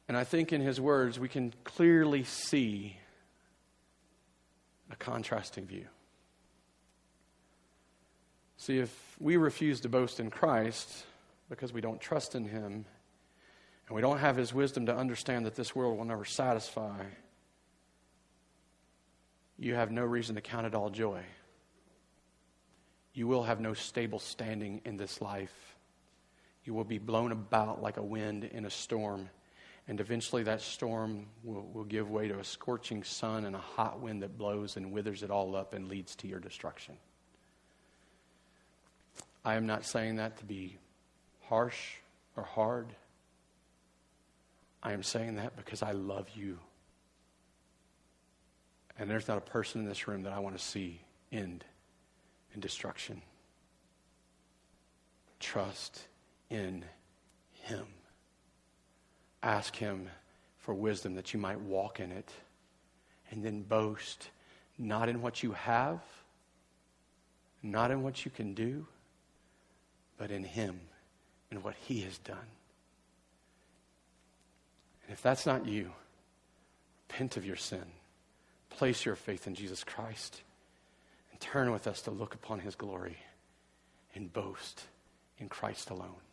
And 0.09 0.17
I 0.17 0.25
think 0.25 0.53
in 0.53 0.61
his 0.61 0.81
words, 0.81 1.19
we 1.19 1.29
can 1.29 1.53
clearly 1.65 2.25
see 2.25 2.97
a 4.91 4.97
contrasting 4.97 5.67
view. 5.67 5.87
See, 8.59 8.79
if 8.79 9.17
we 9.21 9.37
refuse 9.37 9.81
to 9.81 9.89
boast 9.89 10.19
in 10.21 10.31
Christ 10.31 11.05
because 11.49 11.73
we 11.73 11.81
don't 11.81 12.01
trust 12.01 12.35
in 12.35 12.45
Him 12.45 12.85
and 13.87 13.95
we 13.95 14.01
don't 14.01 14.19
have 14.19 14.37
His 14.37 14.53
wisdom 14.53 14.87
to 14.87 14.97
understand 14.97 15.47
that 15.47 15.55
this 15.55 15.75
world 15.75 15.99
will 15.99 16.05
never 16.05 16.25
satisfy, 16.25 17.05
you 19.59 19.75
have 19.75 19.91
no 19.91 20.05
reason 20.05 20.35
to 20.35 20.41
count 20.41 20.67
it 20.67 20.75
all 20.75 20.91
joy. 20.91 21.23
You 23.15 23.27
will 23.27 23.45
have 23.45 23.61
no 23.61 23.73
stable 23.73 24.19
standing 24.19 24.83
in 24.85 24.97
this 24.97 25.23
life. 25.23 25.77
You 26.65 26.75
will 26.75 26.85
be 26.85 26.99
blown 26.99 27.33
about 27.33 27.81
like 27.81 27.97
a 27.97 28.03
wind 28.03 28.45
in 28.45 28.65
a 28.65 28.71
storm, 28.71 29.31
And 29.89 30.01
eventually 30.01 30.43
that 30.45 30.61
storm 30.61 31.27
will, 31.45 31.67
will 31.73 31.85
give 31.85 32.11
way 32.11 32.27
to 32.29 32.39
a 32.39 32.45
scorching 32.45 33.05
sun 33.05 33.45
and 33.45 33.55
a 33.55 33.61
hot 33.61 34.01
wind 34.01 34.23
that 34.23 34.37
blows 34.37 34.77
and 34.77 34.91
withers 34.91 35.23
it 35.23 35.31
all 35.31 35.55
up 35.55 35.75
and 35.75 35.89
leads 35.89 36.17
to 36.17 36.29
your 36.29 36.41
destruction. 36.41 36.97
I 39.45 39.55
am 39.55 39.67
not 39.67 39.85
saying 39.85 40.17
that 40.17 40.39
to 40.39 40.45
be 40.45 40.77
harsh 41.43 41.95
or 42.37 42.43
hard. 42.43 42.89
I 44.83 44.93
am 44.93 45.05
saying 45.05 45.37
that 45.37 45.57
because 45.57 45.83
I 45.83 45.93
love 45.93 46.27
you. 46.35 46.59
And 48.99 49.09
there's 49.09 49.29
not 49.29 49.39
a 49.39 49.43
person 49.43 49.83
in 49.83 49.89
this 49.89 50.09
room 50.09 50.23
that 50.25 50.33
I 50.33 50.41
want 50.41 50.59
to 50.59 50.65
see 50.65 51.01
end 51.31 51.65
in 52.55 52.61
destruction. 52.61 53.23
Trust 55.39 56.09
in 56.51 56.85
Him. 57.53 57.87
Ask 59.47 59.77
Him 59.77 60.09
for 60.59 60.75
wisdom 60.75 61.15
that 61.15 61.33
you 61.33 61.39
might 61.39 61.61
walk 61.61 62.01
in 62.01 62.11
it. 62.11 62.29
And 63.31 63.45
then 63.45 63.63
boast 63.63 64.29
not 64.79 65.09
in 65.09 65.23
what 65.23 65.43
you 65.43 65.53
have, 65.53 66.01
not 67.63 67.91
in 67.91 68.03
what 68.03 68.25
you 68.25 68.31
can 68.31 68.55
do, 68.55 68.87
but 70.19 70.31
in 70.31 70.45
Him 70.45 70.81
and 71.51 71.63
what 71.63 71.75
He 71.87 72.01
has 72.01 72.19
done. 72.19 72.37
And 75.05 75.13
if 75.13 75.23
that's 75.23 75.47
not 75.47 75.67
you, 75.67 75.93
repent 77.09 77.37
of 77.37 77.47
your 77.47 77.57
sin. 77.57 77.85
Place 78.71 79.05
your 79.05 79.17
faith 79.17 79.47
in 79.47 79.55
Jesus 79.55 79.85
Christ 79.85 80.43
and 81.31 81.41
turn 81.41 81.71
with 81.71 81.87
us 81.87 82.03
to 82.03 82.11
look 82.11 82.35
upon 82.35 82.61
his 82.61 82.75
glory 82.75 83.17
and 84.15 84.33
boast 84.33 84.83
in 85.39 85.49
Christ 85.49 85.91
alone. 85.91 86.26